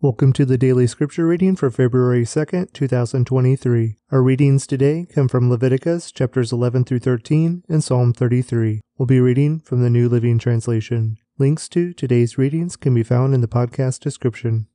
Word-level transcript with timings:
Welcome 0.00 0.32
to 0.34 0.44
the 0.44 0.56
daily 0.56 0.86
scripture 0.86 1.26
reading 1.26 1.56
for 1.56 1.72
February 1.72 2.22
2nd, 2.22 2.72
2023. 2.72 3.96
Our 4.12 4.22
readings 4.22 4.64
today 4.64 5.08
come 5.12 5.26
from 5.26 5.50
Leviticus 5.50 6.12
chapters 6.12 6.52
11 6.52 6.84
through 6.84 7.00
13 7.00 7.64
and 7.68 7.82
Psalm 7.82 8.12
33. 8.12 8.80
We'll 8.96 9.06
be 9.06 9.18
reading 9.18 9.58
from 9.58 9.82
the 9.82 9.90
New 9.90 10.08
Living 10.08 10.38
Translation. 10.38 11.18
Links 11.36 11.68
to 11.70 11.92
today's 11.92 12.38
readings 12.38 12.76
can 12.76 12.94
be 12.94 13.02
found 13.02 13.34
in 13.34 13.40
the 13.40 13.48
podcast 13.48 13.98
description. 13.98 14.68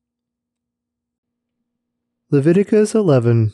Leviticus 2.30 2.94
11 2.94 3.54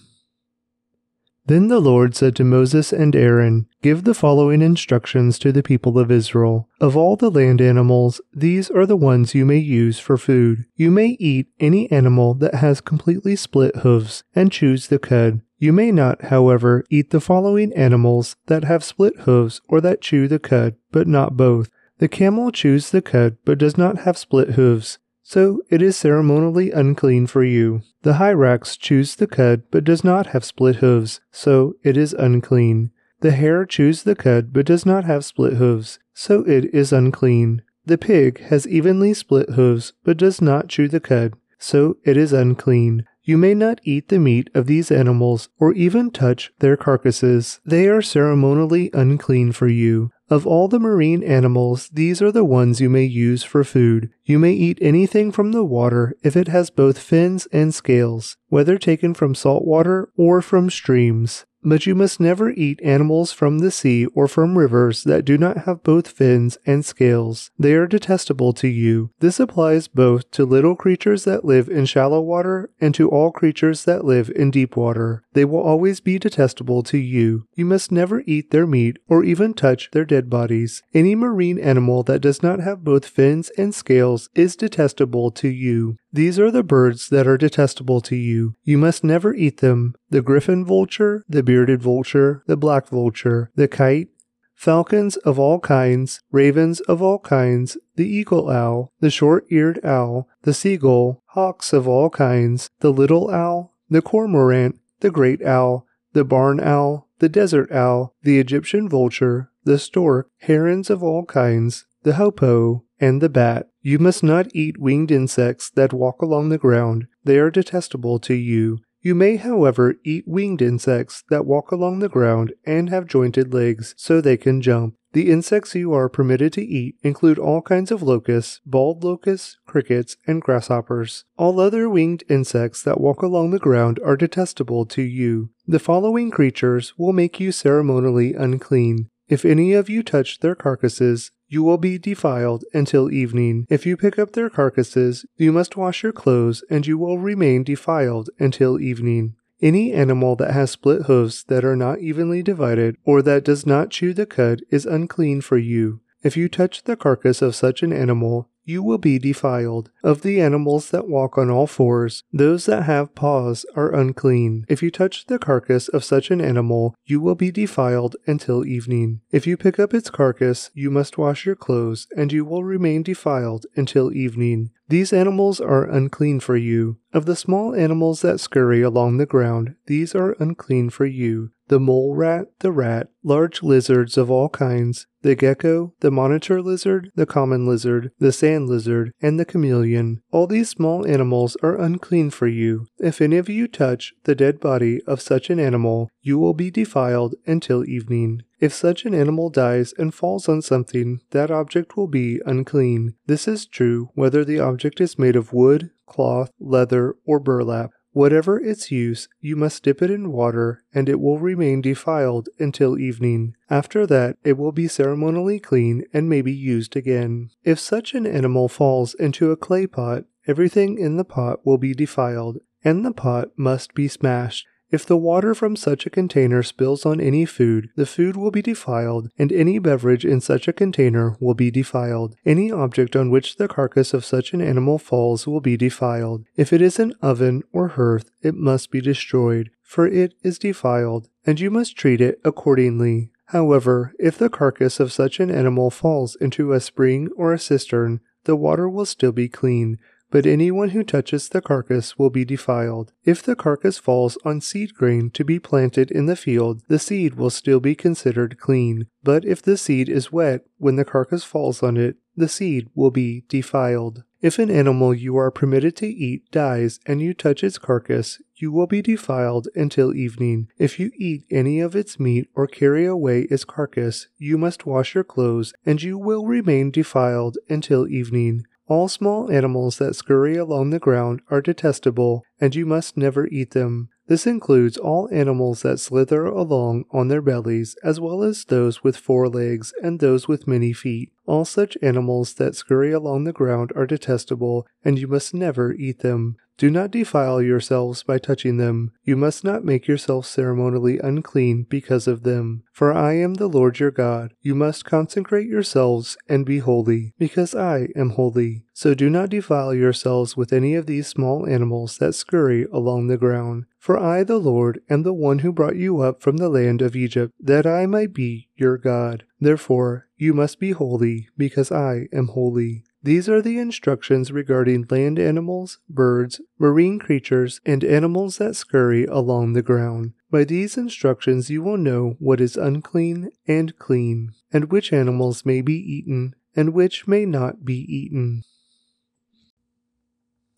then 1.50 1.68
the 1.68 1.80
Lord 1.80 2.16
said 2.16 2.36
to 2.36 2.44
Moses 2.44 2.94
and 2.94 3.16
Aaron, 3.16 3.66
Give 3.82 4.04
the 4.04 4.14
following 4.14 4.62
instructions 4.62 5.40
to 5.40 5.52
the 5.52 5.64
people 5.64 5.98
of 5.98 6.12
Israel. 6.12 6.70
Of 6.80 6.96
all 6.96 7.16
the 7.16 7.32
land 7.32 7.60
animals, 7.60 8.22
these 8.32 8.70
are 8.70 8.86
the 8.86 8.96
ones 8.96 9.34
you 9.34 9.46
may 9.46 9.58
use 9.58 9.98
for 9.98 10.16
food. 10.16 10.66
You 10.76 10.92
may 10.92 11.18
eat 11.20 11.48
any 11.60 11.92
animal 11.92 12.36
that 12.36 12.56
has 12.56 12.82
completely 12.82 13.36
split 13.36 13.78
hooves, 13.78 14.24
and 14.36 14.52
chews 14.52 14.88
the 14.88 15.00
cud. 15.00 15.42
You 15.58 15.74
may 15.74 15.92
not, 15.92 16.26
however, 16.26 16.86
eat 16.92 17.10
the 17.10 17.20
following 17.20 17.74
animals 17.74 18.36
that 18.46 18.64
have 18.66 18.84
split 18.84 19.22
hooves 19.22 19.60
or 19.68 19.82
that 19.82 20.02
chew 20.02 20.28
the 20.28 20.40
cud, 20.40 20.76
but 20.92 21.08
not 21.08 21.36
both. 21.36 21.72
The 21.98 22.08
camel 22.08 22.52
chews 22.52 22.92
the 22.92 23.02
cud, 23.02 23.38
but 23.44 23.58
does 23.58 23.76
not 23.76 24.00
have 24.00 24.20
split 24.20 24.52
hooves 24.52 25.00
so 25.30 25.62
it 25.70 25.80
is 25.80 25.96
ceremonially 25.96 26.72
unclean 26.72 27.28
for 27.28 27.44
you. 27.44 27.84
The 28.02 28.14
hyrax 28.14 28.76
chews 28.76 29.16
the 29.16 29.28
cud, 29.28 29.62
but 29.70 29.84
does 29.84 30.04
not 30.04 30.26
have 30.28 30.44
split 30.44 30.78
hooves, 30.78 31.22
so 31.32 31.76
it 31.84 31.96
is 31.98 32.14
unclean. 32.14 32.90
The 33.22 33.30
hare 33.30 33.64
chews 33.64 34.02
the 34.02 34.16
cud, 34.16 34.52
but 34.52 34.66
does 34.66 34.88
not 34.88 35.04
have 35.04 35.24
split 35.24 35.54
hooves, 35.54 36.00
so 36.16 36.44
it 36.48 36.74
is 36.74 36.92
unclean. 36.92 37.62
The 37.86 38.00
pig 38.00 38.42
has 38.46 38.68
evenly 38.68 39.14
split 39.14 39.52
hooves, 39.52 39.94
but 40.04 40.18
does 40.18 40.42
not 40.42 40.68
chew 40.68 40.88
the 40.88 41.00
cud, 41.00 41.36
so 41.60 41.98
it 42.04 42.18
is 42.18 42.34
unclean. 42.34 43.06
You 43.22 43.38
may 43.38 43.54
not 43.54 43.82
eat 43.84 44.08
the 44.08 44.18
meat 44.18 44.50
of 44.56 44.66
these 44.66 44.90
animals 44.90 45.50
or 45.60 45.74
even 45.74 46.10
touch 46.10 46.52
their 46.58 46.76
carcasses. 46.76 47.60
They 47.64 47.88
are 47.88 48.02
ceremonially 48.02 48.90
unclean 48.96 49.52
for 49.52 49.68
you. 49.68 50.10
Of 50.30 50.46
all 50.46 50.68
the 50.68 50.80
marine 50.80 51.24
animals, 51.24 51.90
these 51.92 52.22
are 52.22 52.32
the 52.32 52.46
ones 52.46 52.80
you 52.80 52.90
may 52.90 53.04
use 53.04 53.44
for 53.44 53.64
food. 53.64 54.12
You 54.26 54.38
may 54.38 54.54
eat 54.54 54.78
anything 54.80 55.32
from 55.32 55.52
the 55.52 55.64
water 55.64 56.16
if 56.22 56.38
it 56.38 56.48
has 56.50 56.70
both 56.70 57.00
fins 57.00 57.48
and 57.52 57.74
scales, 57.74 58.38
whether 58.48 58.78
taken 58.78 59.16
from 59.16 59.34
salt 59.34 59.66
water 59.66 60.10
or 60.16 60.42
from 60.44 60.70
streams. 60.70 61.46
But 61.62 61.86
you 61.86 61.94
must 61.94 62.22
never 62.22 62.52
eat 62.52 62.80
animals 62.84 63.34
from 63.34 63.60
the 63.60 63.72
sea 63.72 64.06
or 64.08 64.28
from 64.30 64.58
rivers 64.58 65.04
that 65.04 65.26
do 65.26 65.38
not 65.38 65.66
have 65.66 65.84
both 65.84 66.08
fins 66.08 66.58
and 66.66 66.86
scales. 66.86 67.52
They 67.60 67.74
are 67.74 67.88
detestable 67.88 68.54
to 68.54 68.68
you. 68.68 69.12
This 69.20 69.42
applies 69.42 69.90
both 69.90 70.32
to 70.32 70.46
little 70.46 70.76
creatures 70.76 71.26
that 71.26 71.44
live 71.44 71.68
in 71.68 71.86
shallow 71.86 72.22
water 72.22 72.70
and 72.80 72.96
to 72.96 73.10
all 73.10 73.32
creatures 73.32 73.84
that 73.86 74.06
live 74.06 74.32
in 74.34 74.52
deep 74.52 74.78
water. 74.78 75.24
They 75.40 75.46
will 75.46 75.62
always 75.62 76.02
be 76.02 76.20
detestable 76.20 76.84
to 76.84 76.98
you. 76.98 77.48
You 77.56 77.64
must 77.64 77.94
never 77.94 78.24
eat 78.26 78.52
their 78.52 78.68
meat 78.68 79.00
or 79.08 79.24
even 79.24 79.54
touch 79.54 79.90
their 79.92 80.04
dead 80.04 80.30
bodies. 80.30 80.84
Any 80.94 81.16
marine 81.16 81.58
animal 81.58 82.04
that 82.04 82.20
does 82.20 82.44
not 82.44 82.60
have 82.60 82.84
both 82.84 83.06
fins 83.06 83.50
and 83.58 83.74
scales 83.74 84.30
is 84.36 84.58
detestable 84.58 85.32
to 85.32 85.48
you. 85.48 85.96
These 86.12 86.40
are 86.40 86.52
the 86.52 86.62
birds 86.62 87.08
that 87.08 87.26
are 87.26 87.38
detestable 87.38 88.02
to 88.02 88.18
you. 88.18 88.56
You 88.66 88.78
must 88.78 89.02
never 89.02 89.34
eat 89.34 89.62
them 89.62 89.96
the 90.10 90.22
griffin 90.22 90.66
vulture, 90.66 91.24
the 91.30 91.42
bearded 91.42 91.82
vulture, 91.82 92.44
the 92.46 92.58
black 92.58 92.90
vulture, 92.90 93.50
the 93.56 93.70
kite, 93.70 94.10
falcons 94.56 95.16
of 95.16 95.40
all 95.40 95.62
kinds, 95.62 96.20
ravens 96.34 96.82
of 96.82 97.02
all 97.02 97.20
kinds, 97.20 97.78
the 97.96 98.06
eagle 98.06 98.50
owl, 98.50 98.92
the 99.00 99.10
short 99.10 99.46
eared 99.50 99.80
owl, 99.86 100.28
the 100.42 100.54
seagull, 100.54 101.24
hawks 101.28 101.72
of 101.72 101.88
all 101.88 102.10
kinds, 102.10 102.70
the 102.82 102.92
little 102.92 103.32
owl, 103.32 103.74
the 103.90 104.02
cormorant, 104.02 104.78
the 105.00 105.12
great 105.12 105.44
owl, 105.44 105.86
the 106.14 106.24
barn 106.24 106.60
owl, 106.60 107.08
the 107.20 107.30
desert 107.30 107.72
owl, 107.72 108.16
the 108.24 108.40
Egyptian 108.40 108.90
vulture, 108.90 109.52
the 109.64 109.78
stork, 109.78 110.30
herons 110.40 110.90
of 110.90 111.04
all 111.04 111.26
kinds, 111.26 111.86
the 112.04 112.14
hoopoe, 112.14 112.84
and 113.00 113.22
the 113.22 113.30
bat. 113.30 113.68
You 113.82 114.00
must 114.00 114.24
not 114.24 114.48
eat 114.54 114.78
winged 114.78 115.12
insects 115.12 115.70
that 115.72 115.94
walk 115.94 116.22
along 116.22 116.50
the 116.50 116.58
ground. 116.58 117.08
They 117.24 117.38
are 117.38 117.52
detestable 117.52 118.20
to 118.20 118.34
you. 118.34 118.80
You 119.02 119.16
may, 119.16 119.38
however, 119.38 119.96
eat 120.04 120.28
winged 120.28 120.62
insects 120.62 121.24
that 121.30 121.46
walk 121.46 121.72
along 121.72 122.00
the 122.00 122.10
ground 122.10 122.54
and 122.66 122.90
have 122.90 123.08
jointed 123.08 123.54
legs 123.54 123.96
so 123.98 124.20
they 124.20 124.38
can 124.38 124.62
jump. 124.62 124.96
The 125.14 125.32
insects 125.32 125.74
you 125.74 125.92
are 125.94 126.08
permitted 126.08 126.54
to 126.54 126.64
eat 126.64 126.98
include 127.02 127.40
all 127.40 127.64
kinds 127.64 127.90
of 127.92 128.04
locusts, 128.04 128.62
bald 128.66 129.04
locusts, 129.04 129.58
crickets, 129.66 130.18
and 130.28 130.42
grasshoppers. 130.42 131.26
All 131.36 131.60
other 131.60 131.90
winged 131.90 132.24
insects 132.30 132.84
that 132.84 133.02
walk 133.02 133.24
along 133.24 133.50
the 133.50 133.58
ground 133.58 134.00
are 134.06 134.18
detestable 134.18 134.86
to 134.88 135.02
you. 135.02 135.50
The 135.66 135.80
following 135.80 136.30
creatures 136.30 136.94
will 136.98 137.14
make 137.14 137.40
you 137.40 137.52
ceremonially 137.52 138.36
unclean. 138.36 139.10
If 139.28 139.46
any 139.46 139.74
of 139.74 139.90
you 139.90 140.04
touch 140.04 140.40
their 140.40 140.56
carcasses, 140.56 141.32
you 141.50 141.64
will 141.64 141.78
be 141.78 141.98
defiled 141.98 142.64
until 142.74 143.12
evening. 143.12 143.66
If 143.70 143.86
you 143.86 143.98
pick 143.98 144.18
up 144.18 144.32
their 144.32 144.50
carcasses, 144.50 145.26
you 145.36 145.52
must 145.52 145.76
wash 145.76 146.04
your 146.04 146.14
clothes, 146.14 146.64
and 146.70 146.88
you 146.88 146.98
will 146.98 147.18
remain 147.18 147.64
defiled 147.64 148.30
until 148.40 148.80
evening. 148.80 149.36
Any 149.62 149.92
animal 149.92 150.38
that 150.38 150.54
has 150.54 150.72
split 150.72 151.04
hoofs 151.04 151.44
that 151.44 151.66
are 151.66 151.76
not 151.76 152.00
evenly 152.00 152.42
divided, 152.42 152.96
or 153.04 153.22
that 153.24 153.44
does 153.44 153.66
not 153.66 153.90
chew 153.90 154.14
the 154.14 154.26
cud, 154.26 154.62
is 154.70 154.86
unclean 154.86 155.42
for 155.42 155.58
you. 155.58 156.00
If 156.22 156.38
you 156.38 156.50
touch 156.50 156.84
the 156.84 156.96
carcass 156.96 157.42
of 157.42 157.56
such 157.56 157.82
an 157.82 157.92
animal, 157.92 158.49
you 158.70 158.84
will 158.84 159.00
be 159.00 159.18
defiled. 159.18 159.90
Of 160.04 160.22
the 160.22 160.40
animals 160.40 160.92
that 160.92 161.08
walk 161.08 161.38
on 161.40 161.50
all 161.50 161.66
fours, 161.66 162.24
those 162.32 162.68
that 162.68 162.84
have 162.84 163.16
paws 163.16 163.66
are 163.76 163.94
unclean. 163.94 164.66
If 164.70 164.84
you 164.84 164.92
touch 164.92 165.26
the 165.26 165.40
carcass 165.40 165.88
of 165.88 166.04
such 166.04 166.30
an 166.30 166.40
animal, 166.40 166.96
you 167.04 167.20
will 167.20 167.34
be 167.34 167.50
defiled 167.50 168.16
until 168.28 168.66
evening. 168.66 169.22
If 169.32 169.48
you 169.48 169.58
pick 169.58 169.80
up 169.80 169.94
its 169.94 170.12
carcass, 170.12 170.70
you 170.76 170.92
must 170.92 171.18
wash 171.18 171.48
your 171.48 171.56
clothes, 171.56 172.08
and 172.16 172.32
you 172.32 172.46
will 172.46 172.64
remain 172.64 173.02
defiled 173.02 173.66
until 173.76 174.14
evening. 174.14 174.70
These 174.88 175.14
animals 175.14 175.60
are 175.60 175.90
unclean 175.90 176.40
for 176.40 176.56
you. 176.56 176.98
Of 177.12 177.26
the 177.26 177.36
small 177.36 177.74
animals 177.74 178.22
that 178.22 178.40
scurry 178.40 178.84
along 178.84 179.18
the 179.18 179.26
ground, 179.26 179.76
these 179.88 180.14
are 180.14 180.36
unclean 180.40 180.92
for 180.92 181.08
you 181.08 181.52
the 181.70 181.80
mole 181.80 182.16
rat, 182.16 182.48
the 182.60 182.72
rat, 182.72 183.08
large 183.24 183.64
lizards 183.64 184.18
of 184.18 184.30
all 184.30 184.50
kinds, 184.50 185.08
the 185.22 185.36
gecko, 185.36 185.94
the 186.00 186.12
monitor 186.12 186.62
lizard, 186.62 187.12
the 187.16 187.26
common 187.26 187.66
lizard, 187.66 188.12
the 188.20 188.32
sand 188.32 188.68
lizard, 188.68 189.12
and 189.22 189.40
the 189.40 189.46
chameleon. 189.46 190.22
All 190.32 190.48
these 190.48 190.70
small 190.70 191.08
animals 191.08 191.56
are 191.62 191.80
unclean 191.80 192.30
for 192.32 192.48
you. 192.48 192.88
If 193.00 193.22
any 193.22 193.38
of 193.38 193.50
you 193.50 193.68
touch 193.68 194.14
the 194.24 194.36
dead 194.36 194.60
body 194.60 195.02
of 195.06 195.22
such 195.22 195.50
an 195.50 195.60
animal, 195.60 196.10
you 196.22 196.40
will 196.40 196.54
be 196.54 196.72
defiled 196.72 197.36
until 197.46 197.88
evening. 197.88 198.42
If 198.60 198.74
such 198.74 199.06
an 199.06 199.14
animal 199.14 199.50
dies 199.50 199.94
and 199.98 200.14
falls 200.14 200.50
on 200.50 200.62
something, 200.62 201.22
that 201.32 201.52
object 201.52 201.96
will 201.96 202.08
be 202.08 202.42
unclean. 202.46 203.16
This 203.26 203.48
is 203.48 203.66
true 203.66 204.10
whether 204.16 204.44
the 204.44 204.60
object 204.60 205.00
is 205.00 205.20
made 205.20 205.36
of 205.36 205.54
wood, 205.54 205.92
cloth, 206.06 206.52
leather, 206.60 207.16
or 207.26 207.40
burlap. 207.40 207.92
Whatever 208.20 208.60
its 208.60 208.92
use, 208.92 209.30
you 209.40 209.56
must 209.56 209.84
dip 209.84 210.02
it 210.02 210.12
in 210.12 210.34
water, 210.34 210.84
and 210.94 211.08
it 211.08 211.22
will 211.22 211.40
remain 211.40 211.80
defiled 211.80 212.50
until 212.60 213.00
evening. 213.00 213.56
After 213.70 214.06
that, 214.08 214.36
it 214.44 214.58
will 214.58 214.74
be 214.74 214.90
ceremonially 214.90 215.58
clean 215.58 216.04
and 216.12 216.28
may 216.28 216.42
be 216.42 216.52
used 216.52 216.98
again. 216.98 217.52
If 217.64 217.80
such 217.80 218.14
an 218.14 218.28
animal 218.28 218.68
falls 218.68 219.14
into 219.14 219.52
a 219.52 219.56
clay 219.56 219.88
pot, 219.88 220.26
everything 220.46 220.98
in 220.98 221.16
the 221.16 221.24
pot 221.24 221.66
will 221.66 221.78
be 221.78 221.94
defiled, 221.94 222.58
and 222.84 223.06
the 223.06 223.14
pot 223.14 223.52
must 223.56 223.94
be 223.94 224.10
smashed. 224.10 224.68
If 224.92 225.06
the 225.06 225.18
water 225.18 225.54
from 225.54 225.76
such 225.76 226.06
a 226.06 226.10
container 226.10 226.64
spills 226.64 227.06
on 227.06 227.22
any 227.22 227.46
food, 227.46 227.90
the 227.96 228.08
food 228.08 228.36
will 228.36 228.50
be 228.50 228.64
defiled, 228.64 229.30
and 229.38 229.52
any 229.52 229.78
beverage 229.78 230.26
in 230.26 230.42
such 230.42 230.68
a 230.68 230.74
container 230.74 231.38
will 231.40 231.54
be 231.54 231.70
defiled. 231.70 232.36
Any 232.44 232.72
object 232.72 233.16
on 233.16 233.30
which 233.30 233.58
the 233.58 233.68
carcass 233.68 234.14
of 234.14 234.26
such 234.26 234.52
an 234.52 234.62
animal 234.62 234.98
falls 234.98 235.46
will 235.46 235.62
be 235.62 235.78
defiled. 235.78 236.46
If 236.56 236.74
it 236.74 236.82
is 236.82 236.98
an 236.98 237.14
oven 237.22 237.62
or 237.72 237.90
hearth, 237.90 238.32
it 238.42 238.56
must 238.56 238.90
be 238.90 239.00
destroyed, 239.00 239.70
for 239.84 240.08
it 240.08 240.34
is 240.44 240.58
defiled, 240.58 241.30
and 241.46 241.60
you 241.60 241.70
must 241.70 241.96
treat 241.96 242.20
it 242.20 242.40
accordingly. 242.44 243.30
However, 243.48 244.14
if 244.20 244.38
the 244.38 244.50
carcass 244.50 245.00
of 245.00 245.12
such 245.12 245.40
an 245.40 245.52
animal 245.52 245.92
falls 245.92 246.36
into 246.36 246.74
a 246.74 246.80
spring 246.80 247.30
or 247.36 247.54
a 247.54 247.60
cistern, 247.60 248.22
the 248.46 248.56
water 248.56 248.90
will 248.90 249.06
still 249.06 249.32
be 249.32 249.50
clean, 249.50 249.98
but 250.32 250.46
anyone 250.46 250.90
who 250.90 251.04
touches 251.04 251.50
the 251.50 251.62
carcass 251.62 252.18
will 252.18 252.30
be 252.30 252.46
defiled. 252.46 253.12
If 253.24 253.42
the 253.44 253.56
carcass 253.56 253.98
falls 253.98 254.38
on 254.46 254.62
seed 254.62 254.94
grain 254.94 255.30
to 255.32 255.44
be 255.44 255.60
planted 255.60 256.12
in 256.12 256.26
the 256.26 256.36
field, 256.36 256.82
the 256.88 257.00
seed 257.00 257.36
will 257.36 257.50
still 257.50 257.80
be 257.80 257.96
considered 257.96 258.60
clean. 258.60 259.08
But 259.24 259.46
if 259.46 259.62
the 259.62 259.78
seed 259.78 260.10
is 260.10 260.32
wet 260.32 260.66
when 260.78 260.96
the 260.96 261.06
carcass 261.06 261.44
falls 261.44 261.82
on 261.84 261.98
it, 261.98 262.18
the 262.36 262.48
seed 262.48 262.90
will 262.96 263.12
be 263.12 263.44
defiled. 263.50 264.24
If 264.42 264.58
an 264.58 264.72
animal 264.72 265.14
you 265.14 265.36
are 265.36 265.52
permitted 265.52 265.98
to 265.98 266.08
eat 266.08 266.50
dies 266.50 267.02
and 267.06 267.22
you 267.22 267.34
touch 267.34 267.62
its 267.62 267.78
carcass, 267.78 268.42
you 268.56 268.72
will 268.72 268.88
be 268.88 269.02
defiled 269.02 269.68
until 269.76 270.16
evening. 270.16 270.70
If 270.78 270.98
you 270.98 271.12
eat 271.18 271.44
any 271.52 271.82
of 271.82 271.96
its 271.96 272.20
meat 272.20 272.48
or 272.56 272.66
carry 272.66 273.06
away 273.06 273.42
its 273.44 273.66
carcass, 273.66 274.28
you 274.38 274.58
must 274.58 274.86
wash 274.86 275.14
your 275.14 275.26
clothes, 275.26 275.74
and 275.86 276.02
you 276.02 276.18
will 276.18 276.46
remain 276.46 276.90
defiled 276.90 277.58
until 277.68 278.08
evening. 278.08 278.66
All 278.90 279.08
small 279.08 279.52
animals 279.52 280.00
that 280.00 280.16
scurry 280.16 280.58
along 280.58 280.90
the 280.90 280.98
ground 280.98 281.42
are 281.52 281.62
detestable, 281.62 282.44
and 282.60 282.74
you 282.74 282.88
must 282.88 283.16
never 283.16 283.46
eat 283.48 283.72
them. 283.72 284.10
This 284.30 284.46
includes 284.46 284.96
all 284.96 285.28
animals 285.32 285.82
that 285.82 286.00
slither 286.00 286.46
along 286.46 287.06
on 287.10 287.30
their 287.30 287.42
bellies, 287.42 287.96
as 288.04 288.20
well 288.20 288.44
as 288.44 288.64
those 288.64 289.04
with 289.04 289.18
four 289.18 289.50
legs 289.50 289.92
and 290.04 290.20
those 290.20 290.48
with 290.48 290.68
many 290.68 290.94
feet. 290.94 291.32
All 291.48 291.66
such 291.66 291.98
animals 292.04 292.54
that 292.54 292.76
scurry 292.76 293.12
along 293.12 293.46
the 293.46 293.52
ground 293.52 293.92
are 293.96 294.06
detestable, 294.06 294.86
and 295.04 295.18
you 295.18 295.28
must 295.28 295.56
never 295.56 295.94
eat 295.94 296.20
them. 296.20 296.58
Do 296.78 296.92
not 296.92 297.10
defile 297.12 297.60
yourselves 297.62 298.22
by 298.22 298.38
touching 298.38 298.78
them. 298.78 299.12
You 299.26 299.36
must 299.36 299.64
not 299.64 299.84
make 299.84 300.08
yourselves 300.08 300.48
ceremonially 300.48 301.18
unclean 301.18 301.88
because 301.90 302.26
of 302.26 302.44
them. 302.44 302.84
For 302.94 303.12
I 303.12 303.34
am 303.34 303.56
the 303.56 303.68
Lord 303.68 304.00
your 304.00 304.12
God. 304.12 304.54
You 304.62 304.76
must 304.76 305.04
consecrate 305.04 305.68
yourselves 305.68 306.38
and 306.48 306.66
be 306.66 306.78
holy, 306.78 307.34
because 307.40 307.74
I 307.74 308.10
am 308.16 308.30
holy. 308.30 308.86
So 309.00 309.14
do 309.14 309.30
not 309.30 309.50
defile 309.50 309.94
yourselves 309.94 310.58
with 310.58 310.74
any 310.74 310.94
of 310.94 311.06
these 311.06 311.26
small 311.26 311.66
animals 311.66 312.18
that 312.18 312.36
scurry 312.36 312.86
along 312.92 313.28
the 313.28 313.38
ground. 313.38 313.86
For 313.98 314.20
I, 314.20 314.44
the 314.44 314.58
Lord, 314.58 315.00
am 315.10 315.24
the 315.24 315.32
one 315.32 315.60
who 315.60 315.72
brought 315.72 315.96
you 315.96 316.20
up 316.20 316.42
from 316.42 316.58
the 316.58 316.68
land 316.68 317.02
of 317.02 317.16
Egypt, 317.16 317.54
that 317.62 317.86
I 317.86 318.06
might 318.08 318.34
be 318.34 318.68
your 318.76 318.98
God. 318.98 319.46
Therefore, 319.58 320.28
you 320.36 320.54
must 320.54 320.82
be 320.82 320.92
holy, 320.92 321.48
because 321.58 321.94
I 321.94 322.28
am 322.34 322.50
holy. 322.50 323.06
These 323.24 323.48
are 323.48 323.62
the 323.62 323.80
instructions 323.80 324.52
regarding 324.52 325.06
land 325.10 325.40
animals, 325.40 326.00
birds, 326.10 326.60
marine 326.78 327.20
creatures, 327.20 327.80
and 327.86 328.04
animals 328.04 328.58
that 328.58 328.76
scurry 328.76 329.24
along 329.24 329.72
the 329.72 329.82
ground. 329.82 330.34
By 330.52 330.66
these 330.66 330.98
instructions 330.98 331.70
you 331.70 331.82
will 331.82 331.96
know 331.96 332.36
what 332.40 332.60
is 332.60 332.76
unclean 332.76 333.52
and 333.66 333.98
clean, 333.98 334.52
and 334.74 334.92
which 334.92 335.14
animals 335.14 335.66
may 335.66 335.80
be 335.80 335.96
eaten, 335.96 336.54
and 336.76 336.94
which 336.94 337.30
may 337.30 337.46
not 337.46 337.86
be 337.86 338.00
eaten. 338.14 338.64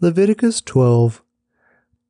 Leviticus 0.04 0.62
12 0.62 1.22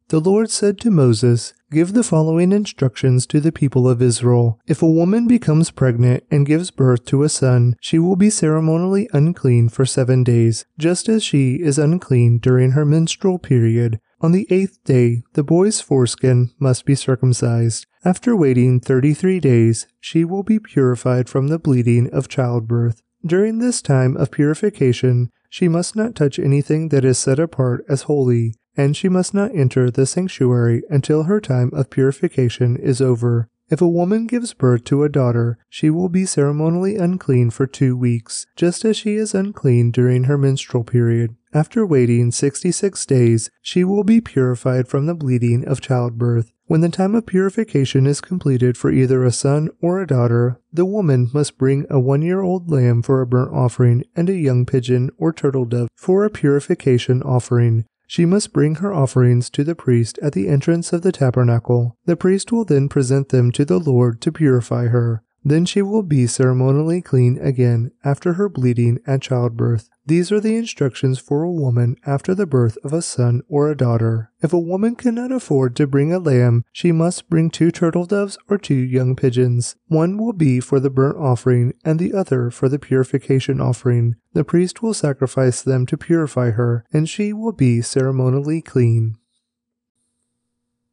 the 0.08 0.20
Lord 0.20 0.50
said 0.50 0.78
to 0.80 0.92
Moses, 0.92 1.54
Give 1.72 1.94
the 1.94 2.04
following 2.04 2.52
instructions 2.52 3.26
to 3.28 3.40
the 3.40 3.54
people 3.54 3.88
of 3.88 4.02
Israel. 4.02 4.60
If 4.68 4.82
a 4.82 4.90
woman 4.90 5.26
becomes 5.26 5.72
pregnant 5.72 6.26
and 6.30 6.46
gives 6.46 6.70
birth 6.70 7.06
to 7.06 7.24
a 7.24 7.30
son, 7.30 7.78
she 7.80 7.98
will 7.98 8.18
be 8.18 8.30
ceremonially 8.30 9.10
unclean 9.14 9.70
for 9.70 9.86
seven 9.86 10.26
days, 10.26 10.66
just 10.78 11.08
as 11.08 11.24
she 11.24 11.62
is 11.62 11.80
unclean 11.80 12.40
during 12.40 12.72
her 12.72 12.84
menstrual 12.84 13.40
period. 13.40 14.02
On 14.20 14.34
the 14.34 14.48
eighth 14.50 14.84
day, 14.84 15.24
the 15.32 15.44
boy's 15.44 15.80
foreskin 15.80 16.52
must 16.60 16.84
be 16.84 16.96
circumcised. 16.96 17.86
After 18.04 18.36
waiting 18.36 18.82
33 18.82 19.40
days, 19.40 19.88
she 20.02 20.26
will 20.26 20.44
be 20.44 20.60
purified 20.60 21.30
from 21.30 21.48
the 21.48 21.60
bleeding 21.60 22.10
of 22.12 22.28
childbirth. 22.28 23.02
During 23.26 23.60
this 23.60 23.82
time 23.82 24.18
of 24.18 24.32
purification, 24.32 25.32
she 25.52 25.68
must 25.68 25.96
not 25.96 26.16
touch 26.16 26.40
anything 26.40 26.90
that 26.90 27.06
is 27.06 27.20
set 27.20 27.38
apart 27.38 27.86
as 27.88 28.04
holy 28.04 28.56
and 28.78 28.96
she 28.96 29.10
must 29.10 29.34
not 29.34 29.54
enter 29.54 29.92
the 29.92 30.06
sanctuary 30.06 30.82
until 30.90 31.24
her 31.24 31.42
time 31.42 31.70
of 31.74 31.90
purification 31.90 32.78
is 32.78 33.02
over. 33.02 33.50
If 33.70 33.82
a 33.82 33.88
woman 33.88 34.28
gives 34.28 34.54
birth 34.54 34.84
to 34.86 35.04
a 35.04 35.10
daughter, 35.10 35.58
she 35.70 35.90
will 35.90 36.10
be 36.10 36.26
ceremonially 36.26 36.98
unclean 36.98 37.52
for 37.52 37.68
two 37.68 37.96
weeks, 37.96 38.46
just 38.58 38.84
as 38.84 38.98
she 38.98 39.16
is 39.16 39.34
unclean 39.34 39.92
during 39.92 40.26
her 40.26 40.38
menstrual 40.38 40.84
period. 40.84 41.36
After 41.54 41.86
waiting 41.86 42.32
66 42.32 43.06
days, 43.06 43.50
she 43.62 43.84
will 43.86 44.04
be 44.04 44.20
purified 44.20 44.88
from 44.88 45.06
the 45.06 45.16
bleeding 45.16 45.66
of 45.66 45.80
childbirth. 45.80 46.52
When 46.72 46.80
the 46.80 46.88
time 46.88 47.16
of 47.16 47.26
purification 47.26 48.08
is 48.08 48.22
completed 48.22 48.78
for 48.78 48.92
either 48.92 49.26
a 49.26 49.32
son 49.34 49.68
or 49.82 50.00
a 50.00 50.08
daughter, 50.08 50.58
the 50.72 50.86
woman 50.86 51.30
must 51.34 51.58
bring 51.58 51.86
a 51.90 52.00
one 52.00 52.22
year 52.22 52.40
old 52.40 52.72
lamb 52.72 53.02
for 53.02 53.20
a 53.20 53.28
burnt 53.28 53.54
offering 53.54 54.06
and 54.16 54.30
a 54.30 54.38
young 54.38 54.66
pigeon 54.66 55.10
or 55.18 55.34
turtle 55.34 55.66
dove 55.66 55.90
for 55.98 56.24
a 56.24 56.30
purification 56.30 57.22
offering. 57.24 57.84
She 58.08 58.26
must 58.26 58.54
bring 58.54 58.76
her 58.76 58.94
offerings 58.94 59.50
to 59.50 59.66
the 59.66 59.76
priest 59.76 60.18
at 60.22 60.32
the 60.32 60.48
entrance 60.48 60.94
of 60.94 61.02
the 61.02 61.12
tabernacle. 61.12 61.98
The 62.06 62.16
priest 62.16 62.54
will 62.54 62.64
then 62.64 62.88
present 62.88 63.28
them 63.28 63.52
to 63.52 63.66
the 63.66 63.78
Lord 63.78 64.22
to 64.22 64.32
purify 64.32 64.88
her. 64.88 65.24
Then 65.44 65.66
she 65.66 65.82
will 65.82 66.04
be 66.04 66.26
ceremonially 66.26 67.02
clean 67.02 67.38
again 67.40 67.92
after 68.06 68.36
her 68.36 68.48
bleeding 68.48 69.00
at 69.06 69.24
childbirth. 69.24 69.90
These 70.12 70.30
are 70.30 70.42
the 70.42 70.58
instructions 70.58 71.20
for 71.20 71.42
a 71.42 71.50
woman 71.50 71.96
after 72.06 72.36
the 72.36 72.46
birth 72.46 72.78
of 72.84 72.92
a 72.92 73.02
son 73.02 73.44
or 73.48 73.72
a 73.72 73.78
daughter. 73.78 74.30
If 74.42 74.52
a 74.52 74.60
woman 74.60 74.96
cannot 74.96 75.32
afford 75.32 75.74
to 75.78 75.88
bring 75.88 76.12
a 76.12 76.20
lamb, 76.20 76.66
she 76.74 76.92
must 76.92 77.30
bring 77.30 77.50
two 77.50 77.72
turtle 77.72 78.06
doves 78.06 78.38
or 78.50 78.58
two 78.58 78.76
young 78.76 79.16
pigeons. 79.16 79.78
One 79.88 80.18
will 80.18 80.34
be 80.34 80.60
for 80.60 80.82
the 80.82 80.90
burnt 80.90 81.16
offering 81.16 81.76
and 81.86 81.98
the 81.98 82.14
other 82.14 82.52
for 82.52 82.68
the 82.68 82.78
purification 82.78 83.62
offering. 83.62 84.16
The 84.34 84.44
priest 84.44 84.84
will 84.84 84.94
sacrifice 84.94 85.62
them 85.62 85.86
to 85.86 85.98
purify 85.98 86.52
her, 86.52 86.84
and 86.92 87.08
she 87.08 87.32
will 87.32 87.54
be 87.54 87.82
ceremonially 87.82 88.62
clean. 88.62 89.16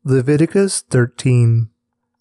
Leviticus 0.05 0.83
13 0.83 1.71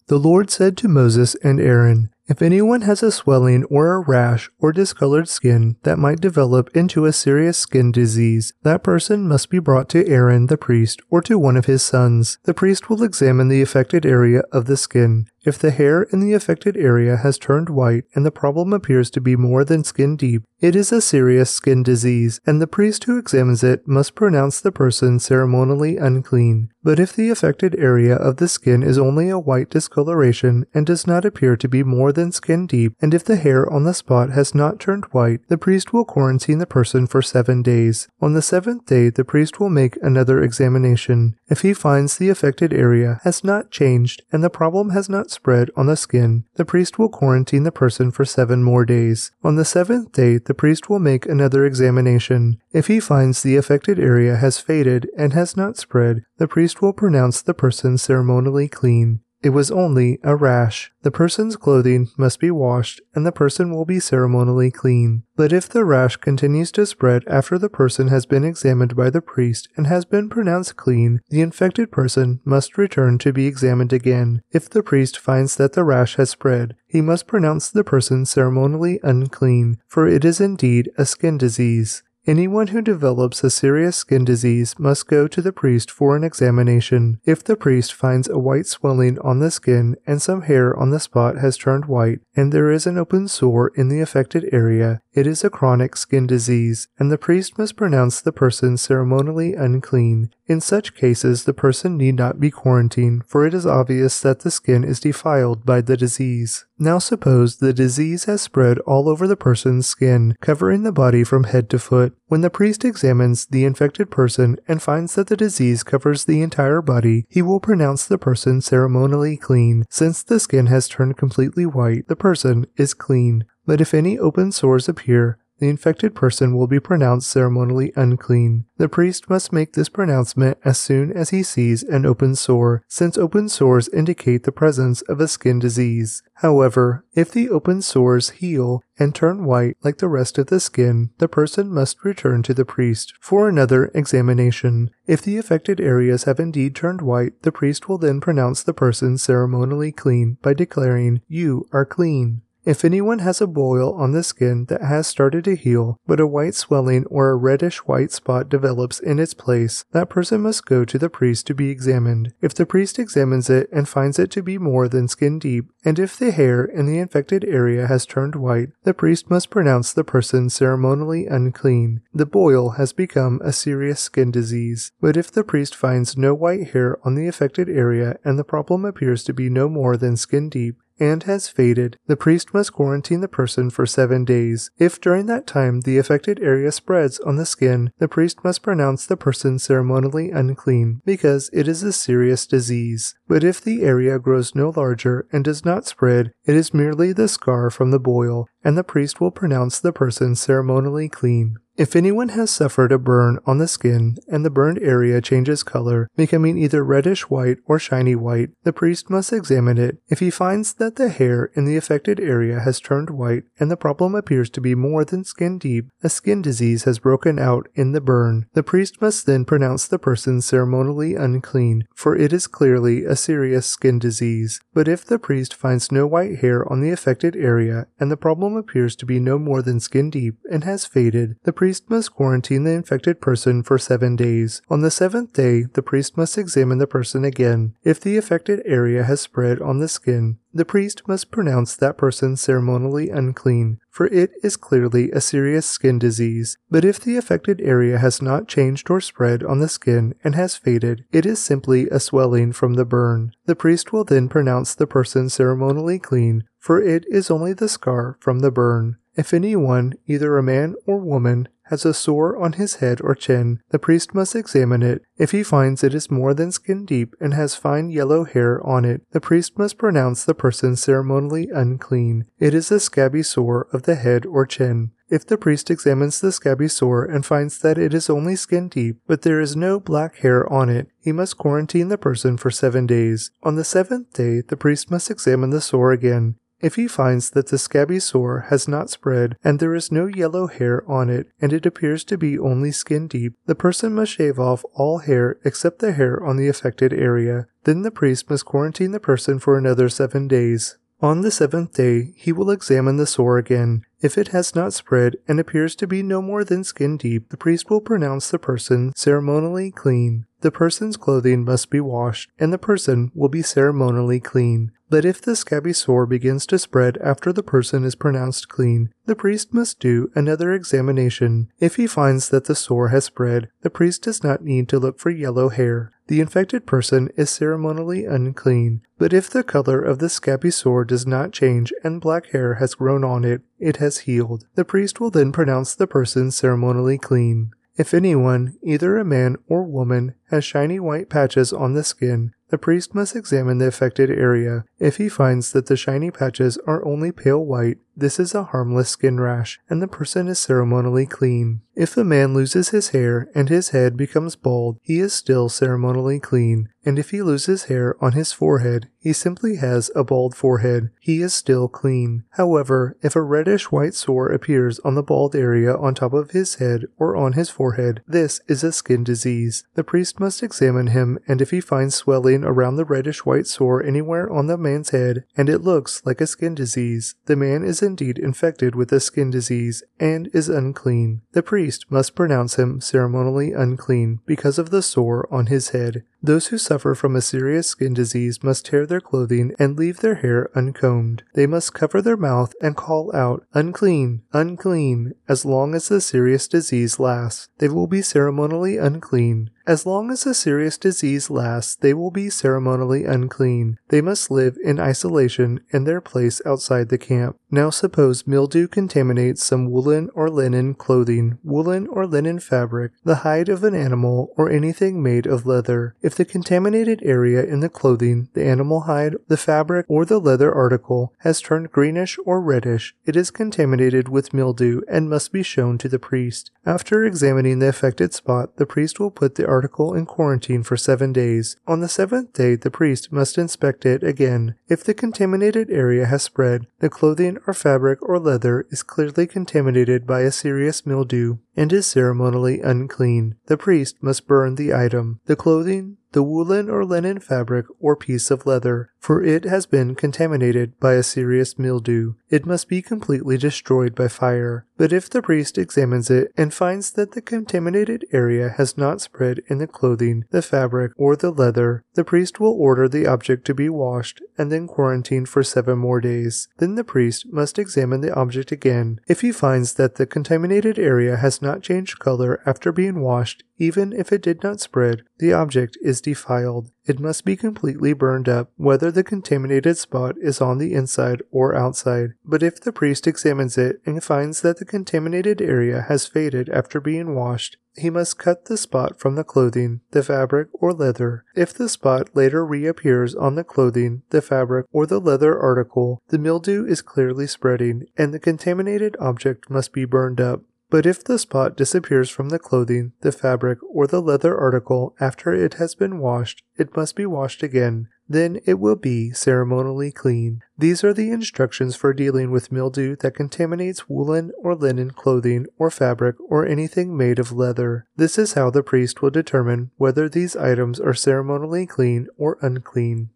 The 0.08 0.18
Lord 0.18 0.50
said 0.50 0.76
to 0.78 0.88
Moses 0.88 1.36
and 1.44 1.60
Aaron, 1.60 2.10
if 2.28 2.42
anyone 2.42 2.82
has 2.82 3.02
a 3.02 3.10
swelling 3.10 3.64
or 3.64 3.94
a 3.94 4.00
rash 4.00 4.50
or 4.58 4.70
discolored 4.70 5.28
skin 5.28 5.76
that 5.82 5.98
might 5.98 6.20
develop 6.20 6.68
into 6.76 7.06
a 7.06 7.12
serious 7.12 7.56
skin 7.56 7.90
disease, 7.90 8.52
that 8.62 8.82
person 8.82 9.26
must 9.26 9.48
be 9.48 9.58
brought 9.58 9.88
to 9.88 10.06
Aaron 10.06 10.46
the 10.46 10.58
priest 10.58 11.00
or 11.10 11.22
to 11.22 11.38
one 11.38 11.56
of 11.56 11.64
his 11.64 11.82
sons. 11.82 12.38
The 12.44 12.52
priest 12.52 12.90
will 12.90 13.02
examine 13.02 13.48
the 13.48 13.62
affected 13.62 14.04
area 14.04 14.42
of 14.52 14.66
the 14.66 14.76
skin. 14.76 15.26
If 15.48 15.58
the 15.58 15.70
hair 15.70 16.02
in 16.02 16.20
the 16.20 16.34
affected 16.34 16.76
area 16.76 17.16
has 17.16 17.38
turned 17.38 17.70
white 17.70 18.04
and 18.14 18.26
the 18.26 18.30
problem 18.30 18.74
appears 18.74 19.08
to 19.12 19.18
be 19.18 19.34
more 19.34 19.64
than 19.64 19.82
skin 19.82 20.14
deep, 20.14 20.42
it 20.60 20.76
is 20.76 20.92
a 20.92 21.00
serious 21.00 21.50
skin 21.50 21.82
disease, 21.82 22.40
and 22.44 22.60
the 22.60 22.66
priest 22.66 23.04
who 23.04 23.16
examines 23.16 23.62
it 23.62 23.86
must 23.86 24.16
pronounce 24.16 24.60
the 24.60 24.72
person 24.72 25.20
ceremonially 25.20 25.96
unclean. 25.96 26.68
But 26.82 26.98
if 26.98 27.14
the 27.14 27.30
affected 27.30 27.76
area 27.78 28.16
of 28.16 28.36
the 28.36 28.48
skin 28.48 28.82
is 28.82 28.98
only 28.98 29.28
a 29.28 29.38
white 29.38 29.70
discoloration 29.70 30.66
and 30.74 30.84
does 30.84 31.06
not 31.06 31.24
appear 31.24 31.56
to 31.56 31.68
be 31.68 31.84
more 31.84 32.12
than 32.12 32.32
skin 32.32 32.66
deep, 32.66 32.94
and 33.00 33.14
if 33.14 33.22
the 33.22 33.36
hair 33.36 33.70
on 33.72 33.84
the 33.84 33.94
spot 33.94 34.30
has 34.30 34.54
not 34.54 34.80
turned 34.80 35.04
white, 35.12 35.46
the 35.48 35.58
priest 35.58 35.92
will 35.92 36.04
quarantine 36.04 36.58
the 36.58 36.66
person 36.66 37.06
for 37.06 37.22
seven 37.22 37.62
days. 37.62 38.08
On 38.20 38.34
the 38.34 38.42
seventh 38.42 38.84
day, 38.84 39.10
the 39.10 39.24
priest 39.24 39.60
will 39.60 39.70
make 39.70 39.96
another 40.02 40.42
examination. 40.42 41.36
If 41.48 41.60
he 41.62 41.72
finds 41.72 42.18
the 42.18 42.30
affected 42.30 42.72
area 42.72 43.20
has 43.22 43.44
not 43.44 43.70
changed 43.70 44.22
and 44.32 44.42
the 44.42 44.50
problem 44.50 44.90
has 44.90 45.08
not 45.08 45.30
spread 45.38 45.70
on 45.76 45.86
the 45.86 45.96
skin, 45.96 46.44
the 46.54 46.64
priest 46.64 46.98
will 46.98 47.08
quarantine 47.08 47.62
the 47.62 47.70
person 47.70 48.10
for 48.10 48.24
seven 48.24 48.64
more 48.64 48.84
days. 48.84 49.30
On 49.44 49.54
the 49.54 49.64
seventh 49.64 50.10
day, 50.10 50.38
the 50.38 50.52
priest 50.52 50.90
will 50.90 50.98
make 50.98 51.26
another 51.26 51.64
examination. 51.64 52.58
If 52.72 52.88
he 52.88 52.98
finds 52.98 53.42
the 53.42 53.56
affected 53.56 54.00
area 54.00 54.34
has 54.36 54.58
faded 54.58 55.08
and 55.16 55.32
has 55.34 55.56
not 55.56 55.76
spread, 55.76 56.24
the 56.38 56.48
priest 56.48 56.82
will 56.82 56.92
pronounce 56.92 57.40
the 57.40 57.54
person 57.54 57.98
ceremonially 57.98 58.68
clean. 58.68 59.20
It 59.40 59.50
was 59.50 59.70
only 59.70 60.18
a 60.24 60.34
rash. 60.34 60.90
The 61.02 61.12
person's 61.12 61.56
clothing 61.56 62.08
must 62.16 62.40
be 62.40 62.50
washed 62.50 63.00
and 63.14 63.24
the 63.24 63.32
person 63.32 63.72
will 63.72 63.84
be 63.84 64.00
ceremonially 64.00 64.70
clean. 64.70 65.22
But 65.36 65.52
if 65.52 65.68
the 65.68 65.84
rash 65.84 66.16
continues 66.16 66.72
to 66.72 66.86
spread 66.86 67.22
after 67.28 67.56
the 67.56 67.68
person 67.68 68.08
has 68.08 68.26
been 68.26 68.44
examined 68.44 68.96
by 68.96 69.10
the 69.10 69.22
priest 69.22 69.68
and 69.76 69.86
has 69.86 70.04
been 70.04 70.28
pronounced 70.28 70.76
clean, 70.76 71.20
the 71.30 71.40
infected 71.40 71.92
person 71.92 72.40
must 72.44 72.76
return 72.76 73.18
to 73.18 73.32
be 73.32 73.46
examined 73.46 73.92
again. 73.92 74.42
If 74.50 74.68
the 74.68 74.82
priest 74.82 75.18
finds 75.18 75.54
that 75.56 75.74
the 75.74 75.84
rash 75.84 76.16
has 76.16 76.30
spread, 76.30 76.74
he 76.88 77.00
must 77.00 77.28
pronounce 77.28 77.70
the 77.70 77.84
person 77.84 78.26
ceremonially 78.26 78.98
unclean, 79.04 79.78
for 79.86 80.08
it 80.08 80.24
is 80.24 80.40
indeed 80.40 80.90
a 80.98 81.06
skin 81.06 81.38
disease. 81.38 82.02
Anyone 82.28 82.66
who 82.66 82.82
develops 82.82 83.42
a 83.42 83.48
serious 83.48 83.96
skin 83.96 84.22
disease 84.22 84.78
must 84.78 85.08
go 85.08 85.26
to 85.28 85.40
the 85.40 85.50
priest 85.50 85.90
for 85.90 86.14
an 86.14 86.22
examination. 86.22 87.20
If 87.24 87.42
the 87.42 87.56
priest 87.56 87.94
finds 87.94 88.28
a 88.28 88.38
white 88.38 88.66
swelling 88.66 89.18
on 89.20 89.38
the 89.38 89.50
skin 89.50 89.96
and 90.06 90.20
some 90.20 90.42
hair 90.42 90.78
on 90.78 90.90
the 90.90 91.00
spot 91.00 91.38
has 91.38 91.56
turned 91.56 91.86
white, 91.86 92.20
and 92.36 92.52
there 92.52 92.70
is 92.70 92.86
an 92.86 92.98
open 92.98 93.28
sore 93.28 93.68
in 93.76 93.88
the 93.88 94.00
affected 94.00 94.46
area, 94.52 95.00
it 95.18 95.26
is 95.26 95.42
a 95.42 95.50
chronic 95.50 95.96
skin 95.96 96.26
disease, 96.26 96.86
and 96.98 97.10
the 97.10 97.18
priest 97.18 97.58
must 97.58 97.76
pronounce 97.76 98.20
the 98.20 98.32
person 98.32 98.76
ceremonially 98.76 99.54
unclean. 99.54 100.30
In 100.46 100.60
such 100.60 100.94
cases, 100.94 101.44
the 101.44 101.52
person 101.52 101.96
need 101.96 102.14
not 102.14 102.40
be 102.40 102.50
quarantined, 102.50 103.26
for 103.26 103.44
it 103.44 103.52
is 103.52 103.66
obvious 103.66 104.20
that 104.20 104.40
the 104.40 104.50
skin 104.50 104.84
is 104.84 105.00
defiled 105.00 105.66
by 105.66 105.80
the 105.80 105.96
disease. 105.96 106.64
Now 106.78 106.98
suppose 106.98 107.56
the 107.56 107.72
disease 107.72 108.24
has 108.24 108.40
spread 108.40 108.78
all 108.80 109.08
over 109.08 109.26
the 109.26 109.36
person's 109.36 109.86
skin, 109.86 110.36
covering 110.40 110.84
the 110.84 110.92
body 110.92 111.24
from 111.24 111.44
head 111.44 111.68
to 111.70 111.78
foot. 111.78 112.16
When 112.28 112.40
the 112.40 112.50
priest 112.50 112.84
examines 112.84 113.46
the 113.46 113.64
infected 113.64 114.10
person 114.10 114.56
and 114.68 114.80
finds 114.80 115.16
that 115.16 115.26
the 115.26 115.36
disease 115.36 115.82
covers 115.82 116.24
the 116.24 116.40
entire 116.40 116.80
body, 116.80 117.26
he 117.28 117.42
will 117.42 117.60
pronounce 117.60 118.06
the 118.06 118.18
person 118.18 118.60
ceremonially 118.60 119.36
clean. 119.36 119.84
Since 119.90 120.22
the 120.22 120.38
skin 120.38 120.66
has 120.66 120.88
turned 120.88 121.16
completely 121.16 121.66
white, 121.66 122.06
the 122.06 122.16
person 122.16 122.66
is 122.76 122.94
clean. 122.94 123.44
But 123.68 123.82
if 123.82 123.92
any 123.92 124.18
open 124.18 124.50
sores 124.50 124.88
appear, 124.88 125.38
the 125.58 125.68
infected 125.68 126.14
person 126.14 126.56
will 126.56 126.68
be 126.68 126.80
pronounced 126.80 127.28
ceremonially 127.28 127.92
unclean. 127.96 128.64
The 128.78 128.88
priest 128.88 129.28
must 129.28 129.52
make 129.52 129.74
this 129.74 129.90
pronouncement 129.90 130.56
as 130.64 130.78
soon 130.78 131.12
as 131.12 131.30
he 131.30 131.42
sees 131.42 131.82
an 131.82 132.06
open 132.06 132.34
sore, 132.34 132.82
since 132.88 133.18
open 133.18 133.50
sores 133.50 133.90
indicate 133.90 134.44
the 134.44 134.52
presence 134.52 135.02
of 135.02 135.20
a 135.20 135.28
skin 135.28 135.58
disease. 135.58 136.22
However, 136.36 137.04
if 137.12 137.30
the 137.30 137.50
open 137.50 137.82
sores 137.82 138.30
heal 138.30 138.82
and 138.98 139.14
turn 139.14 139.44
white 139.44 139.76
like 139.84 139.98
the 139.98 140.08
rest 140.08 140.38
of 140.38 140.46
the 140.46 140.60
skin, 140.60 141.10
the 141.18 141.28
person 141.28 141.68
must 141.68 142.02
return 142.06 142.42
to 142.44 142.54
the 142.54 142.64
priest 142.64 143.12
for 143.20 143.50
another 143.50 143.90
examination. 143.94 144.92
If 145.06 145.20
the 145.20 145.36
affected 145.36 145.78
areas 145.78 146.24
have 146.24 146.40
indeed 146.40 146.74
turned 146.74 147.02
white, 147.02 147.42
the 147.42 147.52
priest 147.52 147.86
will 147.86 147.98
then 147.98 148.22
pronounce 148.22 148.62
the 148.62 148.72
person 148.72 149.18
ceremonially 149.18 149.92
clean 149.92 150.38
by 150.40 150.54
declaring, 150.54 151.20
You 151.28 151.66
are 151.70 151.84
clean. 151.84 152.40
If 152.68 152.84
anyone 152.84 153.20
has 153.20 153.40
a 153.40 153.46
boil 153.46 153.94
on 153.94 154.12
the 154.12 154.22
skin 154.22 154.66
that 154.66 154.82
has 154.82 155.06
started 155.06 155.44
to 155.44 155.56
heal, 155.56 155.98
but 156.06 156.20
a 156.20 156.26
white 156.26 156.54
swelling 156.54 157.06
or 157.06 157.30
a 157.30 157.34
reddish 157.34 157.78
white 157.86 158.12
spot 158.12 158.50
develops 158.50 159.00
in 159.00 159.18
its 159.18 159.32
place, 159.32 159.86
that 159.92 160.10
person 160.10 160.42
must 160.42 160.66
go 160.66 160.84
to 160.84 160.98
the 160.98 161.08
priest 161.08 161.46
to 161.46 161.54
be 161.54 161.70
examined. 161.70 162.34
If 162.42 162.52
the 162.52 162.66
priest 162.66 162.98
examines 162.98 163.48
it 163.48 163.70
and 163.72 163.88
finds 163.88 164.18
it 164.18 164.30
to 164.32 164.42
be 164.42 164.58
more 164.58 164.86
than 164.86 165.08
skin 165.08 165.38
deep, 165.38 165.64
and 165.82 165.98
if 165.98 166.18
the 166.18 166.30
hair 166.30 166.62
in 166.62 166.84
the 166.84 166.98
infected 166.98 167.42
area 167.42 167.86
has 167.86 168.04
turned 168.04 168.34
white, 168.34 168.68
the 168.84 168.92
priest 168.92 169.30
must 169.30 169.48
pronounce 169.48 169.94
the 169.94 170.04
person 170.04 170.50
ceremonially 170.50 171.26
unclean. 171.26 172.02
The 172.12 172.26
boil 172.26 172.72
has 172.72 172.92
become 172.92 173.40
a 173.42 173.50
serious 173.50 174.00
skin 174.00 174.30
disease. 174.30 174.92
But 175.00 175.16
if 175.16 175.32
the 175.32 175.42
priest 175.42 175.74
finds 175.74 176.18
no 176.18 176.34
white 176.34 176.72
hair 176.72 176.98
on 177.02 177.14
the 177.14 177.28
affected 177.28 177.70
area 177.70 178.18
and 178.26 178.38
the 178.38 178.44
problem 178.44 178.84
appears 178.84 179.24
to 179.24 179.32
be 179.32 179.48
no 179.48 179.70
more 179.70 179.96
than 179.96 180.18
skin 180.18 180.50
deep, 180.50 180.76
and 181.00 181.22
has 181.24 181.48
faded, 181.48 181.98
the 182.06 182.16
priest 182.16 182.52
must 182.52 182.72
quarantine 182.72 183.20
the 183.20 183.28
person 183.28 183.70
for 183.70 183.86
seven 183.86 184.24
days. 184.24 184.70
If 184.78 185.00
during 185.00 185.26
that 185.26 185.46
time 185.46 185.82
the 185.82 185.98
affected 185.98 186.40
area 186.40 186.72
spreads 186.72 187.18
on 187.20 187.36
the 187.36 187.46
skin, 187.46 187.92
the 187.98 188.08
priest 188.08 188.42
must 188.44 188.62
pronounce 188.62 189.06
the 189.06 189.16
person 189.16 189.58
ceremonially 189.58 190.30
unclean, 190.30 191.02
because 191.04 191.50
it 191.52 191.68
is 191.68 191.82
a 191.82 191.92
serious 191.92 192.46
disease. 192.46 193.14
But 193.26 193.44
if 193.44 193.60
the 193.60 193.82
area 193.82 194.18
grows 194.18 194.54
no 194.54 194.72
larger 194.74 195.26
and 195.32 195.44
does 195.44 195.64
not 195.64 195.86
spread, 195.86 196.32
it 196.44 196.54
is 196.54 196.74
merely 196.74 197.12
the 197.12 197.28
scar 197.28 197.70
from 197.70 197.90
the 197.90 198.00
boil, 198.00 198.48
and 198.64 198.76
the 198.76 198.84
priest 198.84 199.20
will 199.20 199.30
pronounce 199.30 199.80
the 199.80 199.92
person 199.92 200.34
ceremonially 200.34 201.08
clean. 201.08 201.56
If 201.78 201.94
anyone 201.94 202.30
has 202.30 202.50
suffered 202.50 202.90
a 202.90 202.98
burn 202.98 203.38
on 203.46 203.58
the 203.58 203.68
skin 203.68 204.16
and 204.26 204.44
the 204.44 204.50
burned 204.50 204.80
area 204.82 205.20
changes 205.20 205.62
color, 205.62 206.08
becoming 206.16 206.58
either 206.58 206.82
reddish 206.82 207.30
white 207.30 207.58
or 207.66 207.78
shiny 207.78 208.16
white, 208.16 208.50
the 208.64 208.72
priest 208.72 209.08
must 209.08 209.32
examine 209.32 209.78
it. 209.78 209.98
If 210.08 210.18
he 210.18 210.28
finds 210.28 210.72
that 210.74 210.96
the 210.96 211.08
hair 211.08 211.52
in 211.54 211.66
the 211.66 211.76
affected 211.76 212.18
area 212.18 212.58
has 212.58 212.80
turned 212.80 213.10
white 213.10 213.44
and 213.60 213.70
the 213.70 213.76
problem 213.76 214.16
appears 214.16 214.50
to 214.50 214.60
be 214.60 214.74
more 214.74 215.04
than 215.04 215.22
skin 215.22 215.56
deep, 215.56 215.86
a 216.02 216.08
skin 216.08 216.42
disease 216.42 216.82
has 216.82 216.98
broken 216.98 217.38
out 217.38 217.68
in 217.76 217.92
the 217.92 218.00
burn. 218.00 218.46
The 218.54 218.64
priest 218.64 219.00
must 219.00 219.26
then 219.26 219.44
pronounce 219.44 219.86
the 219.86 220.00
person 220.00 220.42
ceremonially 220.42 221.14
unclean, 221.14 221.84
for 221.94 222.16
it 222.16 222.32
is 222.32 222.48
clearly 222.48 223.04
a 223.04 223.14
serious 223.14 223.66
skin 223.66 224.00
disease. 224.00 224.60
But 224.74 224.88
if 224.88 225.04
the 225.04 225.20
priest 225.20 225.54
finds 225.54 225.92
no 225.92 226.08
white 226.08 226.40
hair 226.40 226.68
on 226.68 226.80
the 226.80 226.90
affected 226.90 227.36
area 227.36 227.86
and 228.00 228.10
the 228.10 228.16
problem 228.16 228.56
appears 228.56 228.96
to 228.96 229.06
be 229.06 229.20
no 229.20 229.38
more 229.38 229.62
than 229.62 229.78
skin 229.78 230.10
deep 230.10 230.38
and 230.50 230.64
has 230.64 230.84
faded, 230.84 231.36
the 231.44 231.52
priest 231.52 231.67
priest 231.68 231.90
must 231.90 232.14
quarantine 232.14 232.64
the 232.64 232.70
infected 232.72 233.20
person 233.20 233.62
for 233.62 233.76
seven 233.76 234.16
days. 234.16 234.62
On 234.70 234.80
the 234.80 234.90
seventh 234.90 235.34
day, 235.34 235.64
the 235.74 235.82
priest 235.82 236.16
must 236.16 236.38
examine 236.38 236.78
the 236.78 236.86
person 236.86 237.26
again. 237.26 237.74
If 237.84 238.00
the 238.00 238.16
affected 238.16 238.62
area 238.64 239.04
has 239.04 239.20
spread 239.20 239.60
on 239.60 239.78
the 239.78 239.86
skin, 239.86 240.38
the 240.54 240.64
priest 240.64 241.06
must 241.06 241.30
pronounce 241.30 241.76
that 241.76 241.98
person 241.98 242.38
ceremonially 242.38 243.10
unclean, 243.10 243.80
for 243.90 244.06
it 244.06 244.30
is 244.42 244.56
clearly 244.56 245.10
a 245.10 245.20
serious 245.20 245.66
skin 245.66 245.98
disease. 245.98 246.56
But 246.70 246.86
if 246.86 246.98
the 246.98 247.18
affected 247.18 247.60
area 247.60 247.98
has 247.98 248.22
not 248.22 248.48
changed 248.48 248.88
or 248.88 249.02
spread 249.02 249.42
on 249.42 249.58
the 249.58 249.68
skin 249.68 250.14
and 250.24 250.34
has 250.36 250.56
faded, 250.56 251.04
it 251.12 251.26
is 251.26 251.38
simply 251.38 251.86
a 251.90 252.00
swelling 252.00 252.52
from 252.52 252.74
the 252.74 252.86
burn. 252.86 253.32
The 253.44 253.54
priest 253.54 253.92
will 253.92 254.04
then 254.04 254.30
pronounce 254.30 254.74
the 254.74 254.86
person 254.86 255.28
ceremonially 255.28 255.98
clean, 255.98 256.44
for 256.58 256.80
it 256.80 257.04
is 257.10 257.30
only 257.30 257.52
the 257.52 257.68
scar 257.68 258.16
from 258.20 258.38
the 258.38 258.50
burn. 258.50 258.96
If 259.18 259.34
anyone, 259.34 259.94
either 260.06 260.38
a 260.38 260.44
man 260.44 260.76
or 260.86 260.98
woman, 261.00 261.48
has 261.70 261.84
a 261.84 261.94
sore 261.94 262.36
on 262.42 262.54
his 262.54 262.76
head 262.76 263.00
or 263.02 263.14
chin, 263.14 263.60
the 263.70 263.78
priest 263.78 264.14
must 264.14 264.34
examine 264.34 264.82
it. 264.82 265.02
If 265.16 265.30
he 265.30 265.42
finds 265.42 265.84
it 265.84 265.94
is 265.94 266.10
more 266.10 266.34
than 266.34 266.52
skin 266.52 266.84
deep 266.84 267.14
and 267.20 267.34
has 267.34 267.54
fine 267.54 267.90
yellow 267.90 268.24
hair 268.24 268.64
on 268.66 268.84
it, 268.84 269.02
the 269.12 269.20
priest 269.20 269.58
must 269.58 269.78
pronounce 269.78 270.24
the 270.24 270.34
person 270.34 270.76
ceremonially 270.76 271.48
unclean. 271.52 272.26
It 272.38 272.54
is 272.54 272.70
a 272.70 272.80
scabby 272.80 273.22
sore 273.22 273.68
of 273.72 273.82
the 273.82 273.94
head 273.94 274.26
or 274.26 274.46
chin. 274.46 274.92
If 275.10 275.26
the 275.26 275.38
priest 275.38 275.70
examines 275.70 276.20
the 276.20 276.32
scabby 276.32 276.68
sore 276.68 277.04
and 277.04 277.24
finds 277.24 277.58
that 277.60 277.78
it 277.78 277.94
is 277.94 278.10
only 278.10 278.36
skin 278.36 278.68
deep, 278.68 278.98
but 279.06 279.22
there 279.22 279.40
is 279.40 279.56
no 279.56 279.80
black 279.80 280.16
hair 280.16 280.50
on 280.52 280.68
it, 280.68 280.88
he 281.00 281.12
must 281.12 281.38
quarantine 281.38 281.88
the 281.88 281.96
person 281.96 282.36
for 282.36 282.50
seven 282.50 282.86
days. 282.86 283.30
On 283.42 283.56
the 283.56 283.64
seventh 283.64 284.12
day, 284.12 284.42
the 284.42 284.56
priest 284.56 284.90
must 284.90 285.10
examine 285.10 285.48
the 285.48 285.62
sore 285.62 285.92
again. 285.92 286.36
If 286.60 286.74
he 286.74 286.88
finds 286.88 287.30
that 287.30 287.48
the 287.48 287.58
scabby 287.58 288.00
sore 288.00 288.46
has 288.48 288.66
not 288.66 288.90
spread 288.90 289.36
and 289.44 289.60
there 289.60 289.74
is 289.74 289.92
no 289.92 290.06
yellow 290.06 290.48
hair 290.48 290.82
on 290.90 291.08
it 291.08 291.28
and 291.40 291.52
it 291.52 291.66
appears 291.66 292.02
to 292.04 292.18
be 292.18 292.38
only 292.38 292.72
skin 292.72 293.06
deep, 293.06 293.34
the 293.46 293.54
person 293.54 293.94
must 293.94 294.12
shave 294.12 294.40
off 294.40 294.64
all 294.74 294.98
hair 294.98 295.38
except 295.44 295.78
the 295.78 295.92
hair 295.92 296.22
on 296.24 296.36
the 296.36 296.48
affected 296.48 296.92
area. 296.92 297.46
Then 297.64 297.82
the 297.82 297.92
priest 297.92 298.28
must 298.28 298.44
quarantine 298.44 298.90
the 298.90 298.98
person 299.00 299.38
for 299.38 299.56
another 299.56 299.88
seven 299.88 300.26
days. 300.26 300.78
On 301.00 301.20
the 301.20 301.30
seventh 301.30 301.74
day, 301.74 302.12
he 302.16 302.32
will 302.32 302.50
examine 302.50 302.96
the 302.96 303.06
sore 303.06 303.38
again. 303.38 303.82
If 304.00 304.18
it 304.18 304.28
has 304.28 304.56
not 304.56 304.72
spread 304.72 305.16
and 305.28 305.38
appears 305.38 305.76
to 305.76 305.86
be 305.86 306.02
no 306.02 306.20
more 306.20 306.42
than 306.42 306.64
skin 306.64 306.96
deep, 306.96 307.28
the 307.28 307.36
priest 307.36 307.70
will 307.70 307.80
pronounce 307.80 308.30
the 308.30 308.38
person 308.38 308.92
ceremonially 308.96 309.70
clean. 309.70 310.26
The 310.40 310.52
person's 310.52 310.96
clothing 310.96 311.44
must 311.44 311.68
be 311.68 311.80
washed, 311.80 312.30
and 312.38 312.52
the 312.52 312.58
person 312.58 313.10
will 313.14 313.28
be 313.28 313.42
ceremonially 313.42 314.20
clean. 314.20 314.70
But 314.90 315.04
if 315.04 315.20
the 315.20 315.36
scabby 315.36 315.72
sore 315.72 316.06
begins 316.06 316.46
to 316.46 316.58
spread 316.58 316.96
after 316.98 317.32
the 317.32 317.42
person 317.42 317.84
is 317.84 317.94
pronounced 317.94 318.48
clean, 318.48 318.90
the 319.04 319.16
priest 319.16 319.52
must 319.52 319.80
do 319.80 320.10
another 320.14 320.52
examination. 320.52 321.50
If 321.58 321.76
he 321.76 321.86
finds 321.86 322.30
that 322.30 322.44
the 322.44 322.54
sore 322.54 322.88
has 322.88 323.04
spread, 323.04 323.50
the 323.62 323.70
priest 323.70 324.02
does 324.02 324.22
not 324.22 324.42
need 324.42 324.68
to 324.68 324.78
look 324.78 324.98
for 324.98 325.10
yellow 325.10 325.48
hair. 325.50 325.92
The 326.06 326.20
infected 326.20 326.64
person 326.64 327.10
is 327.16 327.28
ceremonially 327.28 328.06
unclean. 328.06 328.80
But 328.96 329.12
if 329.12 329.28
the 329.28 329.42
color 329.42 329.82
of 329.82 329.98
the 329.98 330.08
scabby 330.08 330.50
sore 330.50 330.84
does 330.84 331.06
not 331.06 331.32
change 331.32 331.72
and 331.84 332.00
black 332.00 332.30
hair 332.30 332.54
has 332.54 332.74
grown 332.74 333.04
on 333.04 333.24
it, 333.24 333.42
it 333.58 333.76
has 333.76 333.98
healed. 333.98 334.46
The 334.54 334.64
priest 334.64 335.00
will 335.00 335.10
then 335.10 335.32
pronounce 335.32 335.74
the 335.74 335.86
person 335.86 336.30
ceremonially 336.30 336.96
clean. 336.96 337.50
If 337.78 337.94
anyone, 337.94 338.56
either 338.60 338.98
a 338.98 339.04
man 339.04 339.36
or 339.46 339.62
woman, 339.62 340.14
has 340.30 340.44
shiny 340.44 340.80
white 340.80 341.08
patches 341.08 341.52
on 341.52 341.74
the 341.74 341.84
skin, 341.84 342.32
the 342.48 342.58
priest 342.58 342.92
must 342.92 343.14
examine 343.14 343.58
the 343.58 343.68
affected 343.68 344.10
area. 344.10 344.64
If 344.80 344.96
he 344.96 345.08
finds 345.08 345.52
that 345.52 345.66
the 345.66 345.76
shiny 345.76 346.10
patches 346.10 346.58
are 346.66 346.84
only 346.84 347.12
pale 347.12 347.44
white, 347.44 347.78
this 347.98 348.20
is 348.20 348.34
a 348.34 348.44
harmless 348.44 348.90
skin 348.90 349.18
rash, 349.18 349.58
and 349.68 349.82
the 349.82 349.88
person 349.88 350.28
is 350.28 350.38
ceremonially 350.38 351.06
clean. 351.06 351.62
If 351.74 351.96
a 351.96 352.02
man 352.02 352.34
loses 352.34 352.70
his 352.70 352.88
hair 352.88 353.28
and 353.36 353.48
his 353.48 353.68
head 353.68 353.96
becomes 353.96 354.34
bald, 354.34 354.78
he 354.82 354.98
is 354.98 355.12
still 355.12 355.48
ceremonially 355.48 356.18
clean, 356.18 356.70
and 356.84 356.98
if 356.98 357.10
he 357.10 357.22
loses 357.22 357.64
hair 357.64 357.94
on 358.02 358.12
his 358.12 358.32
forehead, 358.32 358.88
he 358.98 359.12
simply 359.12 359.56
has 359.56 359.90
a 359.94 360.02
bald 360.02 360.34
forehead. 360.34 360.90
He 361.00 361.22
is 361.22 361.32
still 361.32 361.68
clean. 361.68 362.24
However, 362.30 362.96
if 363.00 363.14
a 363.14 363.22
reddish 363.22 363.70
white 363.70 363.94
sore 363.94 364.28
appears 364.28 364.80
on 364.80 364.96
the 364.96 365.04
bald 365.04 365.36
area 365.36 365.76
on 365.76 365.94
top 365.94 366.12
of 366.12 366.32
his 366.32 366.56
head 366.56 366.86
or 366.98 367.14
on 367.16 367.34
his 367.34 367.48
forehead, 367.48 368.02
this 368.08 368.40
is 368.48 368.64
a 368.64 368.72
skin 368.72 369.04
disease. 369.04 369.64
The 369.74 369.84
priest 369.84 370.18
must 370.18 370.42
examine 370.42 370.88
him, 370.88 371.20
and 371.28 371.40
if 371.40 371.50
he 371.50 371.60
finds 371.60 371.94
swelling 371.94 372.42
around 372.42 372.74
the 372.74 372.84
reddish 372.84 373.24
white 373.24 373.46
sore 373.46 373.84
anywhere 373.84 374.28
on 374.28 374.48
the 374.48 374.58
man's 374.58 374.90
head, 374.90 375.24
and 375.36 375.48
it 375.48 375.62
looks 375.62 376.02
like 376.04 376.20
a 376.20 376.26
skin 376.26 376.56
disease, 376.56 377.14
the 377.26 377.36
man 377.36 377.62
is 377.62 377.82
indeed 377.88 378.18
infected 378.18 378.76
with 378.76 378.92
a 378.92 379.00
skin 379.00 379.30
disease 379.30 379.82
and 379.98 380.28
is 380.32 380.48
unclean. 380.48 381.22
The 381.32 381.42
priest 381.42 381.86
must 381.90 382.14
pronounce 382.14 382.54
him 382.56 382.80
ceremonially 382.80 383.52
unclean 383.52 384.20
because 384.26 384.58
of 384.58 384.70
the 384.70 384.82
sore 384.82 385.26
on 385.32 385.46
his 385.46 385.70
head. 385.70 386.04
Those 386.20 386.48
who 386.48 386.58
suffer 386.58 386.94
from 386.94 387.14
a 387.14 387.20
serious 387.20 387.68
skin 387.68 387.94
disease 387.94 388.42
must 388.42 388.66
tear 388.66 388.86
their 388.86 389.00
clothing 389.00 389.54
and 389.58 389.78
leave 389.78 390.00
their 390.00 390.16
hair 390.16 390.50
uncombed. 390.54 391.22
They 391.34 391.46
must 391.46 391.74
cover 391.74 392.02
their 392.02 392.16
mouth 392.16 392.54
and 392.60 392.76
call 392.76 393.14
out, 393.14 393.44
unclean, 393.54 394.22
unclean, 394.32 395.14
as 395.28 395.44
long 395.44 395.74
as 395.74 395.88
the 395.88 396.00
serious 396.00 396.48
disease 396.48 396.98
lasts. 396.98 397.48
They 397.58 397.68
will 397.68 397.86
be 397.86 398.02
ceremonially 398.02 398.78
unclean. 398.78 399.50
As 399.68 399.84
long 399.84 400.10
as 400.10 400.24
the 400.24 400.32
serious 400.32 400.78
disease 400.78 401.28
lasts, 401.28 401.74
they 401.74 401.92
will 401.92 402.10
be 402.10 402.30
ceremonially 402.30 403.04
unclean. 403.04 403.76
They 403.90 404.00
must 404.00 404.30
live 404.30 404.56
in 404.64 404.80
isolation 404.80 405.60
in 405.68 405.84
their 405.84 406.00
place 406.00 406.40
outside 406.46 406.88
the 406.88 406.96
camp. 406.96 407.36
Now 407.50 407.68
suppose 407.68 408.26
mildew 408.26 408.66
contaminates 408.66 409.44
some 409.44 409.70
woolen 409.70 410.08
or 410.14 410.30
linen 410.30 410.72
clothing, 410.72 411.36
woolen 411.44 411.86
or 411.86 412.06
linen 412.06 412.40
fabric, 412.40 412.92
the 413.04 413.16
hide 413.16 413.50
of 413.50 413.62
an 413.62 413.74
animal, 413.74 414.32
or 414.38 414.48
anything 414.48 415.02
made 415.02 415.26
of 415.26 415.44
leather. 415.44 415.94
If 416.08 416.14
the 416.14 416.24
contaminated 416.24 417.02
area 417.02 417.44
in 417.44 417.60
the 417.60 417.68
clothing, 417.68 418.30
the 418.32 418.42
animal 418.42 418.80
hide, 418.88 419.16
the 419.26 419.36
fabric, 419.36 419.84
or 419.90 420.06
the 420.06 420.18
leather 420.18 420.50
article 420.50 421.12
has 421.18 421.42
turned 421.42 421.70
greenish 421.70 422.18
or 422.24 422.40
reddish, 422.40 422.94
it 423.04 423.14
is 423.14 423.30
contaminated 423.30 424.08
with 424.08 424.32
mildew 424.32 424.80
and 424.88 425.10
must 425.10 425.32
be 425.32 425.42
shown 425.42 425.76
to 425.76 425.86
the 425.86 425.98
priest. 425.98 426.50
After 426.64 427.04
examining 427.04 427.58
the 427.58 427.68
affected 427.68 428.14
spot, 428.14 428.56
the 428.56 428.64
priest 428.64 428.98
will 428.98 429.10
put 429.10 429.34
the 429.34 429.46
article 429.46 429.92
in 429.92 430.06
quarantine 430.06 430.62
for 430.62 430.78
seven 430.78 431.12
days. 431.12 431.56
On 431.66 431.80
the 431.80 431.90
seventh 431.90 432.32
day, 432.32 432.54
the 432.54 432.70
priest 432.70 433.12
must 433.12 433.36
inspect 433.36 433.84
it 433.84 434.02
again. 434.02 434.54
If 434.66 434.82
the 434.82 434.94
contaminated 434.94 435.68
area 435.68 436.06
has 436.06 436.22
spread, 436.22 436.68
the 436.78 436.88
clothing 436.88 437.36
or 437.46 437.52
fabric 437.52 438.00
or 438.00 438.18
leather 438.18 438.66
is 438.70 438.82
clearly 438.82 439.26
contaminated 439.26 440.06
by 440.06 440.22
a 440.22 440.32
serious 440.32 440.86
mildew 440.86 441.36
and 441.54 441.70
is 441.70 441.86
ceremonially 441.86 442.62
unclean. 442.62 443.34
The 443.44 443.58
priest 443.58 443.96
must 444.00 444.26
burn 444.26 444.54
the 444.54 444.72
item. 444.72 445.20
The 445.26 445.36
clothing, 445.36 445.97
the 446.12 446.22
woolen 446.22 446.70
or 446.70 446.84
linen 446.84 447.20
fabric 447.20 447.66
or 447.80 447.96
piece 447.96 448.30
of 448.30 448.46
leather, 448.46 448.90
for 448.98 449.22
it 449.22 449.44
has 449.44 449.66
been 449.66 449.94
contaminated 449.94 450.78
by 450.80 450.94
a 450.94 451.02
serious 451.02 451.58
mildew. 451.58 452.14
It 452.28 452.46
must 452.46 452.68
be 452.68 452.82
completely 452.82 453.38
destroyed 453.38 453.94
by 453.94 454.08
fire. 454.08 454.66
But 454.76 454.92
if 454.92 455.10
the 455.10 455.22
priest 455.22 455.58
examines 455.58 456.10
it 456.10 456.32
and 456.36 456.54
finds 456.54 456.92
that 456.92 457.12
the 457.12 457.20
contaminated 457.20 458.04
area 458.12 458.48
has 458.56 458.78
not 458.78 459.00
spread 459.00 459.42
in 459.48 459.58
the 459.58 459.66
clothing, 459.66 460.24
the 460.30 460.42
fabric, 460.42 460.92
or 460.96 461.16
the 461.16 461.30
leather, 461.30 461.84
the 461.94 462.04
priest 462.04 462.38
will 462.38 462.52
order 462.52 462.88
the 462.88 463.06
object 463.06 463.44
to 463.46 463.54
be 463.54 463.68
washed 463.68 464.22
and 464.36 464.52
then 464.52 464.66
quarantined 464.66 465.28
for 465.28 465.42
seven 465.42 465.78
more 465.78 466.00
days. 466.00 466.48
Then 466.58 466.76
the 466.76 466.84
priest 466.84 467.26
must 467.32 467.58
examine 467.58 468.00
the 468.00 468.14
object 468.14 468.52
again. 468.52 469.00
If 469.08 469.20
he 469.22 469.32
finds 469.32 469.74
that 469.74 469.96
the 469.96 470.06
contaminated 470.06 470.78
area 470.78 471.16
has 471.16 471.42
not 471.42 471.62
changed 471.62 471.98
color 471.98 472.40
after 472.46 472.72
being 472.72 473.00
washed, 473.00 473.42
even 473.58 473.92
if 473.92 474.12
it 474.12 474.22
did 474.22 474.42
not 474.42 474.60
spread, 474.60 475.02
the 475.18 475.32
object 475.32 475.76
is 475.82 476.00
defiled. 476.00 476.70
It 476.86 477.00
must 477.00 477.24
be 477.24 477.36
completely 477.36 477.92
burned 477.92 478.28
up, 478.28 478.50
whether 478.56 478.90
the 478.90 479.04
contaminated 479.04 479.76
spot 479.76 480.16
is 480.18 480.40
on 480.40 480.58
the 480.58 480.72
inside 480.72 481.22
or 481.30 481.54
outside. 481.54 482.14
But 482.24 482.42
if 482.42 482.60
the 482.60 482.72
priest 482.72 483.06
examines 483.06 483.58
it 483.58 483.80
and 483.84 484.02
finds 484.02 484.40
that 484.40 484.58
the 484.58 484.64
contaminated 484.64 485.42
area 485.42 485.82
has 485.82 486.06
faded 486.06 486.48
after 486.48 486.80
being 486.80 487.14
washed, 487.14 487.58
he 487.76 487.90
must 487.90 488.18
cut 488.18 488.46
the 488.46 488.56
spot 488.56 488.98
from 488.98 489.14
the 489.14 489.24
clothing, 489.24 489.80
the 489.92 490.02
fabric, 490.02 490.48
or 490.52 490.72
leather. 490.72 491.24
If 491.36 491.54
the 491.54 491.68
spot 491.68 492.10
later 492.14 492.44
reappears 492.44 493.14
on 493.14 493.34
the 493.34 493.44
clothing, 493.44 494.02
the 494.10 494.22
fabric, 494.22 494.66
or 494.72 494.86
the 494.86 494.98
leather 494.98 495.38
article, 495.38 496.02
the 496.08 496.18
mildew 496.18 496.66
is 496.66 496.82
clearly 496.82 497.26
spreading, 497.26 497.86
and 497.96 498.12
the 498.12 498.18
contaminated 498.18 498.96
object 498.98 499.48
must 499.48 499.72
be 499.72 499.84
burned 499.84 500.20
up. 500.20 500.42
But 500.70 500.84
if 500.84 501.02
the 501.02 501.18
spot 501.18 501.56
disappears 501.56 502.10
from 502.10 502.28
the 502.28 502.38
clothing, 502.38 502.92
the 503.00 503.10
fabric, 503.10 503.58
or 503.62 503.86
the 503.86 504.02
leather 504.02 504.36
article 504.36 504.94
after 505.00 505.32
it 505.32 505.54
has 505.54 505.74
been 505.74 505.98
washed, 505.98 506.42
it 506.58 506.76
must 506.76 506.94
be 506.94 507.06
washed 507.06 507.42
again. 507.42 507.88
Then 508.06 508.40
it 508.44 508.58
will 508.58 508.76
be 508.76 509.10
ceremonially 509.12 509.92
clean. 509.92 510.42
These 510.58 510.84
are 510.84 510.92
the 510.92 511.10
instructions 511.10 511.74
for 511.74 511.92
dealing 511.94 512.30
with 512.30 512.52
mildew 512.52 512.96
that 512.96 513.14
contaminates 513.14 513.88
woolen 513.88 514.30
or 514.42 514.54
linen 514.54 514.90
clothing 514.90 515.46
or 515.58 515.70
fabric 515.70 516.16
or 516.20 516.46
anything 516.46 516.96
made 516.96 517.18
of 517.18 517.32
leather. 517.32 517.86
This 517.96 518.18
is 518.18 518.34
how 518.34 518.50
the 518.50 518.62
priest 518.62 519.00
will 519.00 519.10
determine 519.10 519.70
whether 519.76 520.08
these 520.08 520.36
items 520.36 520.80
are 520.80 520.94
ceremonially 520.94 521.66
clean 521.66 522.08
or 522.16 522.38
unclean. 522.42 523.10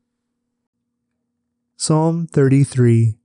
Psalm 1.76 2.26
33 2.26 3.16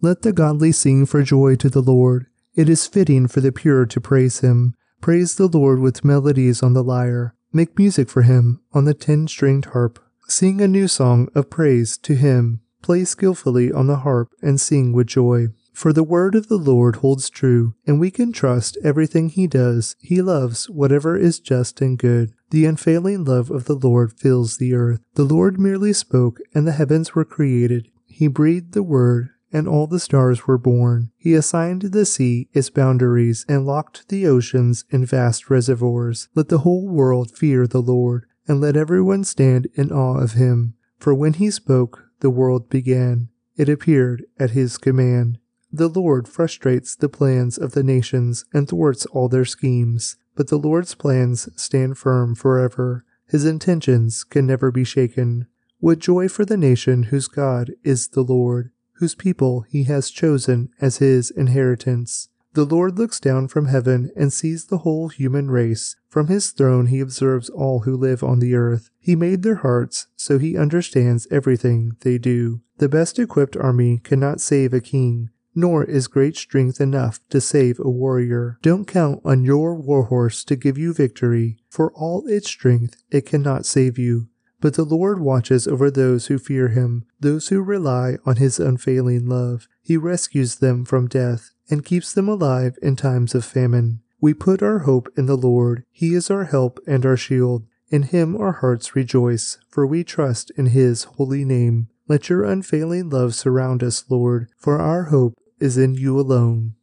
Let 0.00 0.22
the 0.22 0.32
godly 0.32 0.72
sing 0.72 1.04
for 1.04 1.22
joy 1.22 1.56
to 1.56 1.68
the 1.68 1.82
Lord. 1.82 2.26
It 2.54 2.68
is 2.68 2.86
fitting 2.86 3.26
for 3.26 3.40
the 3.40 3.50
pure 3.50 3.84
to 3.84 4.00
praise 4.00 4.40
him. 4.40 4.74
Praise 5.00 5.34
the 5.34 5.48
Lord 5.48 5.80
with 5.80 6.04
melodies 6.04 6.62
on 6.62 6.72
the 6.72 6.84
lyre. 6.84 7.34
Make 7.52 7.76
music 7.78 8.08
for 8.08 8.22
him 8.22 8.60
on 8.72 8.84
the 8.84 8.94
ten 8.94 9.26
stringed 9.26 9.66
harp. 9.66 9.98
Sing 10.28 10.60
a 10.60 10.68
new 10.68 10.86
song 10.86 11.28
of 11.34 11.50
praise 11.50 11.98
to 11.98 12.14
him. 12.14 12.60
Play 12.80 13.04
skillfully 13.04 13.72
on 13.72 13.88
the 13.88 13.96
harp 13.96 14.30
and 14.40 14.60
sing 14.60 14.92
with 14.92 15.08
joy. 15.08 15.48
For 15.72 15.92
the 15.92 16.04
word 16.04 16.36
of 16.36 16.46
the 16.46 16.56
Lord 16.56 16.96
holds 16.96 17.28
true, 17.28 17.74
and 17.84 17.98
we 17.98 18.12
can 18.12 18.32
trust 18.32 18.78
everything 18.84 19.28
he 19.30 19.48
does. 19.48 19.96
He 20.00 20.22
loves 20.22 20.70
whatever 20.70 21.16
is 21.16 21.40
just 21.40 21.80
and 21.80 21.98
good. 21.98 22.32
The 22.50 22.66
unfailing 22.66 23.24
love 23.24 23.50
of 23.50 23.64
the 23.64 23.74
Lord 23.74 24.12
fills 24.12 24.58
the 24.58 24.74
earth. 24.74 25.00
The 25.14 25.24
Lord 25.24 25.58
merely 25.58 25.92
spoke, 25.92 26.38
and 26.54 26.64
the 26.64 26.72
heavens 26.72 27.16
were 27.16 27.24
created. 27.24 27.88
He 28.06 28.28
breathed 28.28 28.74
the 28.74 28.84
word, 28.84 29.30
and 29.54 29.68
all 29.68 29.86
the 29.86 30.00
stars 30.00 30.48
were 30.48 30.58
born. 30.58 31.12
He 31.16 31.32
assigned 31.32 31.82
the 31.82 32.04
sea 32.04 32.48
its 32.52 32.70
boundaries 32.70 33.46
and 33.48 33.64
locked 33.64 34.08
the 34.08 34.26
oceans 34.26 34.84
in 34.90 35.06
vast 35.06 35.48
reservoirs. 35.48 36.28
Let 36.34 36.48
the 36.48 36.58
whole 36.58 36.88
world 36.88 37.30
fear 37.30 37.66
the 37.66 37.80
Lord, 37.80 38.26
and 38.48 38.60
let 38.60 38.76
everyone 38.76 39.22
stand 39.22 39.68
in 39.74 39.92
awe 39.92 40.18
of 40.18 40.32
him. 40.32 40.74
For 40.98 41.14
when 41.14 41.34
he 41.34 41.50
spoke, 41.52 42.10
the 42.18 42.30
world 42.30 42.68
began. 42.68 43.28
It 43.56 43.68
appeared 43.68 44.24
at 44.40 44.50
his 44.50 44.76
command. 44.76 45.38
The 45.72 45.88
Lord 45.88 46.26
frustrates 46.26 46.96
the 46.96 47.08
plans 47.08 47.56
of 47.56 47.72
the 47.72 47.84
nations 47.84 48.44
and 48.52 48.68
thwarts 48.68 49.06
all 49.06 49.28
their 49.28 49.44
schemes, 49.44 50.16
but 50.34 50.48
the 50.48 50.58
Lord's 50.58 50.96
plans 50.96 51.48
stand 51.54 51.96
firm 51.96 52.34
forever. 52.34 53.04
His 53.28 53.44
intentions 53.44 54.24
can 54.24 54.46
never 54.46 54.72
be 54.72 54.82
shaken. 54.84 55.46
What 55.78 56.00
joy 56.00 56.28
for 56.28 56.44
the 56.44 56.56
nation 56.56 57.04
whose 57.04 57.28
God 57.28 57.72
is 57.84 58.08
the 58.08 58.22
Lord 58.22 58.72
whose 58.94 59.14
people 59.14 59.62
he 59.68 59.84
has 59.84 60.10
chosen 60.10 60.70
as 60.80 60.98
his 60.98 61.30
inheritance. 61.30 62.28
The 62.54 62.64
Lord 62.64 62.98
looks 62.98 63.18
down 63.18 63.48
from 63.48 63.66
heaven 63.66 64.12
and 64.14 64.32
sees 64.32 64.66
the 64.66 64.78
whole 64.78 65.08
human 65.08 65.50
race. 65.50 65.96
From 66.08 66.28
his 66.28 66.52
throne 66.52 66.86
he 66.86 67.00
observes 67.00 67.50
all 67.50 67.80
who 67.80 67.96
live 67.96 68.22
on 68.22 68.38
the 68.38 68.54
earth. 68.54 68.90
He 69.00 69.16
made 69.16 69.42
their 69.42 69.56
hearts, 69.56 70.06
so 70.14 70.38
he 70.38 70.56
understands 70.56 71.26
everything 71.32 71.96
they 72.00 72.16
do. 72.16 72.60
The 72.78 72.88
best 72.88 73.18
equipped 73.18 73.56
army 73.56 74.00
cannot 74.04 74.40
save 74.40 74.72
a 74.72 74.80
king, 74.80 75.30
nor 75.52 75.82
is 75.84 76.06
great 76.06 76.36
strength 76.36 76.80
enough 76.80 77.18
to 77.30 77.40
save 77.40 77.80
a 77.80 77.90
warrior. 77.90 78.58
Don't 78.62 78.86
count 78.86 79.20
on 79.24 79.44
your 79.44 79.74
warhorse 79.74 80.44
to 80.44 80.54
give 80.54 80.78
you 80.78 80.94
victory. 80.94 81.58
For 81.68 81.92
all 81.92 82.24
its 82.28 82.48
strength, 82.48 83.02
it 83.10 83.26
cannot 83.26 83.66
save 83.66 83.98
you. 83.98 84.28
But 84.60 84.74
the 84.74 84.84
Lord 84.84 85.20
watches 85.20 85.66
over 85.66 85.90
those 85.90 86.26
who 86.26 86.38
fear 86.38 86.68
him, 86.68 87.04
those 87.20 87.48
who 87.48 87.62
rely 87.62 88.16
on 88.24 88.36
his 88.36 88.58
unfailing 88.58 89.26
love. 89.26 89.68
He 89.82 89.96
rescues 89.96 90.56
them 90.56 90.84
from 90.84 91.08
death 91.08 91.50
and 91.70 91.84
keeps 91.84 92.12
them 92.12 92.28
alive 92.28 92.78
in 92.82 92.96
times 92.96 93.34
of 93.34 93.44
famine. 93.44 94.00
We 94.20 94.32
put 94.32 94.62
our 94.62 94.80
hope 94.80 95.08
in 95.16 95.26
the 95.26 95.36
Lord. 95.36 95.84
He 95.90 96.14
is 96.14 96.30
our 96.30 96.44
help 96.44 96.78
and 96.86 97.04
our 97.04 97.16
shield. 97.16 97.66
In 97.90 98.04
him 98.04 98.36
our 98.36 98.52
hearts 98.52 98.96
rejoice, 98.96 99.58
for 99.68 99.86
we 99.86 100.02
trust 100.02 100.50
in 100.56 100.66
his 100.66 101.04
holy 101.04 101.44
name. 101.44 101.88
Let 102.08 102.28
your 102.28 102.44
unfailing 102.44 103.10
love 103.10 103.34
surround 103.34 103.82
us, 103.82 104.04
Lord, 104.08 104.48
for 104.56 104.80
our 104.80 105.04
hope 105.04 105.34
is 105.60 105.78
in 105.78 105.94
you 105.94 106.18
alone. 106.18 106.74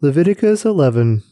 Leviticus 0.00 0.64
11 0.64 1.22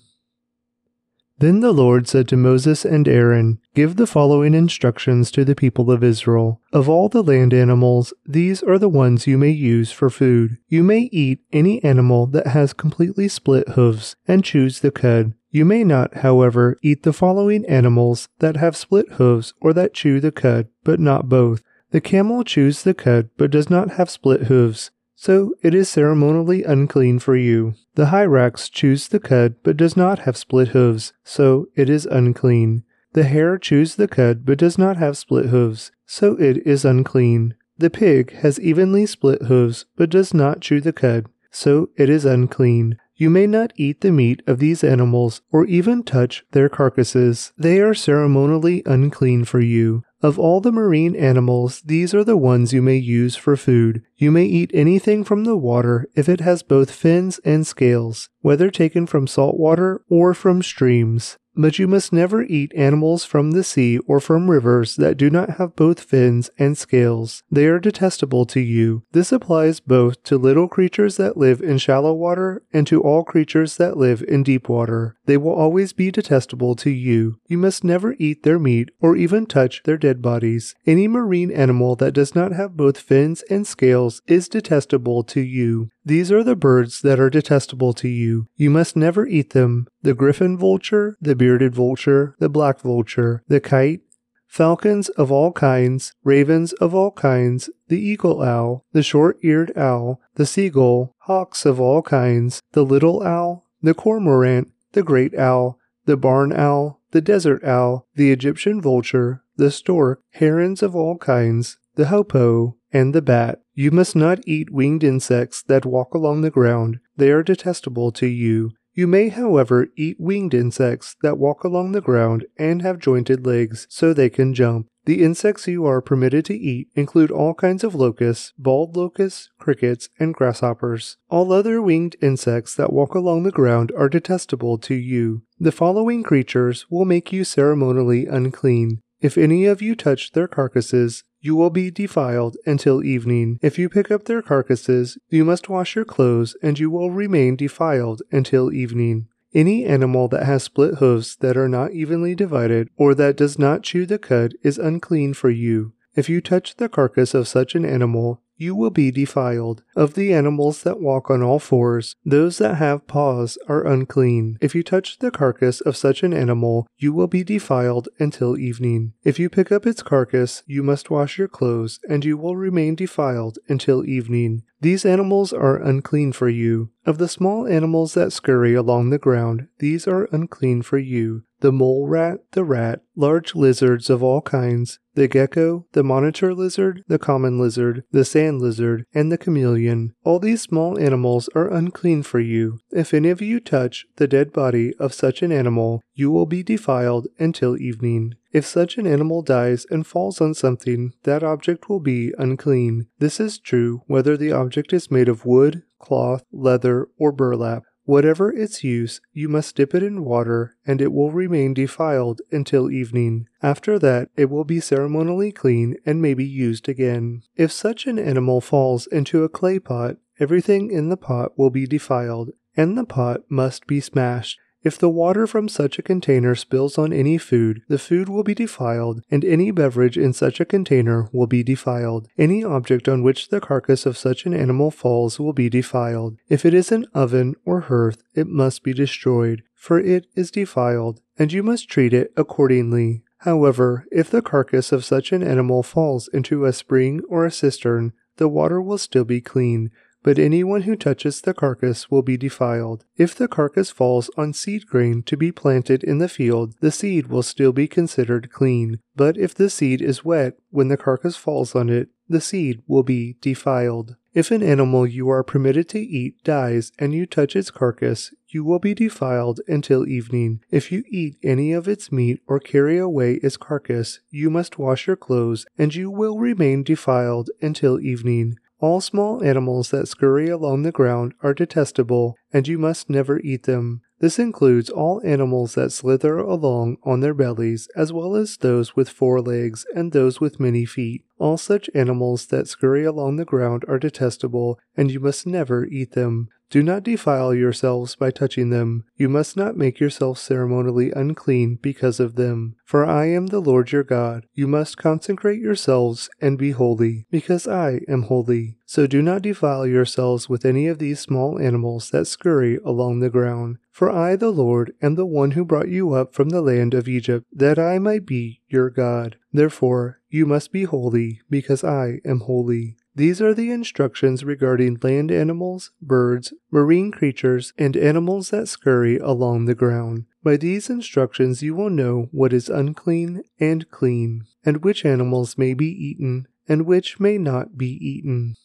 then 1.44 1.60
the 1.60 1.72
Lord 1.72 2.08
said 2.08 2.26
to 2.28 2.36
Moses 2.36 2.84
and 2.84 3.06
Aaron, 3.06 3.60
Give 3.74 3.96
the 3.96 4.06
following 4.06 4.54
instructions 4.54 5.30
to 5.32 5.44
the 5.44 5.54
people 5.54 5.90
of 5.90 6.02
Israel. 6.02 6.60
Of 6.72 6.88
all 6.88 7.08
the 7.08 7.22
land 7.22 7.52
animals, 7.52 8.14
these 8.26 8.62
are 8.62 8.78
the 8.78 8.88
ones 8.88 9.26
you 9.26 9.36
may 9.36 9.50
use 9.50 9.92
for 9.92 10.08
food. 10.08 10.58
You 10.68 10.82
may 10.82 11.10
eat 11.12 11.40
any 11.52 11.82
animal 11.84 12.26
that 12.28 12.48
has 12.48 12.72
completely 12.72 13.28
split 13.28 13.70
hooves, 13.70 14.16
and 14.26 14.42
chews 14.42 14.80
the 14.80 14.90
cud. 14.90 15.34
You 15.50 15.64
may 15.64 15.84
not, 15.84 16.14
however, 16.18 16.78
eat 16.82 17.02
the 17.02 17.12
following 17.12 17.64
animals 17.66 18.28
that 18.38 18.56
have 18.56 18.76
split 18.76 19.12
hooves 19.12 19.54
or 19.60 19.72
that 19.74 19.94
chew 19.94 20.20
the 20.20 20.32
cud, 20.32 20.68
but 20.82 20.98
not 20.98 21.28
both. 21.28 21.62
The 21.90 22.00
camel 22.00 22.42
chews 22.42 22.82
the 22.82 22.94
cud, 22.94 23.30
but 23.36 23.50
does 23.50 23.70
not 23.70 23.92
have 23.92 24.10
split 24.10 24.44
hooves 24.44 24.90
so 25.24 25.54
it 25.62 25.74
is 25.74 25.88
ceremonially 25.88 26.64
unclean 26.64 27.18
for 27.18 27.34
you. 27.36 27.74
The 27.96 28.06
hyrax 28.06 28.68
chews 28.68 29.08
the 29.08 29.20
cud, 29.20 29.54
but 29.62 29.76
does 29.76 29.96
not 29.96 30.20
have 30.20 30.36
split 30.36 30.68
hooves, 30.68 31.12
so 31.22 31.68
it 31.76 31.88
is 31.88 32.06
unclean. 32.06 32.82
The 33.12 33.22
hare 33.22 33.56
chews 33.56 33.94
the 33.94 34.08
cud, 34.08 34.44
but 34.44 34.58
does 34.58 34.76
not 34.76 34.96
have 34.96 35.16
split 35.16 35.46
hooves, 35.46 35.92
so 36.04 36.32
it 36.34 36.66
is 36.66 36.84
unclean. 36.84 37.54
The 37.78 37.90
pig 37.90 38.32
has 38.38 38.58
evenly 38.58 39.06
split 39.06 39.42
hooves, 39.42 39.86
but 39.96 40.10
does 40.10 40.34
not 40.34 40.60
chew 40.60 40.80
the 40.80 40.92
cud, 40.92 41.26
so 41.52 41.90
it 41.96 42.10
is 42.10 42.24
unclean. 42.24 42.98
You 43.16 43.30
may 43.30 43.46
not 43.46 43.72
eat 43.76 44.00
the 44.00 44.10
meat 44.10 44.42
of 44.48 44.58
these 44.58 44.82
animals 44.82 45.42
or 45.52 45.64
even 45.66 46.02
touch 46.02 46.44
their 46.50 46.68
carcasses. 46.68 47.52
They 47.56 47.80
are 47.80 47.94
ceremonially 47.94 48.82
unclean 48.86 49.44
for 49.44 49.60
you. 49.60 50.02
Of 50.24 50.38
all 50.38 50.62
the 50.62 50.72
marine 50.72 51.14
animals, 51.14 51.82
these 51.84 52.14
are 52.14 52.24
the 52.24 52.38
ones 52.38 52.72
you 52.72 52.80
may 52.80 52.96
use 52.96 53.36
for 53.36 53.58
food. 53.58 54.00
You 54.16 54.30
may 54.30 54.46
eat 54.46 54.70
anything 54.72 55.22
from 55.22 55.44
the 55.44 55.54
water 55.54 56.08
if 56.14 56.30
it 56.30 56.40
has 56.40 56.62
both 56.62 56.90
fins 56.90 57.40
and 57.44 57.66
scales, 57.66 58.30
whether 58.40 58.70
taken 58.70 59.04
from 59.04 59.26
salt 59.26 59.58
water 59.58 60.00
or 60.08 60.32
from 60.32 60.62
streams. 60.62 61.36
But 61.56 61.78
you 61.78 61.86
must 61.86 62.12
never 62.12 62.42
eat 62.42 62.72
animals 62.74 63.24
from 63.24 63.52
the 63.52 63.62
sea 63.62 63.98
or 64.06 64.20
from 64.20 64.50
rivers 64.50 64.96
that 64.96 65.16
do 65.16 65.30
not 65.30 65.50
have 65.50 65.76
both 65.76 66.00
fins 66.00 66.50
and 66.58 66.76
scales. 66.76 67.42
They 67.50 67.66
are 67.66 67.78
detestable 67.78 68.44
to 68.46 68.60
you. 68.60 69.04
This 69.12 69.30
applies 69.30 69.80
both 69.80 70.22
to 70.24 70.36
little 70.36 70.68
creatures 70.68 71.16
that 71.16 71.36
live 71.36 71.60
in 71.60 71.78
shallow 71.78 72.12
water 72.12 72.62
and 72.72 72.86
to 72.88 73.00
all 73.00 73.24
creatures 73.24 73.76
that 73.76 73.96
live 73.96 74.22
in 74.26 74.42
deep 74.42 74.68
water. 74.68 75.16
They 75.26 75.36
will 75.36 75.54
always 75.54 75.92
be 75.92 76.10
detestable 76.10 76.74
to 76.76 76.90
you. 76.90 77.38
You 77.46 77.58
must 77.58 77.84
never 77.84 78.16
eat 78.18 78.42
their 78.42 78.58
meat 78.58 78.90
or 79.00 79.16
even 79.16 79.46
touch 79.46 79.82
their 79.84 79.96
dead 79.96 80.20
bodies. 80.20 80.74
Any 80.86 81.06
marine 81.08 81.50
animal 81.50 81.94
that 81.96 82.14
does 82.14 82.34
not 82.34 82.52
have 82.52 82.76
both 82.76 82.98
fins 82.98 83.42
and 83.48 83.66
scales 83.66 84.22
is 84.26 84.48
detestable 84.48 85.22
to 85.24 85.40
you. 85.40 85.90
These 86.06 86.30
are 86.30 86.44
the 86.44 86.56
birds 86.56 87.00
that 87.00 87.18
are 87.18 87.30
detestable 87.30 87.94
to 87.94 88.08
you. 88.08 88.46
You 88.56 88.68
must 88.68 88.94
never 88.94 89.26
eat 89.26 89.50
them 89.50 89.86
the 90.02 90.14
griffin 90.14 90.58
vulture, 90.58 91.16
the 91.20 91.34
bearded 91.34 91.74
vulture, 91.74 92.34
the 92.38 92.50
black 92.50 92.80
vulture, 92.80 93.42
the 93.48 93.60
kite, 93.60 94.02
falcons 94.46 95.08
of 95.10 95.32
all 95.32 95.50
kinds, 95.50 96.12
ravens 96.22 96.74
of 96.74 96.94
all 96.94 97.10
kinds, 97.10 97.70
the 97.88 97.98
eagle 97.98 98.42
owl, 98.42 98.84
the 98.92 99.02
short 99.02 99.38
eared 99.42 99.76
owl, 99.76 100.20
the 100.34 100.46
seagull, 100.46 101.14
hawks 101.20 101.64
of 101.64 101.80
all 101.80 102.02
kinds, 102.02 102.62
the 102.72 102.84
little 102.84 103.22
owl, 103.22 103.66
the 103.82 103.94
cormorant, 103.94 104.70
the 104.92 105.02
great 105.02 105.34
owl, 105.36 105.78
the 106.04 106.16
barn 106.16 106.52
owl, 106.52 107.00
the 107.12 107.20
desert 107.22 107.64
owl, 107.64 108.06
the 108.14 108.30
Egyptian 108.30 108.80
vulture, 108.80 109.42
the 109.56 109.70
stork, 109.70 110.20
herons 110.32 110.82
of 110.82 110.94
all 110.94 111.16
kinds, 111.16 111.78
the 111.96 112.06
hoopoe, 112.06 112.76
and 112.94 113.14
the 113.14 113.20
bat. 113.20 113.60
You 113.74 113.90
must 113.90 114.16
not 114.16 114.40
eat 114.46 114.70
winged 114.70 115.04
insects 115.04 115.62
that 115.64 115.84
walk 115.84 116.14
along 116.14 116.40
the 116.40 116.50
ground. 116.50 117.00
They 117.16 117.30
are 117.30 117.42
detestable 117.42 118.12
to 118.12 118.26
you. 118.26 118.70
You 118.94 119.08
may, 119.08 119.28
however, 119.28 119.88
eat 119.96 120.16
winged 120.20 120.54
insects 120.54 121.16
that 121.22 121.36
walk 121.36 121.64
along 121.64 121.92
the 121.92 122.00
ground 122.00 122.46
and 122.56 122.80
have 122.82 123.00
jointed 123.00 123.44
legs 123.44 123.88
so 123.90 124.14
they 124.14 124.30
can 124.30 124.54
jump. 124.54 124.86
The 125.06 125.22
insects 125.22 125.66
you 125.66 125.84
are 125.84 126.00
permitted 126.00 126.44
to 126.46 126.56
eat 126.56 126.88
include 126.94 127.30
all 127.30 127.52
kinds 127.54 127.82
of 127.84 127.94
locusts, 127.94 128.52
bald 128.56 128.96
locusts, 128.96 129.50
crickets, 129.58 130.08
and 130.18 130.32
grasshoppers. 130.32 131.18
All 131.28 131.52
other 131.52 131.82
winged 131.82 132.16
insects 132.22 132.74
that 132.76 132.92
walk 132.92 133.14
along 133.14 133.42
the 133.42 133.50
ground 133.50 133.92
are 133.98 134.08
detestable 134.08 134.78
to 134.78 134.94
you. 134.94 135.42
The 135.58 135.72
following 135.72 136.22
creatures 136.22 136.86
will 136.88 137.04
make 137.04 137.32
you 137.32 137.42
ceremonially 137.44 138.26
unclean. 138.26 139.00
If 139.20 139.36
any 139.36 139.66
of 139.66 139.82
you 139.82 139.94
touch 139.94 140.32
their 140.32 140.48
carcasses, 140.48 141.24
you 141.44 141.54
will 141.54 141.68
be 141.68 141.90
defiled 141.90 142.56
until 142.64 143.04
evening. 143.04 143.58
If 143.60 143.78
you 143.78 143.90
pick 143.90 144.10
up 144.10 144.24
their 144.24 144.40
carcasses, 144.40 145.18
you 145.28 145.44
must 145.44 145.68
wash 145.68 145.94
your 145.94 146.06
clothes, 146.06 146.56
and 146.62 146.78
you 146.78 146.90
will 146.90 147.10
remain 147.10 147.54
defiled 147.54 148.22
until 148.32 148.72
evening. 148.72 149.28
Any 149.52 149.84
animal 149.84 150.26
that 150.28 150.46
has 150.46 150.62
split 150.62 150.94
hoofs 150.94 151.36
that 151.36 151.58
are 151.58 151.68
not 151.68 151.92
evenly 151.92 152.34
divided, 152.34 152.88
or 152.96 153.14
that 153.16 153.36
does 153.36 153.58
not 153.58 153.82
chew 153.82 154.06
the 154.06 154.18
cud, 154.18 154.54
is 154.62 154.78
unclean 154.78 155.34
for 155.34 155.50
you. 155.50 155.92
If 156.16 156.30
you 156.30 156.40
touch 156.40 156.76
the 156.76 156.88
carcass 156.88 157.34
of 157.34 157.46
such 157.46 157.74
an 157.74 157.84
animal, 157.84 158.40
you 158.56 158.74
will 158.74 158.90
be 158.90 159.10
defiled. 159.10 159.82
Of 159.96 160.14
the 160.14 160.32
animals 160.32 160.82
that 160.82 161.00
walk 161.00 161.30
on 161.30 161.42
all 161.42 161.58
fours, 161.58 162.16
those 162.24 162.58
that 162.58 162.76
have 162.76 163.06
paws 163.06 163.58
are 163.68 163.86
unclean. 163.86 164.58
If 164.60 164.74
you 164.74 164.82
touch 164.82 165.18
the 165.18 165.30
carcass 165.30 165.80
of 165.80 165.96
such 165.96 166.22
an 166.22 166.32
animal, 166.32 166.86
you 166.96 167.12
will 167.12 167.26
be 167.26 167.44
defiled 167.44 168.08
until 168.18 168.58
evening. 168.58 169.14
If 169.24 169.38
you 169.38 169.48
pick 169.48 169.72
up 169.72 169.86
its 169.86 170.02
carcass, 170.02 170.62
you 170.66 170.82
must 170.82 171.10
wash 171.10 171.38
your 171.38 171.48
clothes, 171.48 172.00
and 172.08 172.24
you 172.24 172.36
will 172.36 172.56
remain 172.56 172.94
defiled 172.94 173.58
until 173.68 174.04
evening. 174.06 174.62
These 174.84 175.06
animals 175.06 175.54
are 175.54 175.82
unclean 175.82 176.32
for 176.32 176.50
you. 176.50 176.90
Of 177.06 177.16
the 177.16 177.26
small 177.26 177.66
animals 177.66 178.12
that 178.12 178.34
scurry 178.34 178.74
along 178.74 179.08
the 179.08 179.18
ground, 179.18 179.68
these 179.78 180.06
are 180.06 180.28
unclean 180.30 180.82
for 180.82 180.98
you 180.98 181.44
the 181.60 181.72
mole 181.72 182.06
rat, 182.06 182.40
the 182.52 182.64
rat, 182.64 183.00
large 183.16 183.54
lizards 183.54 184.10
of 184.10 184.22
all 184.22 184.42
kinds, 184.42 184.98
the 185.14 185.26
gecko, 185.26 185.86
the 185.92 186.04
monitor 186.04 186.52
lizard, 186.52 187.02
the 187.08 187.18
common 187.18 187.58
lizard, 187.58 188.04
the 188.10 188.26
sand 188.26 188.60
lizard, 188.60 189.06
and 189.14 189.32
the 189.32 189.38
chameleon. 189.38 190.12
All 190.22 190.38
these 190.38 190.60
small 190.60 190.98
animals 190.98 191.48
are 191.54 191.72
unclean 191.72 192.22
for 192.22 192.38
you. 192.38 192.80
If 192.90 193.14
any 193.14 193.30
of 193.30 193.40
you 193.40 193.60
touch 193.60 194.04
the 194.16 194.28
dead 194.28 194.52
body 194.52 194.92
of 194.98 195.14
such 195.14 195.40
an 195.40 195.50
animal, 195.50 196.02
you 196.12 196.30
will 196.30 196.44
be 196.44 196.62
defiled 196.62 197.28
until 197.38 197.80
evening. 197.80 198.34
If 198.54 198.64
such 198.64 198.98
an 198.98 199.06
animal 199.06 199.42
dies 199.42 199.84
and 199.90 200.06
falls 200.06 200.40
on 200.40 200.54
something, 200.54 201.12
that 201.24 201.42
object 201.42 201.88
will 201.88 201.98
be 201.98 202.32
unclean. 202.38 203.08
This 203.18 203.40
is 203.40 203.58
true 203.58 204.02
whether 204.06 204.36
the 204.36 204.52
object 204.52 204.92
is 204.92 205.10
made 205.10 205.28
of 205.28 205.44
wood, 205.44 205.82
cloth, 205.98 206.44
leather, 206.52 207.08
or 207.18 207.32
burlap. 207.32 207.82
Whatever 208.04 208.52
its 208.52 208.84
use, 208.84 209.20
you 209.32 209.48
must 209.48 209.74
dip 209.74 209.92
it 209.92 210.04
in 210.04 210.24
water, 210.24 210.76
and 210.86 211.00
it 211.00 211.12
will 211.12 211.32
remain 211.32 211.74
defiled 211.74 212.42
until 212.52 212.92
evening. 212.92 213.48
After 213.60 213.98
that, 213.98 214.28
it 214.36 214.50
will 214.50 214.64
be 214.64 214.78
ceremonially 214.78 215.50
clean 215.50 215.96
and 216.06 216.22
may 216.22 216.34
be 216.34 216.44
used 216.44 216.88
again. 216.88 217.42
If 217.56 217.72
such 217.72 218.06
an 218.06 218.20
animal 218.20 218.60
falls 218.60 219.08
into 219.08 219.42
a 219.42 219.48
clay 219.48 219.80
pot, 219.80 220.18
everything 220.38 220.92
in 220.92 221.08
the 221.08 221.16
pot 221.16 221.58
will 221.58 221.70
be 221.70 221.86
defiled, 221.86 222.50
and 222.76 222.96
the 222.96 223.06
pot 223.06 223.40
must 223.48 223.88
be 223.88 224.00
smashed. 224.00 224.60
If 224.84 224.98
the 224.98 225.08
water 225.08 225.46
from 225.46 225.68
such 225.68 225.98
a 225.98 226.02
container 226.02 226.54
spills 226.54 226.98
on 226.98 227.10
any 227.10 227.38
food, 227.38 227.80
the 227.88 227.98
food 227.98 228.28
will 228.28 228.44
be 228.44 228.54
defiled, 228.54 229.22
and 229.30 229.42
any 229.42 229.70
beverage 229.70 230.18
in 230.18 230.34
such 230.34 230.60
a 230.60 230.66
container 230.66 231.30
will 231.32 231.46
be 231.46 231.62
defiled. 231.62 232.28
Any 232.36 232.62
object 232.62 233.08
on 233.08 233.22
which 233.22 233.48
the 233.48 233.62
carcass 233.62 234.04
of 234.04 234.18
such 234.18 234.44
an 234.44 234.52
animal 234.52 234.90
falls 234.90 235.40
will 235.40 235.54
be 235.54 235.70
defiled. 235.70 236.36
If 236.50 236.66
it 236.66 236.74
is 236.74 236.92
an 236.92 237.06
oven 237.14 237.54
or 237.64 237.80
hearth, 237.80 238.22
it 238.34 238.46
must 238.46 238.82
be 238.82 238.92
destroyed, 238.92 239.62
for 239.74 239.98
it 239.98 240.26
is 240.36 240.50
defiled, 240.50 241.22
and 241.38 241.50
you 241.50 241.62
must 241.62 241.88
treat 241.88 242.12
it 242.12 242.30
accordingly. 242.36 243.22
However, 243.38 244.06
if 244.12 244.30
the 244.30 244.42
carcass 244.42 244.92
of 244.92 245.04
such 245.04 245.32
an 245.32 245.42
animal 245.42 245.82
falls 245.82 246.28
into 246.28 246.66
a 246.66 246.74
spring 246.74 247.22
or 247.28 247.46
a 247.46 247.50
cistern, 247.50 248.12
the 248.36 248.48
water 248.48 248.82
will 248.82 248.98
still 248.98 249.24
be 249.24 249.40
clean, 249.40 249.90
but 250.24 250.38
anyone 250.38 250.82
who 250.82 250.96
touches 250.96 251.42
the 251.42 251.54
carcass 251.54 252.10
will 252.10 252.22
be 252.22 252.36
defiled. 252.36 253.04
If 253.16 253.36
the 253.36 253.46
carcass 253.46 253.90
falls 253.90 254.30
on 254.36 254.54
seed 254.54 254.86
grain 254.86 255.22
to 255.24 255.36
be 255.36 255.52
planted 255.52 256.02
in 256.02 256.18
the 256.18 256.28
field, 256.28 256.74
the 256.80 256.90
seed 256.90 257.28
will 257.28 257.42
still 257.44 257.72
be 257.72 257.86
considered 257.86 258.50
clean. 258.50 258.98
But 259.14 259.36
if 259.36 259.54
the 259.54 259.70
seed 259.70 260.00
is 260.00 260.24
wet 260.24 260.54
when 260.70 260.88
the 260.88 260.96
carcass 260.96 261.36
falls 261.36 261.76
on 261.76 261.90
it, 261.90 262.08
the 262.26 262.40
seed 262.40 262.82
will 262.88 263.02
be 263.02 263.36
defiled. 263.42 264.16
If 264.32 264.50
an 264.50 264.62
animal 264.62 265.06
you 265.06 265.28
are 265.28 265.44
permitted 265.44 265.88
to 265.90 266.00
eat 266.00 266.42
dies 266.42 266.90
and 266.98 267.14
you 267.14 267.26
touch 267.26 267.54
its 267.54 267.70
carcass, 267.70 268.32
you 268.48 268.64
will 268.64 268.78
be 268.78 268.94
defiled 268.94 269.60
until 269.68 270.08
evening. 270.08 270.60
If 270.70 270.90
you 270.90 271.04
eat 271.08 271.36
any 271.42 271.72
of 271.72 271.86
its 271.86 272.10
meat 272.10 272.40
or 272.46 272.58
carry 272.58 272.98
away 272.98 273.34
its 273.34 273.56
carcass, 273.56 274.20
you 274.30 274.48
must 274.48 274.78
wash 274.78 275.06
your 275.06 275.16
clothes, 275.16 275.66
and 275.76 275.94
you 275.94 276.10
will 276.10 276.38
remain 276.38 276.82
defiled 276.82 277.50
until 277.60 278.00
evening. 278.00 278.56
All 278.84 279.00
small 279.00 279.42
animals 279.42 279.92
that 279.92 280.08
scurry 280.08 280.50
along 280.50 280.82
the 280.82 280.92
ground 280.92 281.32
are 281.42 281.54
detestable, 281.54 282.36
and 282.52 282.68
you 282.68 282.76
must 282.76 283.08
never 283.08 283.40
eat 283.40 283.62
them. 283.62 284.02
This 284.18 284.38
includes 284.38 284.90
all 284.90 285.22
animals 285.24 285.74
that 285.74 285.90
slither 285.90 286.36
along 286.36 286.98
on 287.02 287.20
their 287.20 287.32
bellies, 287.32 287.88
as 287.96 288.12
well 288.12 288.36
as 288.36 288.58
those 288.58 288.94
with 288.94 289.08
four 289.08 289.40
legs 289.40 289.86
and 289.94 290.12
those 290.12 290.38
with 290.38 290.60
many 290.60 290.84
feet. 290.84 291.24
All 291.38 291.56
such 291.56 291.90
animals 291.94 292.46
that 292.46 292.68
scurry 292.68 293.04
along 293.04 293.36
the 293.36 293.44
ground 293.44 293.84
are 293.88 293.98
detestable, 293.98 294.78
and 294.96 295.10
you 295.10 295.20
must 295.20 295.46
never 295.46 295.84
eat 295.86 296.12
them. 296.12 296.48
Do 296.70 296.82
not 296.82 297.04
defile 297.04 297.54
yourselves 297.54 298.16
by 298.16 298.30
touching 298.30 298.70
them. 298.70 299.04
You 299.16 299.28
must 299.28 299.56
not 299.56 299.76
make 299.76 300.00
yourselves 300.00 300.40
ceremonially 300.40 301.12
unclean 301.12 301.78
because 301.80 302.18
of 302.18 302.34
them. 302.34 302.74
For 302.84 303.04
I 303.04 303.26
am 303.26 303.46
the 303.46 303.60
Lord 303.60 303.92
your 303.92 304.02
God. 304.02 304.46
You 304.54 304.66
must 304.66 304.96
consecrate 304.96 305.60
yourselves 305.60 306.30
and 306.40 306.58
be 306.58 306.72
holy, 306.72 307.26
because 307.30 307.68
I 307.68 308.00
am 308.08 308.22
holy. 308.22 308.78
So 308.86 309.06
do 309.06 309.22
not 309.22 309.42
defile 309.42 309.86
yourselves 309.86 310.48
with 310.48 310.64
any 310.64 310.88
of 310.88 310.98
these 310.98 311.20
small 311.20 311.60
animals 311.60 312.10
that 312.10 312.26
scurry 312.26 312.80
along 312.84 313.20
the 313.20 313.30
ground. 313.30 313.78
For 313.90 314.10
I, 314.10 314.34
the 314.34 314.50
Lord, 314.50 314.92
am 315.00 315.14
the 315.14 315.26
one 315.26 315.52
who 315.52 315.64
brought 315.64 315.88
you 315.88 316.12
up 316.14 316.34
from 316.34 316.48
the 316.48 316.62
land 316.62 316.94
of 316.94 317.06
Egypt, 317.06 317.46
that 317.52 317.78
I 317.78 318.00
might 318.00 318.26
be 318.26 318.62
your 318.68 318.90
God. 318.90 319.36
Therefore, 319.52 320.18
you 320.34 320.44
must 320.44 320.72
be 320.72 320.82
holy, 320.82 321.40
because 321.48 321.84
I 321.84 322.20
am 322.24 322.40
holy. 322.40 322.96
These 323.14 323.40
are 323.40 323.54
the 323.54 323.70
instructions 323.70 324.42
regarding 324.42 324.98
land 325.00 325.30
animals, 325.30 325.92
birds, 326.02 326.52
marine 326.72 327.12
creatures, 327.12 327.72
and 327.78 327.96
animals 327.96 328.50
that 328.50 328.66
scurry 328.66 329.16
along 329.18 329.66
the 329.66 329.76
ground. 329.76 330.24
By 330.42 330.56
these 330.56 330.90
instructions 330.90 331.62
you 331.62 331.76
will 331.76 331.88
know 331.88 332.30
what 332.32 332.52
is 332.52 332.68
unclean 332.68 333.44
and 333.60 333.88
clean, 333.92 334.46
and 334.64 334.82
which 334.82 335.04
animals 335.04 335.56
may 335.56 335.72
be 335.72 335.86
eaten, 335.86 336.48
and 336.68 336.84
which 336.84 337.20
may 337.20 337.38
not 337.38 337.78
be 337.78 337.92
eaten. 338.04 338.56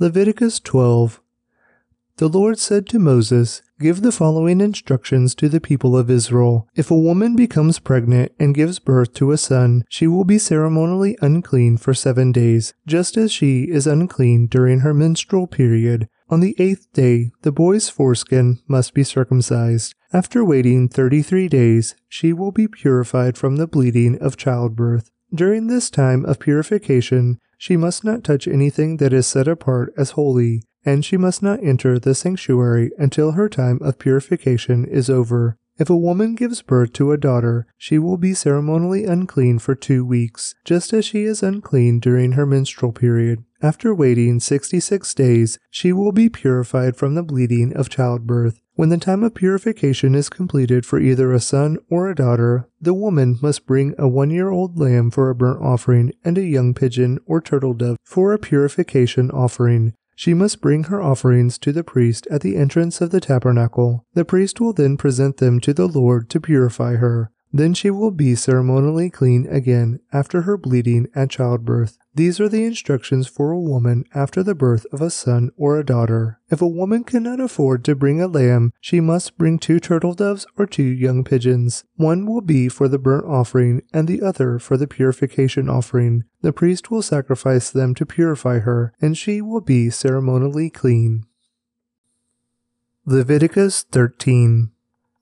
Leviticus 0.00 0.58
12 0.58 1.20
the 2.22 2.28
Lord 2.28 2.56
said 2.56 2.86
to 2.86 3.00
Moses, 3.00 3.62
Give 3.80 4.00
the 4.00 4.12
following 4.12 4.60
instructions 4.60 5.34
to 5.34 5.48
the 5.48 5.60
people 5.60 5.96
of 5.96 6.08
Israel. 6.08 6.68
If 6.76 6.88
a 6.88 6.96
woman 6.96 7.34
becomes 7.34 7.80
pregnant 7.80 8.30
and 8.38 8.54
gives 8.54 8.78
birth 8.78 9.12
to 9.14 9.32
a 9.32 9.36
son, 9.36 9.82
she 9.88 10.06
will 10.06 10.22
be 10.22 10.38
ceremonially 10.38 11.18
unclean 11.20 11.78
for 11.78 11.94
seven 11.94 12.30
days, 12.30 12.74
just 12.86 13.16
as 13.16 13.32
she 13.32 13.64
is 13.64 13.88
unclean 13.88 14.46
during 14.46 14.80
her 14.80 14.94
menstrual 14.94 15.48
period. 15.48 16.08
On 16.30 16.38
the 16.38 16.54
eighth 16.60 16.92
day, 16.92 17.32
the 17.42 17.50
boy's 17.50 17.88
foreskin 17.88 18.60
must 18.68 18.94
be 18.94 19.02
circumcised. 19.02 19.96
After 20.12 20.44
waiting 20.44 20.88
33 20.88 21.48
days, 21.48 21.96
she 22.08 22.32
will 22.32 22.52
be 22.52 22.68
purified 22.68 23.36
from 23.36 23.56
the 23.56 23.66
bleeding 23.66 24.16
of 24.20 24.36
childbirth. 24.36 25.10
During 25.34 25.66
this 25.66 25.90
time 25.90 26.24
of 26.26 26.38
purification, 26.38 27.40
she 27.58 27.76
must 27.76 28.04
not 28.04 28.22
touch 28.22 28.46
anything 28.46 28.98
that 28.98 29.12
is 29.12 29.26
set 29.26 29.48
apart 29.48 29.92
as 29.96 30.12
holy, 30.12 30.62
and 30.84 31.04
she 31.04 31.16
must 31.16 31.42
not 31.42 31.62
enter 31.62 31.98
the 31.98 32.14
sanctuary 32.14 32.90
until 32.98 33.32
her 33.32 33.48
time 33.48 33.78
of 33.82 33.98
purification 33.98 34.84
is 34.84 35.08
over. 35.08 35.58
If 35.78 35.88
a 35.88 35.96
woman 35.96 36.34
gives 36.34 36.60
birth 36.62 36.92
to 36.94 37.12
a 37.12 37.16
daughter, 37.16 37.66
she 37.78 37.98
will 37.98 38.18
be 38.18 38.34
ceremonially 38.34 39.04
unclean 39.04 39.58
for 39.58 39.74
two 39.74 40.04
weeks, 40.04 40.54
just 40.64 40.92
as 40.92 41.04
she 41.04 41.22
is 41.22 41.42
unclean 41.42 41.98
during 41.98 42.32
her 42.32 42.46
menstrual 42.46 42.92
period. 42.92 43.42
After 43.62 43.94
waiting 43.94 44.38
66 44.38 45.14
days, 45.14 45.58
she 45.70 45.92
will 45.92 46.12
be 46.12 46.28
purified 46.28 46.96
from 46.96 47.14
the 47.14 47.22
bleeding 47.22 47.74
of 47.74 47.88
childbirth. 47.88 48.60
When 48.74 48.88
the 48.88 48.96
time 48.98 49.22
of 49.22 49.34
purification 49.34 50.14
is 50.14 50.28
completed 50.28 50.84
for 50.84 50.98
either 50.98 51.32
a 51.32 51.40
son 51.40 51.78
or 51.90 52.08
a 52.08 52.14
daughter, 52.14 52.68
the 52.80 52.94
woman 52.94 53.38
must 53.42 53.66
bring 53.66 53.94
a 53.98 54.08
one 54.08 54.30
year 54.30 54.50
old 54.50 54.78
lamb 54.78 55.10
for 55.10 55.30
a 55.30 55.34
burnt 55.34 55.62
offering 55.62 56.12
and 56.24 56.36
a 56.38 56.42
young 56.42 56.74
pigeon 56.74 57.18
or 57.26 57.40
turtle 57.40 57.74
dove 57.74 57.98
for 58.04 58.32
a 58.32 58.38
purification 58.38 59.30
offering. 59.30 59.94
She 60.14 60.34
must 60.34 60.60
bring 60.60 60.84
her 60.84 61.02
offerings 61.02 61.58
to 61.58 61.72
the 61.72 61.84
priest 61.84 62.26
at 62.30 62.42
the 62.42 62.56
entrance 62.56 63.00
of 63.00 63.10
the 63.10 63.20
tabernacle. 63.20 64.04
The 64.14 64.24
priest 64.24 64.60
will 64.60 64.72
then 64.72 64.96
present 64.96 65.38
them 65.38 65.58
to 65.60 65.72
the 65.72 65.88
Lord 65.88 66.28
to 66.30 66.40
purify 66.40 66.96
her. 66.96 67.30
Then 67.54 67.74
she 67.74 67.90
will 67.90 68.10
be 68.10 68.34
ceremonially 68.34 69.10
clean 69.10 69.46
again 69.46 70.00
after 70.10 70.42
her 70.42 70.56
bleeding 70.56 71.08
at 71.14 71.28
childbirth. 71.28 71.98
These 72.14 72.40
are 72.40 72.48
the 72.48 72.64
instructions 72.64 73.26
for 73.26 73.50
a 73.50 73.60
woman 73.60 74.04
after 74.14 74.42
the 74.42 74.54
birth 74.54 74.86
of 74.90 75.02
a 75.02 75.10
son 75.10 75.50
or 75.56 75.78
a 75.78 75.84
daughter. 75.84 76.40
If 76.50 76.62
a 76.62 76.68
woman 76.68 77.04
cannot 77.04 77.40
afford 77.40 77.84
to 77.84 77.94
bring 77.94 78.22
a 78.22 78.26
lamb, 78.26 78.72
she 78.80 79.00
must 79.00 79.36
bring 79.36 79.58
two 79.58 79.80
turtle 79.80 80.14
doves 80.14 80.46
or 80.56 80.66
two 80.66 80.82
young 80.82 81.24
pigeons. 81.24 81.84
One 81.96 82.24
will 82.24 82.40
be 82.40 82.70
for 82.70 82.88
the 82.88 82.98
burnt 82.98 83.26
offering 83.26 83.82
and 83.92 84.08
the 84.08 84.22
other 84.22 84.58
for 84.58 84.78
the 84.78 84.88
purification 84.88 85.68
offering. 85.68 86.24
The 86.40 86.54
priest 86.54 86.90
will 86.90 87.02
sacrifice 87.02 87.70
them 87.70 87.94
to 87.96 88.06
purify 88.06 88.60
her, 88.60 88.94
and 89.00 89.16
she 89.16 89.42
will 89.42 89.60
be 89.60 89.90
ceremonially 89.90 90.70
clean. 90.70 91.26
Leviticus 93.04 93.82
13 93.82 94.70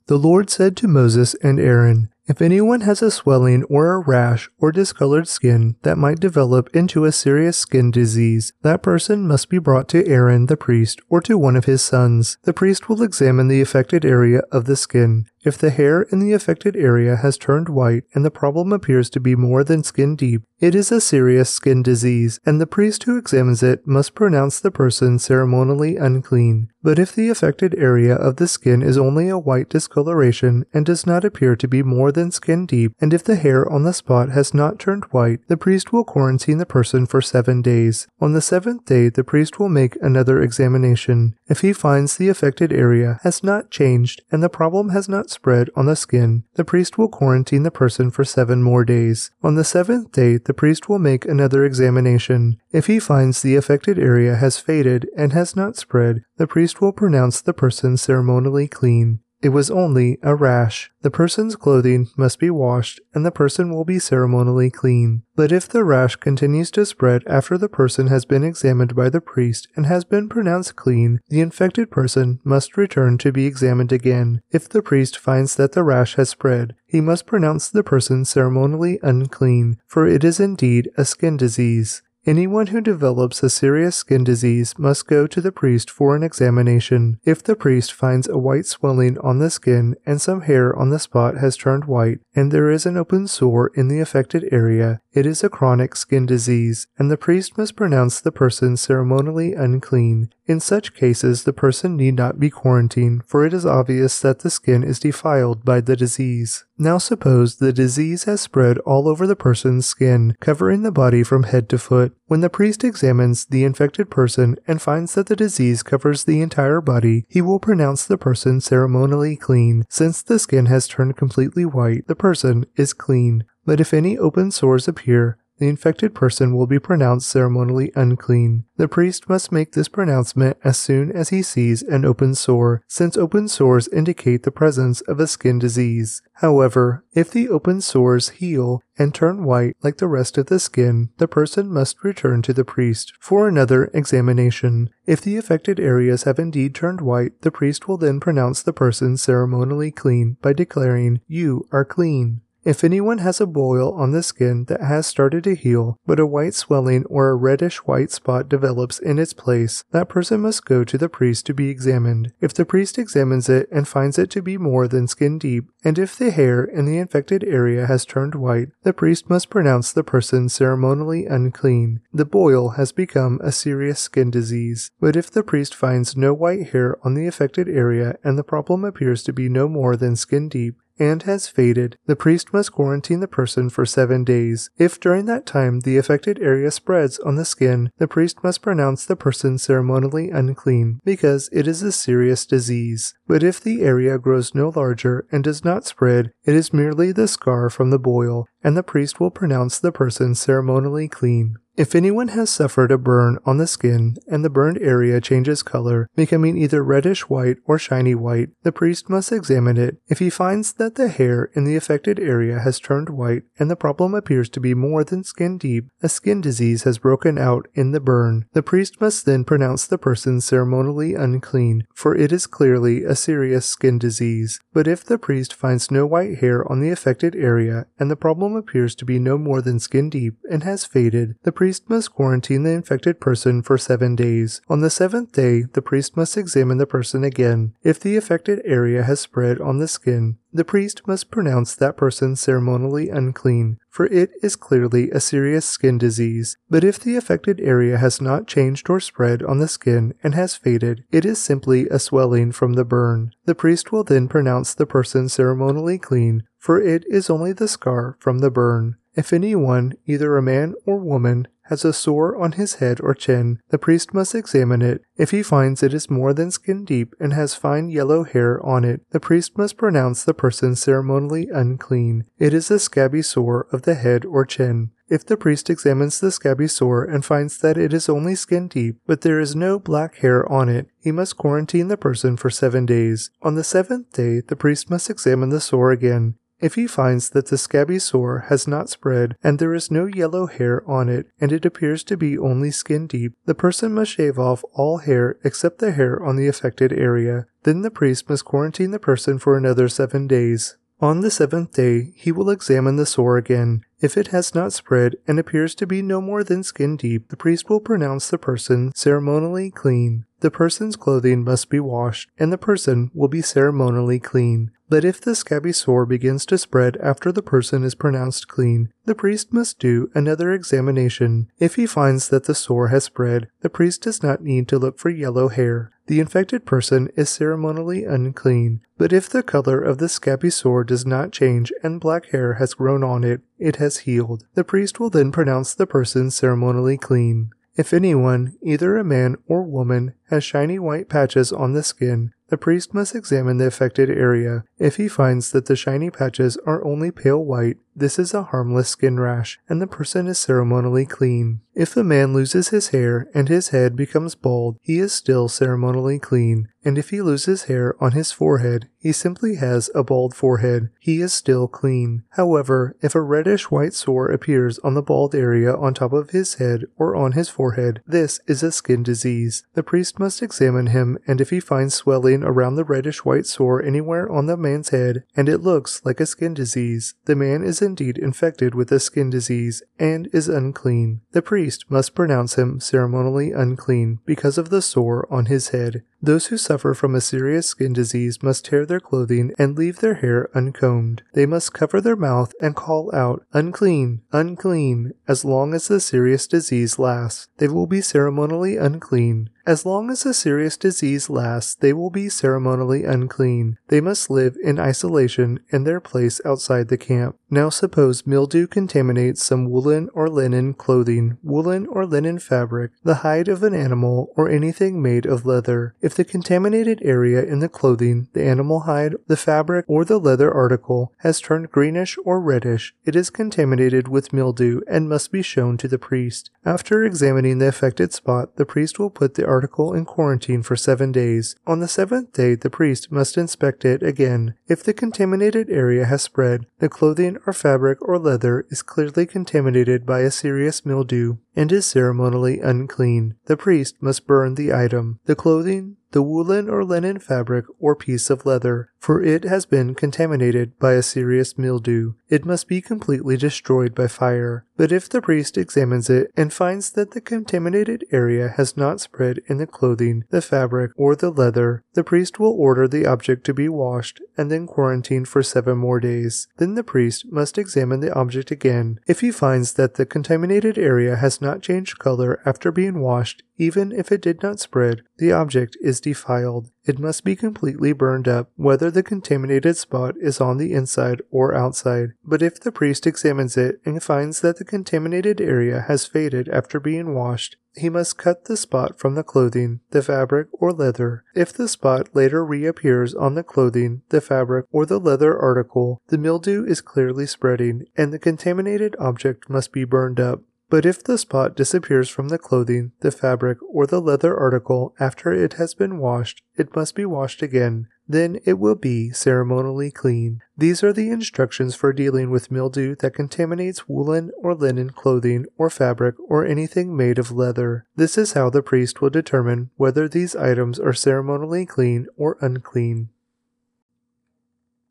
The 0.06 0.18
Lord 0.18 0.48
said 0.50 0.76
to 0.78 0.88
Moses 0.88 1.34
and 1.42 1.58
Aaron, 1.58 2.10
if 2.30 2.40
anyone 2.40 2.82
has 2.82 3.02
a 3.02 3.10
swelling 3.10 3.64
or 3.64 3.92
a 3.92 3.98
rash 3.98 4.48
or 4.60 4.70
discolored 4.70 5.26
skin 5.26 5.74
that 5.82 5.98
might 5.98 6.20
develop 6.20 6.70
into 6.72 7.04
a 7.04 7.10
serious 7.10 7.56
skin 7.56 7.90
disease, 7.90 8.52
that 8.62 8.84
person 8.84 9.26
must 9.26 9.50
be 9.50 9.58
brought 9.58 9.88
to 9.88 10.06
Aaron 10.06 10.46
the 10.46 10.56
priest 10.56 11.00
or 11.08 11.20
to 11.22 11.36
one 11.36 11.56
of 11.56 11.64
his 11.64 11.82
sons. 11.82 12.38
The 12.44 12.52
priest 12.52 12.88
will 12.88 13.02
examine 13.02 13.48
the 13.48 13.60
affected 13.60 14.04
area 14.04 14.42
of 14.52 14.66
the 14.66 14.76
skin. 14.76 15.26
If 15.42 15.56
the 15.56 15.70
hair 15.70 16.02
in 16.02 16.18
the 16.18 16.34
affected 16.34 16.76
area 16.76 17.16
has 17.16 17.38
turned 17.38 17.70
white 17.70 18.04
and 18.14 18.24
the 18.24 18.30
problem 18.30 18.74
appears 18.74 19.08
to 19.10 19.20
be 19.20 19.34
more 19.34 19.64
than 19.64 19.82
skin 19.82 20.14
deep, 20.14 20.42
it 20.60 20.74
is 20.74 20.92
a 20.92 21.00
serious 21.00 21.48
skin 21.48 21.82
disease, 21.82 22.38
and 22.44 22.60
the 22.60 22.66
priest 22.66 23.04
who 23.04 23.16
examines 23.16 23.62
it 23.62 23.86
must 23.86 24.14
pronounce 24.14 24.60
the 24.60 24.70
person 24.70 25.18
ceremonially 25.18 25.96
unclean. 25.96 26.68
But 26.82 26.98
if 26.98 27.14
the 27.14 27.30
affected 27.30 27.74
area 27.78 28.14
of 28.14 28.36
the 28.36 28.46
skin 28.46 28.82
is 28.82 28.98
only 28.98 29.30
a 29.30 29.38
white 29.38 29.70
discoloration 29.70 30.66
and 30.74 30.84
does 30.84 31.06
not 31.06 31.24
appear 31.24 31.56
to 31.56 31.68
be 31.68 31.82
more 31.82 32.12
than 32.12 32.30
skin 32.30 32.66
deep, 32.66 32.92
and 33.00 33.14
if 33.14 33.24
the 33.24 33.36
hair 33.36 33.70
on 33.70 33.84
the 33.84 33.94
spot 33.94 34.28
has 34.30 34.52
not 34.52 34.78
turned 34.78 35.04
white, 35.04 35.40
the 35.48 35.56
priest 35.56 35.94
will 35.94 36.04
quarantine 36.04 36.58
the 36.58 36.66
person 36.66 37.06
for 37.06 37.22
seven 37.22 37.62
days. 37.62 38.06
On 38.20 38.34
the 38.34 38.42
seventh 38.42 38.84
day, 38.84 39.08
the 39.08 39.24
priest 39.24 39.58
will 39.58 39.70
make 39.70 39.96
another 40.02 40.42
examination. 40.42 41.36
If 41.48 41.60
he 41.60 41.72
finds 41.72 42.18
the 42.18 42.28
affected 42.28 42.70
area 42.70 43.18
has 43.22 43.42
not 43.42 43.70
changed 43.70 44.20
and 44.30 44.42
the 44.42 44.50
problem 44.50 44.90
has 44.90 45.08
not 45.08 45.29
spread 45.30 45.70
on 45.74 45.86
the 45.86 45.96
skin, 45.96 46.44
the 46.54 46.64
priest 46.64 46.98
will 46.98 47.08
quarantine 47.08 47.62
the 47.62 47.70
person 47.70 48.10
for 48.10 48.24
seven 48.24 48.62
more 48.62 48.84
days. 48.84 49.30
On 49.42 49.54
the 49.54 49.64
seventh 49.64 50.12
day, 50.12 50.36
the 50.36 50.54
priest 50.54 50.88
will 50.88 50.98
make 50.98 51.24
another 51.24 51.64
examination. 51.64 52.58
If 52.72 52.86
he 52.86 52.98
finds 52.98 53.40
the 53.40 53.56
affected 53.56 53.98
area 53.98 54.36
has 54.36 54.58
faded 54.58 55.08
and 55.16 55.32
has 55.32 55.56
not 55.56 55.76
spread, 55.76 56.22
the 56.36 56.46
priest 56.46 56.80
will 56.80 56.92
pronounce 56.92 57.40
the 57.40 57.54
person 57.54 57.96
ceremonially 57.96 58.68
clean. 58.68 59.20
It 59.42 59.50
was 59.50 59.70
only 59.70 60.18
a 60.22 60.34
rash. 60.34 60.90
The 61.00 61.10
person's 61.10 61.56
clothing 61.56 62.08
must 62.16 62.38
be 62.38 62.50
washed 62.50 63.00
and 63.14 63.24
the 63.24 63.30
person 63.30 63.70
will 63.70 63.86
be 63.86 63.98
ceremonially 63.98 64.70
clean. 64.70 65.22
But 65.34 65.50
if 65.50 65.66
the 65.66 65.82
rash 65.82 66.16
continues 66.16 66.70
to 66.72 66.84
spread 66.84 67.22
after 67.26 67.56
the 67.56 67.68
person 67.68 68.08
has 68.08 68.26
been 68.26 68.44
examined 68.44 68.94
by 68.94 69.08
the 69.08 69.22
priest 69.22 69.66
and 69.74 69.86
has 69.86 70.04
been 70.04 70.28
pronounced 70.28 70.76
clean, 70.76 71.20
the 71.28 71.40
infected 71.40 71.90
person 71.90 72.40
must 72.44 72.76
return 72.76 73.16
to 73.18 73.32
be 73.32 73.46
examined 73.46 73.92
again. 73.92 74.42
If 74.50 74.68
the 74.68 74.82
priest 74.82 75.16
finds 75.16 75.56
that 75.56 75.72
the 75.72 75.84
rash 75.84 76.16
has 76.16 76.28
spread, 76.28 76.74
he 76.86 77.00
must 77.00 77.26
pronounce 77.26 77.70
the 77.70 77.82
person 77.82 78.26
ceremonially 78.26 78.98
unclean, 79.02 79.78
for 79.86 80.06
it 80.06 80.22
is 80.22 80.38
indeed 80.38 80.90
a 80.98 81.06
skin 81.06 81.38
disease. 81.38 82.02
Anyone 82.30 82.68
who 82.68 82.80
develops 82.80 83.42
a 83.42 83.50
serious 83.50 83.96
skin 83.96 84.22
disease 84.22 84.78
must 84.78 85.08
go 85.08 85.26
to 85.26 85.40
the 85.40 85.50
priest 85.50 85.90
for 85.90 86.14
an 86.14 86.22
examination. 86.22 87.18
If 87.24 87.42
the 87.42 87.56
priest 87.56 87.92
finds 87.92 88.28
a 88.28 88.38
white 88.38 88.66
swelling 88.66 89.18
on 89.18 89.40
the 89.40 89.50
skin 89.50 89.96
and 90.06 90.20
some 90.20 90.42
hair 90.42 90.72
on 90.78 90.90
the 90.90 91.00
spot 91.00 91.38
has 91.38 91.56
turned 91.56 91.86
white, 91.86 92.20
and 92.32 92.52
there 92.52 92.70
is 92.70 92.86
an 92.86 92.96
open 92.96 93.26
sore 93.26 93.72
in 93.74 93.88
the 93.88 93.98
affected 93.98 94.48
area, 94.52 95.00
it 95.12 95.26
is 95.26 95.42
a 95.42 95.48
chronic 95.48 95.96
skin 95.96 96.24
disease, 96.24 96.86
and 96.96 97.10
the 97.10 97.16
priest 97.16 97.58
must 97.58 97.74
pronounce 97.74 98.20
the 98.20 98.30
person 98.30 98.76
ceremonially 98.76 99.54
unclean. 99.54 100.32
In 100.50 100.58
such 100.58 100.94
cases, 100.94 101.44
the 101.44 101.52
person 101.52 101.96
need 101.96 102.16
not 102.16 102.40
be 102.40 102.50
quarantined, 102.50 103.22
for 103.24 103.46
it 103.46 103.54
is 103.54 103.64
obvious 103.64 104.18
that 104.18 104.40
the 104.40 104.50
skin 104.50 104.82
is 104.82 104.98
defiled 104.98 105.64
by 105.64 105.80
the 105.80 105.94
disease. 105.94 106.64
Now 106.76 106.98
suppose 106.98 107.58
the 107.58 107.72
disease 107.72 108.24
has 108.24 108.40
spread 108.40 108.78
all 108.78 109.06
over 109.06 109.28
the 109.28 109.36
person's 109.36 109.86
skin, 109.86 110.36
covering 110.40 110.82
the 110.82 110.90
body 110.90 111.22
from 111.22 111.44
head 111.44 111.68
to 111.68 111.78
foot. 111.78 112.16
When 112.26 112.40
the 112.40 112.50
priest 112.50 112.82
examines 112.82 113.44
the 113.44 113.62
infected 113.62 114.10
person 114.10 114.56
and 114.66 114.82
finds 114.82 115.14
that 115.14 115.28
the 115.28 115.36
disease 115.36 115.84
covers 115.84 116.24
the 116.24 116.40
entire 116.40 116.80
body, 116.80 117.26
he 117.28 117.40
will 117.40 117.60
pronounce 117.60 118.04
the 118.04 118.18
person 118.18 118.60
ceremonially 118.60 119.36
clean. 119.36 119.84
Since 119.88 120.20
the 120.20 120.40
skin 120.40 120.66
has 120.66 120.88
turned 120.88 121.16
completely 121.16 121.64
white, 121.64 122.08
the 122.08 122.16
person 122.16 122.66
is 122.74 122.92
clean. 122.92 123.44
But 123.64 123.78
if 123.78 123.94
any 123.94 124.18
open 124.18 124.50
sores 124.50 124.88
appear, 124.88 125.38
the 125.60 125.68
infected 125.68 126.14
person 126.14 126.56
will 126.56 126.66
be 126.66 126.78
pronounced 126.78 127.28
ceremonially 127.28 127.92
unclean. 127.94 128.64
The 128.78 128.88
priest 128.88 129.28
must 129.28 129.52
make 129.52 129.72
this 129.72 129.88
pronouncement 129.88 130.56
as 130.64 130.78
soon 130.78 131.12
as 131.12 131.28
he 131.28 131.42
sees 131.42 131.82
an 131.82 132.06
open 132.06 132.34
sore, 132.34 132.82
since 132.88 133.16
open 133.16 133.46
sores 133.46 133.86
indicate 133.88 134.42
the 134.42 134.50
presence 134.50 135.02
of 135.02 135.20
a 135.20 135.26
skin 135.26 135.58
disease. 135.58 136.22
However, 136.36 137.04
if 137.12 137.30
the 137.30 137.50
open 137.50 137.82
sores 137.82 138.30
heal 138.30 138.82
and 138.98 139.14
turn 139.14 139.44
white 139.44 139.76
like 139.82 139.98
the 139.98 140.08
rest 140.08 140.38
of 140.38 140.46
the 140.46 140.58
skin, 140.58 141.10
the 141.18 141.28
person 141.28 141.68
must 141.68 142.02
return 142.02 142.40
to 142.42 142.54
the 142.54 142.64
priest 142.64 143.12
for 143.20 143.46
another 143.46 143.90
examination. 143.92 144.88
If 145.04 145.20
the 145.20 145.36
affected 145.36 145.78
areas 145.78 146.22
have 146.22 146.38
indeed 146.38 146.74
turned 146.74 147.02
white, 147.02 147.42
the 147.42 147.50
priest 147.50 147.86
will 147.86 147.98
then 147.98 148.18
pronounce 148.18 148.62
the 148.62 148.72
person 148.72 149.18
ceremonially 149.18 149.90
clean 149.90 150.38
by 150.40 150.54
declaring, 150.54 151.20
You 151.26 151.66
are 151.70 151.84
clean. 151.84 152.40
If 152.62 152.84
anyone 152.84 153.18
has 153.18 153.40
a 153.40 153.46
boil 153.46 153.92
on 153.94 154.12
the 154.12 154.22
skin 154.22 154.64
that 154.64 154.82
has 154.82 155.06
started 155.06 155.44
to 155.44 155.54
heal, 155.54 155.98
but 156.06 156.20
a 156.20 156.26
white 156.26 156.52
swelling 156.52 157.06
or 157.06 157.30
a 157.30 157.34
reddish 157.34 157.78
white 157.78 158.10
spot 158.10 158.50
develops 158.50 158.98
in 158.98 159.18
its 159.18 159.32
place, 159.32 159.84
that 159.92 160.10
person 160.10 160.42
must 160.42 160.66
go 160.66 160.84
to 160.84 160.98
the 160.98 161.08
priest 161.08 161.46
to 161.46 161.54
be 161.54 161.70
examined. 161.70 162.32
If 162.40 162.52
the 162.52 162.66
priest 162.66 162.98
examines 162.98 163.48
it 163.48 163.66
and 163.72 163.88
finds 163.88 164.18
it 164.18 164.30
to 164.32 164.42
be 164.42 164.58
more 164.58 164.86
than 164.86 165.08
skin 165.08 165.38
deep, 165.38 165.70
and 165.82 165.98
if 165.98 166.18
the 166.18 166.30
hair 166.30 166.62
in 166.62 166.84
the 166.84 166.98
infected 166.98 167.44
area 167.44 167.86
has 167.86 168.04
turned 168.04 168.34
white, 168.34 168.68
the 168.82 168.92
priest 168.92 169.30
must 169.30 169.48
pronounce 169.48 169.90
the 169.90 170.04
person 170.04 170.50
ceremonially 170.50 171.24
unclean. 171.24 172.00
The 172.12 172.26
boil 172.26 172.70
has 172.70 172.92
become 172.92 173.40
a 173.42 173.52
serious 173.52 174.00
skin 174.00 174.30
disease. 174.30 174.90
But 175.00 175.16
if 175.16 175.30
the 175.30 175.42
priest 175.42 175.74
finds 175.74 176.16
no 176.16 176.34
white 176.34 176.68
hair 176.68 176.98
on 177.02 177.14
the 177.14 177.26
affected 177.26 177.68
area 177.68 178.16
and 178.22 178.36
the 178.36 178.44
problem 178.44 178.84
appears 178.84 179.22
to 179.24 179.32
be 179.32 179.48
no 179.48 179.66
more 179.66 179.96
than 179.96 180.14
skin 180.14 180.50
deep, 180.50 180.76
and 181.00 181.24
has 181.24 181.48
faded, 181.48 181.96
the 182.06 182.14
priest 182.14 182.52
must 182.52 182.72
quarantine 182.72 183.20
the 183.20 183.26
person 183.26 183.70
for 183.70 183.86
seven 183.86 184.22
days. 184.22 184.70
If 184.78 185.00
during 185.00 185.24
that 185.26 185.46
time 185.46 185.80
the 185.80 185.96
affected 185.96 186.38
area 186.40 186.70
spreads 186.70 187.18
on 187.18 187.36
the 187.36 187.44
skin, 187.44 187.90
the 187.98 188.06
priest 188.06 188.44
must 188.44 188.62
pronounce 188.62 189.04
the 189.04 189.16
person 189.16 189.58
ceremonially 189.58 190.30
unclean, 190.30 191.00
because 191.04 191.48
it 191.52 191.66
is 191.66 191.82
a 191.82 191.90
serious 191.90 192.44
disease. 192.46 193.14
But 193.26 193.42
if 193.42 193.60
the 193.60 193.82
area 193.82 194.18
grows 194.18 194.54
no 194.54 194.68
larger 194.68 195.26
and 195.32 195.42
does 195.42 195.64
not 195.64 195.86
spread, 195.86 196.32
it 196.44 196.54
is 196.54 196.72
merely 196.72 197.10
the 197.10 197.26
scar 197.26 197.70
from 197.70 197.90
the 197.90 197.98
boil, 197.98 198.46
and 198.62 198.76
the 198.76 198.82
priest 198.82 199.18
will 199.18 199.30
pronounce 199.30 199.78
the 199.78 199.92
person 199.92 200.34
ceremonially 200.34 201.08
clean. 201.08 201.56
If 201.76 201.94
anyone 201.94 202.28
has 202.28 202.50
suffered 202.50 202.90
a 202.90 202.98
burn 202.98 203.38
on 203.46 203.56
the 203.56 203.66
skin 203.66 204.16
and 204.26 204.44
the 204.44 204.50
burned 204.50 204.78
area 204.82 205.20
changes 205.20 205.62
color, 205.62 206.08
becoming 206.14 206.58
either 206.58 206.84
reddish 206.84 207.30
white 207.30 207.56
or 207.64 207.78
shiny 207.78 208.14
white, 208.14 208.50
the 208.64 208.72
priest 208.72 209.08
must 209.08 209.32
examine 209.32 209.78
it. 209.78 209.96
If 210.08 210.18
he 210.18 210.28
finds 210.28 210.74
that 210.74 210.96
the 210.96 211.08
hair 211.08 211.50
in 211.54 211.64
the 211.64 211.76
affected 211.76 212.18
area 212.18 212.58
has 212.58 212.80
turned 212.80 213.08
white 213.08 213.44
and 213.58 213.70
the 213.70 213.76
problem 213.76 214.14
appears 214.14 214.50
to 214.50 214.60
be 214.60 214.74
more 214.74 215.04
than 215.04 215.24
skin 215.24 215.56
deep, 215.58 215.88
a 216.02 216.08
skin 216.08 216.40
disease 216.40 216.82
has 216.82 216.98
broken 216.98 217.38
out 217.38 217.66
in 217.72 217.92
the 217.92 218.00
burn. 218.00 218.46
The 218.52 218.62
priest 218.62 219.00
must 219.00 219.24
then 219.24 219.44
pronounce 219.44 219.86
the 219.86 219.96
person 219.96 220.40
ceremonially 220.40 221.14
unclean, 221.14 221.86
for 221.94 222.14
it 222.16 222.32
is 222.32 222.46
clearly 222.46 223.04
a 223.04 223.14
serious 223.14 223.64
skin 223.64 223.98
disease. 223.98 224.60
But 224.74 224.86
if 224.86 225.04
the 225.04 225.18
priest 225.18 225.54
finds 225.54 225.90
no 225.90 226.04
white 226.04 226.38
hair 226.38 226.70
on 226.70 226.80
the 226.80 226.90
affected 226.90 227.34
area 227.36 227.86
and 227.98 228.10
the 228.10 228.16
problem 228.16 228.54
appears 228.56 228.94
to 228.96 229.04
be 229.04 229.18
no 229.18 229.38
more 229.38 229.62
than 229.62 229.78
skin 229.78 230.10
deep 230.10 230.34
and 230.50 230.62
has 230.64 230.84
faded, 230.84 231.36
the 231.44 231.52
priest 231.60 231.70
priest 231.80 231.90
must 231.90 232.14
quarantine 232.14 232.62
the 232.62 232.70
infected 232.70 233.20
person 233.20 233.60
for 233.60 233.76
seven 233.76 234.16
days. 234.16 234.62
On 234.70 234.80
the 234.80 234.88
seventh 234.88 235.32
day, 235.32 235.64
the 235.74 235.82
priest 235.82 236.16
must 236.16 236.38
examine 236.38 236.78
the 236.78 236.86
person 236.86 237.22
again. 237.22 237.74
If 237.82 238.00
the 238.00 238.16
affected 238.16 238.62
area 238.64 239.02
has 239.02 239.20
spread 239.20 239.60
on 239.60 239.76
the 239.76 239.86
skin, 239.86 240.38
the 240.54 240.64
priest 240.64 241.06
must 241.06 241.30
pronounce 241.30 241.76
that 241.76 241.98
person 241.98 242.34
ceremonially 242.34 243.10
unclean, 243.10 243.78
for 243.90 244.06
it 244.06 244.30
is 244.42 244.56
clearly 244.56 245.10
a 245.10 245.20
serious 245.20 245.66
skin 245.66 245.98
disease. 245.98 246.56
But 246.70 246.82
if 246.82 246.98
the 246.98 247.16
affected 247.16 247.60
area 247.60 247.98
has 247.98 248.22
not 248.22 248.46
changed 248.46 248.88
or 248.88 248.98
spread 248.98 249.42
on 249.42 249.58
the 249.58 249.68
skin 249.68 250.14
and 250.22 250.34
has 250.34 250.56
faded, 250.56 251.04
it 251.12 251.26
is 251.26 251.38
simply 251.38 251.86
a 251.90 251.98
swelling 251.98 252.52
from 252.52 252.72
the 252.72 252.86
burn. 252.86 253.32
The 253.44 253.54
priest 253.54 253.92
will 253.92 254.02
then 254.02 254.28
pronounce 254.28 254.72
the 254.72 254.86
person 254.86 255.28
ceremonially 255.28 255.98
clean, 255.98 256.44
for 256.56 256.80
it 256.80 257.04
is 257.06 257.28
only 257.28 257.52
the 257.52 257.68
scar 257.68 258.16
from 258.18 258.38
the 258.38 258.50
burn. 258.50 258.96
If 259.14 259.32
anyone, 259.32 259.94
either 260.06 260.36
a 260.36 260.42
man 260.42 260.74
or 260.86 260.98
woman, 260.98 261.48
has 261.70 261.84
a 261.84 261.92
sore 261.92 262.36
on 262.36 262.52
his 262.52 262.74
head 262.74 263.00
or 263.00 263.14
chin, 263.14 263.60
the 263.70 263.78
priest 263.78 264.12
must 264.12 264.34
examine 264.34 264.82
it. 264.82 265.02
If 265.16 265.30
he 265.30 265.42
finds 265.42 265.84
it 265.84 265.94
is 265.94 266.10
more 266.10 266.34
than 266.34 266.50
skin 266.50 266.84
deep 266.84 267.14
and 267.20 267.32
has 267.32 267.54
fine 267.54 267.88
yellow 267.88 268.24
hair 268.24 268.60
on 268.66 268.84
it, 268.84 269.02
the 269.10 269.20
priest 269.20 269.56
must 269.56 269.76
pronounce 269.76 270.24
the 270.24 270.34
person 270.34 270.74
ceremonially 270.74 271.48
unclean. 271.48 272.24
It 272.38 272.52
is 272.52 272.72
a 272.72 272.80
scabby 272.80 273.22
sore 273.22 273.68
of 273.72 273.82
the 273.82 273.94
head 273.94 274.24
or 274.24 274.44
chin. 274.44 274.90
If 275.08 275.26
the 275.26 275.36
priest 275.36 275.70
examines 275.70 276.20
the 276.20 276.30
scabby 276.30 276.68
sore 276.68 277.04
and 277.04 277.24
finds 277.24 277.58
that 277.58 277.76
it 277.76 277.92
is 277.92 278.08
only 278.08 278.36
skin 278.36 278.68
deep, 278.68 278.96
but 279.06 279.22
there 279.22 279.40
is 279.40 279.56
no 279.56 279.78
black 279.78 280.16
hair 280.18 280.50
on 280.50 280.68
it, 280.68 280.88
he 281.00 281.10
must 281.10 281.36
quarantine 281.36 281.88
the 281.88 281.96
person 281.96 282.36
for 282.36 282.50
seven 282.50 282.86
days. 282.86 283.30
On 283.42 283.56
the 283.56 283.64
seventh 283.64 284.12
day, 284.12 284.40
the 284.40 284.56
priest 284.56 284.88
must 284.88 285.10
examine 285.10 285.48
the 285.48 285.60
sore 285.60 285.90
again. 285.90 286.36
If 286.60 286.74
he 286.74 286.86
finds 286.86 287.30
that 287.30 287.46
the 287.46 287.56
scabby 287.56 287.98
sore 287.98 288.46
has 288.48 288.68
not 288.68 288.90
spread 288.90 289.36
and 289.42 289.58
there 289.58 289.74
is 289.74 289.90
no 289.90 290.04
yellow 290.04 290.46
hair 290.46 290.82
on 290.88 291.08
it 291.08 291.26
and 291.40 291.52
it 291.52 291.64
appears 291.64 292.04
to 292.04 292.16
be 292.16 292.36
only 292.36 292.70
skin 292.70 293.06
deep, 293.06 293.32
the 293.46 293.54
person 293.54 293.94
must 293.94 294.12
shave 294.12 294.38
off 294.38 294.62
all 294.74 294.98
hair 294.98 295.38
except 295.42 295.78
the 295.78 295.92
hair 295.92 296.22
on 296.22 296.36
the 296.36 296.48
affected 296.48 296.92
area. 296.92 297.46
Then 297.62 297.80
the 297.82 297.90
priest 297.90 298.28
must 298.28 298.44
quarantine 298.44 298.90
the 298.90 298.98
person 298.98 299.38
for 299.38 299.56
another 299.56 299.88
seven 299.88 300.26
days. 300.26 300.76
On 301.02 301.22
the 301.22 301.30
seventh 301.30 301.72
day, 301.72 302.12
he 302.14 302.30
will 302.30 302.50
examine 302.50 302.96
the 302.96 303.06
sore 303.06 303.38
again. 303.38 303.86
If 304.02 304.18
it 304.18 304.28
has 304.28 304.54
not 304.54 304.74
spread 304.74 305.16
and 305.26 305.38
appears 305.38 305.74
to 305.76 305.86
be 305.86 306.02
no 306.02 306.20
more 306.20 306.44
than 306.44 306.62
skin 306.62 306.98
deep, 306.98 307.30
the 307.30 307.38
priest 307.38 307.70
will 307.70 307.80
pronounce 307.80 308.28
the 308.28 308.36
person 308.36 308.92
ceremonially 308.94 309.70
clean. 309.70 310.26
The 310.40 310.50
person's 310.50 310.96
clothing 310.96 311.42
must 311.42 311.70
be 311.70 311.80
washed, 311.80 312.28
and 312.38 312.52
the 312.52 312.58
person 312.58 313.10
will 313.14 313.28
be 313.28 313.40
ceremonially 313.40 314.18
clean. 314.18 314.72
But 314.90 315.04
if 315.04 315.20
the 315.20 315.36
scabby 315.36 315.70
sore 315.70 316.04
begins 316.04 316.44
to 316.46 316.58
spread 316.58 316.96
after 316.96 317.30
the 317.30 317.44
person 317.44 317.84
is 317.84 317.94
pronounced 317.94 318.48
clean, 318.48 318.92
the 319.04 319.14
priest 319.14 319.52
must 319.52 319.78
do 319.78 320.10
another 320.14 320.52
examination. 320.52 321.48
If 321.60 321.76
he 321.76 321.86
finds 321.86 322.28
that 322.28 322.44
the 322.44 322.56
sore 322.56 322.88
has 322.88 323.04
spread, 323.04 323.48
the 323.60 323.70
priest 323.70 324.02
does 324.02 324.20
not 324.20 324.42
need 324.42 324.66
to 324.66 324.80
look 324.80 324.98
for 324.98 325.08
yellow 325.08 325.46
hair. 325.46 325.92
The 326.08 326.18
infected 326.18 326.66
person 326.66 327.08
is 327.14 327.30
ceremonially 327.30 328.04
unclean. 328.04 328.80
But 328.98 329.12
if 329.12 329.28
the 329.28 329.44
color 329.44 329.80
of 329.80 329.98
the 329.98 330.08
scabby 330.08 330.50
sore 330.50 330.82
does 330.82 331.06
not 331.06 331.30
change 331.30 331.72
and 331.84 332.00
black 332.00 332.30
hair 332.30 332.54
has 332.54 332.74
grown 332.74 333.04
on 333.04 333.22
it, 333.22 333.42
it 333.60 333.76
has 333.76 333.98
healed. 333.98 334.42
The 334.54 334.64
priest 334.64 334.98
will 334.98 335.10
then 335.10 335.30
pronounce 335.30 335.72
the 335.72 335.86
person 335.86 336.32
ceremonially 336.32 336.98
clean. 336.98 337.50
If 337.76 337.92
anyone, 337.92 338.56
either 338.60 338.96
a 338.96 339.04
man 339.04 339.36
or 339.46 339.62
woman, 339.62 340.14
has 340.30 340.42
shiny 340.42 340.80
white 340.80 341.08
patches 341.08 341.52
on 341.52 341.72
the 341.72 341.84
skin, 341.84 342.32
the 342.50 342.58
priest 342.58 342.92
must 342.92 343.14
examine 343.14 343.56
the 343.58 343.66
affected 343.66 344.10
area. 344.10 344.64
If 344.78 344.96
he 344.96 345.08
finds 345.08 345.52
that 345.52 345.66
the 345.66 345.76
shiny 345.76 346.10
patches 346.10 346.58
are 346.66 346.84
only 346.84 347.10
pale 347.10 347.42
white, 347.42 347.78
this 347.94 348.18
is 348.18 348.32
a 348.32 348.44
harmless 348.44 348.88
skin 348.88 349.18
rash, 349.18 349.58
and 349.68 349.82
the 349.82 349.86
person 349.86 350.26
is 350.26 350.38
ceremonially 350.38 351.06
clean. 351.06 351.60
If 351.74 351.96
a 351.96 352.04
man 352.04 352.32
loses 352.32 352.68
his 352.68 352.88
hair 352.88 353.28
and 353.34 353.48
his 353.48 353.68
head 353.68 353.96
becomes 353.96 354.34
bald, 354.34 354.78
he 354.80 354.98
is 354.98 355.12
still 355.12 355.48
ceremonially 355.48 356.18
clean, 356.18 356.68
and 356.84 356.98
if 356.98 357.10
he 357.10 357.20
loses 357.20 357.64
hair 357.64 357.94
on 358.02 358.12
his 358.12 358.32
forehead, 358.32 358.88
he 358.98 359.12
simply 359.12 359.56
has 359.56 359.90
a 359.94 360.02
bald 360.02 360.34
forehead. 360.34 360.90
He 360.98 361.20
is 361.20 361.32
still 361.32 361.68
clean. 361.68 362.22
However, 362.30 362.96
if 363.02 363.14
a 363.14 363.20
reddish 363.20 363.70
white 363.70 363.94
sore 363.94 364.28
appears 364.28 364.78
on 364.80 364.94
the 364.94 365.02
bald 365.02 365.34
area 365.34 365.74
on 365.74 365.94
top 365.94 366.12
of 366.12 366.30
his 366.30 366.54
head 366.54 366.84
or 366.96 367.14
on 367.16 367.32
his 367.32 367.48
forehead, 367.48 368.02
this 368.06 368.40
is 368.46 368.62
a 368.62 368.72
skin 368.72 369.02
disease. 369.02 369.64
The 369.74 369.82
priest 369.82 370.18
must 370.18 370.42
examine 370.42 370.88
him, 370.88 371.18
and 371.26 371.40
if 371.40 371.50
he 371.50 371.60
finds 371.60 371.94
swelling 371.94 372.39
around 372.44 372.76
the 372.76 372.84
reddish 372.84 373.24
white 373.24 373.46
sore 373.46 373.82
anywhere 373.82 374.30
on 374.30 374.46
the 374.46 374.56
man's 374.56 374.90
head, 374.90 375.24
and 375.36 375.48
it 375.48 375.58
looks 375.58 376.04
like 376.04 376.20
a 376.20 376.26
skin 376.26 376.54
disease, 376.54 377.14
the 377.24 377.36
man 377.36 377.62
is 377.62 377.82
indeed 377.82 378.18
infected 378.18 378.74
with 378.74 378.90
a 378.92 379.00
skin 379.00 379.30
disease 379.30 379.82
and 379.98 380.28
is 380.32 380.48
unclean. 380.48 381.20
The 381.32 381.42
priest 381.42 381.90
must 381.90 382.14
pronounce 382.14 382.56
him 382.56 382.80
ceremonially 382.80 383.52
unclean 383.52 384.20
because 384.24 384.58
of 384.58 384.70
the 384.70 384.82
sore 384.82 385.26
on 385.30 385.46
his 385.46 385.68
head. 385.68 386.02
Those 386.22 386.48
who 386.48 386.58
suffer 386.58 386.92
from 386.92 387.14
a 387.14 387.20
serious 387.20 387.66
skin 387.66 387.94
disease 387.94 388.42
must 388.42 388.66
tear 388.66 388.84
their 388.84 389.00
clothing 389.00 389.52
and 389.58 389.76
leave 389.76 390.00
their 390.00 390.14
hair 390.14 390.50
uncombed. 390.54 391.22
They 391.32 391.46
must 391.46 391.72
cover 391.72 392.00
their 392.00 392.16
mouth 392.16 392.52
and 392.60 392.76
call 392.76 393.14
out, 393.14 393.46
unclean, 393.54 394.20
unclean, 394.30 395.14
as 395.26 395.46
long 395.46 395.72
as 395.72 395.88
the 395.88 395.98
serious 395.98 396.46
disease 396.46 396.98
lasts. 396.98 397.48
They 397.56 397.68
will 397.68 397.86
be 397.86 398.02
ceremonially 398.02 398.76
unclean. 398.76 399.48
As 399.66 399.84
long 399.84 400.10
as 400.10 400.22
the 400.22 400.34
serious 400.34 400.76
disease 400.76 401.28
lasts, 401.28 401.74
they 401.74 401.92
will 401.92 402.10
be 402.10 402.28
ceremonially 402.28 403.04
unclean. 403.04 403.78
They 403.88 404.00
must 404.00 404.30
live 404.30 404.56
in 404.62 404.78
isolation 404.78 405.60
in 405.70 405.84
their 405.84 406.00
place 406.00 406.40
outside 406.44 406.88
the 406.88 406.98
camp. 406.98 407.36
Now 407.52 407.68
suppose 407.68 408.28
mildew 408.28 408.68
contaminates 408.68 409.44
some 409.44 409.68
woolen 409.68 410.08
or 410.14 410.30
linen 410.30 410.72
clothing, 410.72 411.36
woolen 411.42 411.84
or 411.88 412.06
linen 412.06 412.38
fabric, 412.38 412.92
the 413.02 413.16
hide 413.16 413.48
of 413.48 413.64
an 413.64 413.74
animal, 413.74 414.32
or 414.36 414.48
anything 414.48 415.02
made 415.02 415.26
of 415.26 415.44
leather. 415.44 415.96
If 416.00 416.14
the 416.14 416.24
contaminated 416.24 417.00
area 417.02 417.42
in 417.42 417.58
the 417.58 417.68
clothing, 417.68 418.28
the 418.34 418.44
animal 418.44 418.80
hide, 418.80 419.16
the 419.26 419.36
fabric, 419.36 419.84
or 419.88 420.04
the 420.04 420.18
leather 420.18 420.52
article 420.54 421.12
has 421.18 421.40
turned 421.40 421.72
greenish 421.72 422.16
or 422.24 422.40
reddish, 422.40 422.94
it 423.04 423.16
is 423.16 423.30
contaminated 423.30 424.06
with 424.06 424.32
mildew 424.32 424.82
and 424.86 425.08
must 425.08 425.32
be 425.32 425.42
shown 425.42 425.76
to 425.78 425.88
the 425.88 425.98
priest. 425.98 426.50
After 426.64 427.02
examining 427.02 427.58
the 427.58 427.66
affected 427.66 428.12
spot, 428.12 428.56
the 428.56 428.66
priest 428.66 429.00
will 429.00 429.10
put 429.10 429.34
the 429.34 429.46
article 429.46 429.92
in 429.92 430.04
quarantine 430.04 430.62
for 430.62 430.76
seven 430.76 431.10
days. 431.10 431.56
On 431.66 431.80
the 431.80 431.88
seventh 431.88 432.32
day, 432.32 432.54
the 432.54 432.70
priest 432.70 433.10
must 433.10 433.36
inspect 433.36 433.84
it 433.84 434.04
again. 434.04 434.54
If 434.68 434.84
the 434.84 434.94
contaminated 434.94 435.68
area 435.68 436.04
has 436.04 436.22
spread, 436.22 436.66
the 436.78 436.88
clothing 436.88 437.38
or 437.46 437.52
fabric 437.52 438.00
or 438.02 438.18
leather 438.18 438.66
is 438.70 438.82
clearly 438.82 439.26
contaminated 439.26 440.04
by 440.04 440.20
a 440.20 440.30
serious 440.30 440.84
mildew 440.84 441.36
and 441.56 441.72
is 441.72 441.86
ceremonially 441.86 442.60
unclean. 442.60 443.36
The 443.46 443.56
priest 443.56 443.96
must 444.00 444.26
burn 444.26 444.54
the 444.54 444.72
item. 444.72 445.20
The 445.26 445.36
clothing, 445.36 445.96
the 446.12 446.22
woolen 446.22 446.68
or 446.68 446.84
linen 446.84 447.18
fabric 447.18 447.64
or 447.78 447.94
piece 447.94 448.30
of 448.30 448.44
leather, 448.44 448.90
for 448.98 449.22
it 449.22 449.44
has 449.44 449.64
been 449.64 449.94
contaminated 449.94 450.78
by 450.78 450.92
a 450.92 451.02
serious 451.02 451.56
mildew. 451.56 452.14
It 452.28 452.44
must 452.44 452.68
be 452.68 452.80
completely 452.80 453.36
destroyed 453.36 453.94
by 453.94 454.08
fire. 454.08 454.66
But 454.76 454.92
if 454.92 455.08
the 455.08 455.22
priest 455.22 455.56
examines 455.56 456.08
it 456.10 456.30
and 456.36 456.52
finds 456.52 456.90
that 456.92 457.12
the 457.12 457.20
contaminated 457.20 458.04
area 458.10 458.48
has 458.56 458.76
not 458.76 459.00
spread 459.00 459.40
in 459.46 459.58
the 459.58 459.66
clothing, 459.66 460.24
the 460.30 460.42
fabric, 460.42 460.92
or 460.96 461.14
the 461.14 461.30
leather, 461.30 461.84
the 461.94 462.04
priest 462.04 462.38
will 462.38 462.52
order 462.52 462.88
the 462.88 463.06
object 463.06 463.44
to 463.46 463.54
be 463.54 463.68
washed 463.68 464.20
and 464.36 464.50
then 464.50 464.66
quarantined 464.66 465.28
for 465.28 465.42
seven 465.42 465.78
more 465.78 466.00
days. 466.00 466.48
Then 466.56 466.74
the 466.74 466.84
priest 466.84 467.26
must 467.30 467.58
examine 467.58 468.00
the 468.00 468.14
object 468.14 468.50
again. 468.50 469.00
If 469.06 469.20
he 469.20 469.30
finds 469.30 469.74
that 469.74 469.94
the 469.94 470.06
contaminated 470.06 470.78
area 470.78 471.16
has 471.16 471.40
not 471.40 471.49
not 471.50 471.62
change 471.62 471.98
color 471.98 472.40
after 472.46 472.70
being 472.70 473.00
washed, 473.00 473.42
even 473.58 473.92
if 473.92 474.10
it 474.10 474.22
did 474.22 474.42
not 474.42 474.60
spread, 474.60 475.02
the 475.18 475.32
object 475.32 475.76
is 475.80 476.00
defiled. 476.00 476.70
It 476.84 476.98
must 476.98 477.24
be 477.24 477.36
completely 477.36 477.92
burned 477.92 478.28
up, 478.28 478.50
whether 478.56 478.90
the 478.90 479.02
contaminated 479.02 479.76
spot 479.76 480.14
is 480.18 480.40
on 480.40 480.56
the 480.56 480.72
inside 480.72 481.22
or 481.30 481.54
outside. 481.54 482.12
But 482.24 482.40
if 482.40 482.60
the 482.60 482.72
priest 482.72 483.06
examines 483.06 483.56
it 483.56 483.80
and 483.84 484.02
finds 484.02 484.40
that 484.40 484.56
the 484.58 484.64
contaminated 484.64 485.40
area 485.40 485.84
has 485.88 486.06
faded 486.06 486.48
after 486.48 486.80
being 486.80 487.14
washed, 487.14 487.56
he 487.76 487.88
must 487.88 488.18
cut 488.18 488.46
the 488.46 488.56
spot 488.56 488.98
from 488.98 489.14
the 489.14 489.22
clothing, 489.22 489.80
the 489.90 490.02
fabric, 490.02 490.48
or 490.52 490.72
leather. 490.72 491.24
If 491.34 491.52
the 491.52 491.68
spot 491.68 492.08
later 492.14 492.44
reappears 492.44 493.14
on 493.14 493.34
the 493.34 493.44
clothing, 493.44 494.02
the 494.08 494.20
fabric, 494.20 494.66
or 494.72 494.86
the 494.86 494.98
leather 494.98 495.38
article, 495.38 496.00
the 496.08 496.18
mildew 496.18 496.64
is 496.64 496.80
clearly 496.80 497.26
spreading, 497.26 497.84
and 497.96 498.12
the 498.12 498.18
contaminated 498.18 498.96
object 498.98 499.48
must 499.48 499.72
be 499.72 499.84
burned 499.84 500.18
up. 500.18 500.42
But 500.70 500.86
if 500.86 501.02
the 501.02 501.18
spot 501.18 501.56
disappears 501.56 502.08
from 502.08 502.28
the 502.28 502.38
clothing, 502.38 502.92
the 503.00 503.10
fabric, 503.10 503.58
or 503.68 503.88
the 503.88 504.00
leather 504.00 504.38
article 504.38 504.94
after 505.00 505.32
it 505.32 505.54
has 505.54 505.74
been 505.74 505.98
washed, 505.98 506.42
it 506.56 506.76
must 506.76 506.94
be 506.94 507.04
washed 507.04 507.42
again. 507.42 507.88
Then 508.08 508.38
it 508.44 508.58
will 508.58 508.76
be 508.76 509.10
ceremonially 509.10 509.90
clean. 509.90 510.42
These 510.56 510.84
are 510.84 510.92
the 510.92 511.10
instructions 511.10 511.74
for 511.74 511.92
dealing 511.92 512.30
with 512.30 512.52
mildew 512.52 512.94
that 512.96 513.14
contaminates 513.14 513.88
woolen 513.88 514.30
or 514.38 514.54
linen 514.54 514.90
clothing 514.90 515.46
or 515.58 515.70
fabric 515.70 516.14
or 516.28 516.46
anything 516.46 516.96
made 516.96 517.18
of 517.18 517.32
leather. 517.32 517.86
This 517.96 518.16
is 518.16 518.32
how 518.32 518.48
the 518.48 518.62
priest 518.62 519.00
will 519.00 519.10
determine 519.10 519.70
whether 519.76 520.08
these 520.08 520.36
items 520.36 520.78
are 520.78 520.92
ceremonially 520.92 521.66
clean 521.66 522.06
or 522.16 522.36
unclean. 522.40 523.10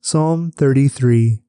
Psalm 0.02 0.52
33 0.52 1.42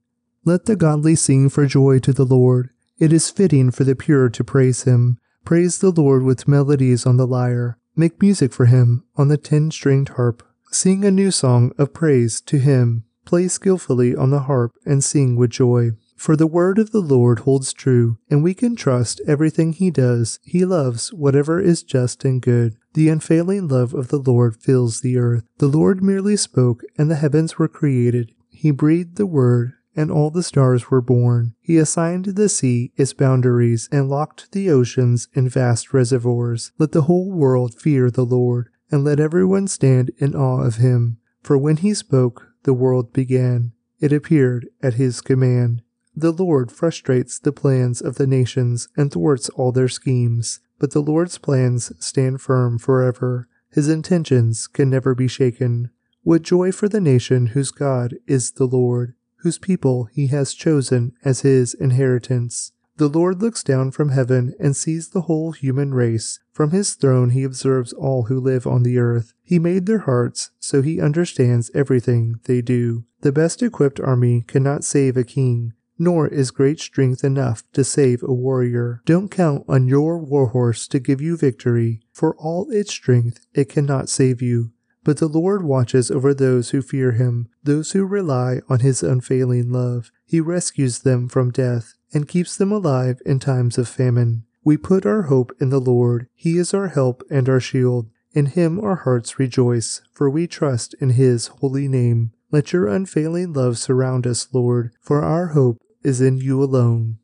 Let 0.45 0.67
the 0.67 0.77
godly 0.77 1.17
sing 1.17 1.49
for 1.49 1.67
joy 1.67 1.99
to 2.01 2.13
the 2.13 2.25
Lord. 2.25 2.71
It 3.01 3.15
is 3.15 3.31
fitting 3.31 3.71
for 3.71 3.85
the 3.85 3.97
pure 3.97 4.29
to 4.29 4.45
praise 4.45 4.83
him. 4.83 5.17
Praise 5.47 5.79
the 5.79 5.91
Lord 5.91 6.23
with 6.23 6.47
melodies 6.47 7.07
on 7.07 7.17
the 7.17 7.27
lyre. 7.27 7.79
Make 7.97 8.21
music 8.21 8.53
for 8.53 8.67
him 8.67 9.05
on 9.17 9.29
the 9.29 9.39
ten 9.39 9.71
stringed 9.71 10.11
harp. 10.11 10.43
Sing 10.71 11.03
a 11.03 11.11
new 11.11 11.31
song 11.31 11.73
of 11.79 11.95
praise 11.95 12.43
to 12.43 12.59
him. 12.59 13.05
Play 13.25 13.49
skillfully 13.49 14.15
on 14.15 14.29
the 14.29 14.41
harp 14.41 14.73
and 14.85 15.03
sing 15.03 15.37
with 15.37 15.51
joy. 15.51 15.93
For 16.15 16.37
the 16.37 16.47
word 16.47 16.79
of 16.79 16.91
the 16.91 17.01
Lord 17.01 17.41
holds 17.41 17.73
true, 17.73 18.19
and 18.29 18.43
we 18.43 18.53
can 18.53 18.77
trust 18.77 19.23
everything 19.27 19.73
he 19.73 19.91
does. 19.91 20.39
He 20.45 20.67
loves 20.67 21.11
whatever 21.15 21.59
is 21.59 21.83
just 21.83 22.23
and 22.27 22.43
good. 22.43 22.77
The 22.93 23.09
unfailing 23.09 23.69
love 23.69 23.95
of 23.95 24.09
the 24.09 24.19
Lord 24.19 24.57
fills 24.57 25.01
the 25.01 25.17
earth. 25.17 25.45
The 25.57 25.69
Lord 25.69 26.03
merely 26.03 26.37
spoke, 26.37 26.83
and 26.99 27.11
the 27.11 27.17
heavens 27.17 27.59
were 27.59 27.69
created. 27.69 28.35
He 28.51 28.71
breathed 28.71 29.17
the 29.17 29.25
word, 29.25 29.73
and 29.97 30.11
all 30.11 30.31
the 30.31 30.43
stars 30.43 30.91
were 30.91 31.01
born. 31.01 31.55
He 31.61 31.77
assigned 31.77 32.25
the 32.25 32.49
sea 32.49 32.93
its 32.97 33.13
boundaries 33.13 33.89
and 33.91 34.09
locked 34.09 34.53
the 34.53 34.71
oceans 34.71 35.29
in 35.33 35.49
vast 35.49 35.93
reservoirs. 35.93 36.73
Let 36.79 36.93
the 36.93 37.03
whole 37.03 37.31
world 37.31 37.75
fear 37.75 38.11
the 38.11 38.25
Lord, 38.25 38.69
and 38.91 39.05
let 39.05 39.21
everyone 39.21 39.69
stand 39.69 40.11
in 40.19 40.35
awe 40.35 40.63
of 40.63 40.77
him. 40.77 41.19
For 41.43 41.59
when 41.59 41.79
he 41.79 41.95
spoke, 41.95 42.49
the 42.65 42.75
world 42.75 43.13
began. 43.13 43.73
It 44.01 44.13
appeared 44.13 44.69
at 44.83 44.95
his 44.95 45.21
command. 45.21 45.83
The 46.15 46.33
Lord 46.33 46.73
frustrates 46.73 47.39
the 47.39 47.53
plans 47.53 48.01
of 48.01 48.17
the 48.17 48.27
nations 48.27 48.89
and 48.97 49.11
thwarts 49.11 49.49
all 49.51 49.73
their 49.73 49.89
schemes. 49.89 50.61
But 50.79 50.93
the 50.93 51.01
Lord's 51.01 51.39
plans 51.39 51.93
stand 52.05 52.41
firm 52.41 52.79
forever. 52.79 53.49
His 53.71 53.89
intentions 53.89 54.67
can 54.67 54.91
never 54.91 55.15
be 55.15 55.29
shaken. 55.29 55.91
What 56.23 56.43
joy 56.43 56.73
for 56.73 56.89
the 56.89 57.01
nation 57.01 57.49
whose 57.49 57.71
God 57.71 58.17
is 58.27 58.53
the 58.53 58.67
Lord 58.67 59.15
whose 59.43 59.59
people 59.59 60.09
he 60.13 60.29
has 60.29 60.55
chosen 60.55 61.13
as 61.25 61.41
his 61.41 61.75
inheritance. 61.75 62.73
The 62.97 63.09
Lord 63.09 63.41
looks 63.41 63.63
down 63.63 63.93
from 63.93 64.11
heaven 64.11 64.55
and 64.61 64.77
sees 64.77 65.09
the 65.09 65.23
whole 65.23 65.53
human 65.53 65.95
race. 65.95 66.39
From 66.53 66.71
his 66.71 66.93
throne 66.93 67.31
he 67.31 67.45
observes 67.45 67.95
all 67.95 68.25
who 68.25 68.39
live 68.39 68.67
on 68.67 68.83
the 68.83 68.99
earth. 68.99 69.33
He 69.43 69.59
made 69.59 69.87
their 69.87 70.01
hearts, 70.01 70.51
so 70.59 70.83
he 70.83 71.01
understands 71.01 71.71
everything 71.75 72.41
they 72.45 72.61
do. 72.61 73.07
The 73.23 73.33
best 73.33 73.63
equipped 73.63 74.01
army 74.01 74.45
cannot 74.47 74.85
save 74.85 75.17
a 75.17 75.25
king, 75.25 75.73
nor 75.99 76.29
is 76.29 76.51
great 76.51 76.79
strength 76.79 77.25
enough 77.25 77.63
to 77.73 77.85
save 77.85 78.23
a 78.23 78.35
warrior. 78.35 79.01
Don't 79.07 79.31
count 79.31 79.65
on 79.67 79.89
your 79.89 80.19
warhorse 80.19 80.87
to 80.89 80.99
give 80.99 81.23
you 81.23 81.39
victory. 81.39 82.03
For 82.13 82.37
all 82.37 82.71
its 82.71 82.91
strength, 82.91 83.47
it 83.55 83.71
cannot 83.71 84.11
save 84.11 84.43
you. 84.43 84.73
But 85.03 85.17
the 85.17 85.29
Lord 85.29 85.63
watches 85.63 86.11
over 86.11 86.35
those 86.35 86.71
who 86.71 86.83
fear 86.83 87.13
him, 87.13 87.49
those 87.63 87.93
who 87.93 88.05
rely 88.05 88.61
on 88.69 88.81
his 88.81 89.03
unfailing 89.03 89.71
love. 89.71 90.11
He 90.27 90.41
rescues 90.41 91.01
them 91.01 91.29
from 91.29 91.51
death 91.51 91.95
and 92.13 92.29
keeps 92.29 92.57
them 92.57 92.71
alive 92.71 93.21
in 93.25 93.39
times 93.39 93.79
of 93.79 93.89
famine. 93.89 94.45
We 94.63 94.77
put 94.77 95.07
our 95.07 95.23
hope 95.23 95.53
in 95.61 95.71
the 95.71 95.81
Lord. 95.81 96.29
He 96.35 96.59
is 96.59 96.75
our 96.75 96.89
help 96.89 97.23
and 97.31 97.49
our 97.49 97.61
shield. 97.61 98.11
In 98.33 98.47
him 98.47 98.79
our 98.79 98.97
hearts 98.97 99.39
rejoice, 99.39 100.03
for 100.13 100.29
we 100.29 100.47
trust 100.47 100.95
in 101.01 101.11
his 101.11 101.47
holy 101.47 101.89
name. 101.89 102.33
Let 102.53 102.73
your 102.73 102.87
unfailing 102.87 103.53
love 103.53 103.79
surround 103.79 104.27
us, 104.27 104.49
Lord, 104.53 104.93
for 105.01 105.23
our 105.23 105.49
hope 105.49 105.79
is 106.03 106.21
in 106.21 106.39
you 106.39 106.63
alone. 106.63 107.20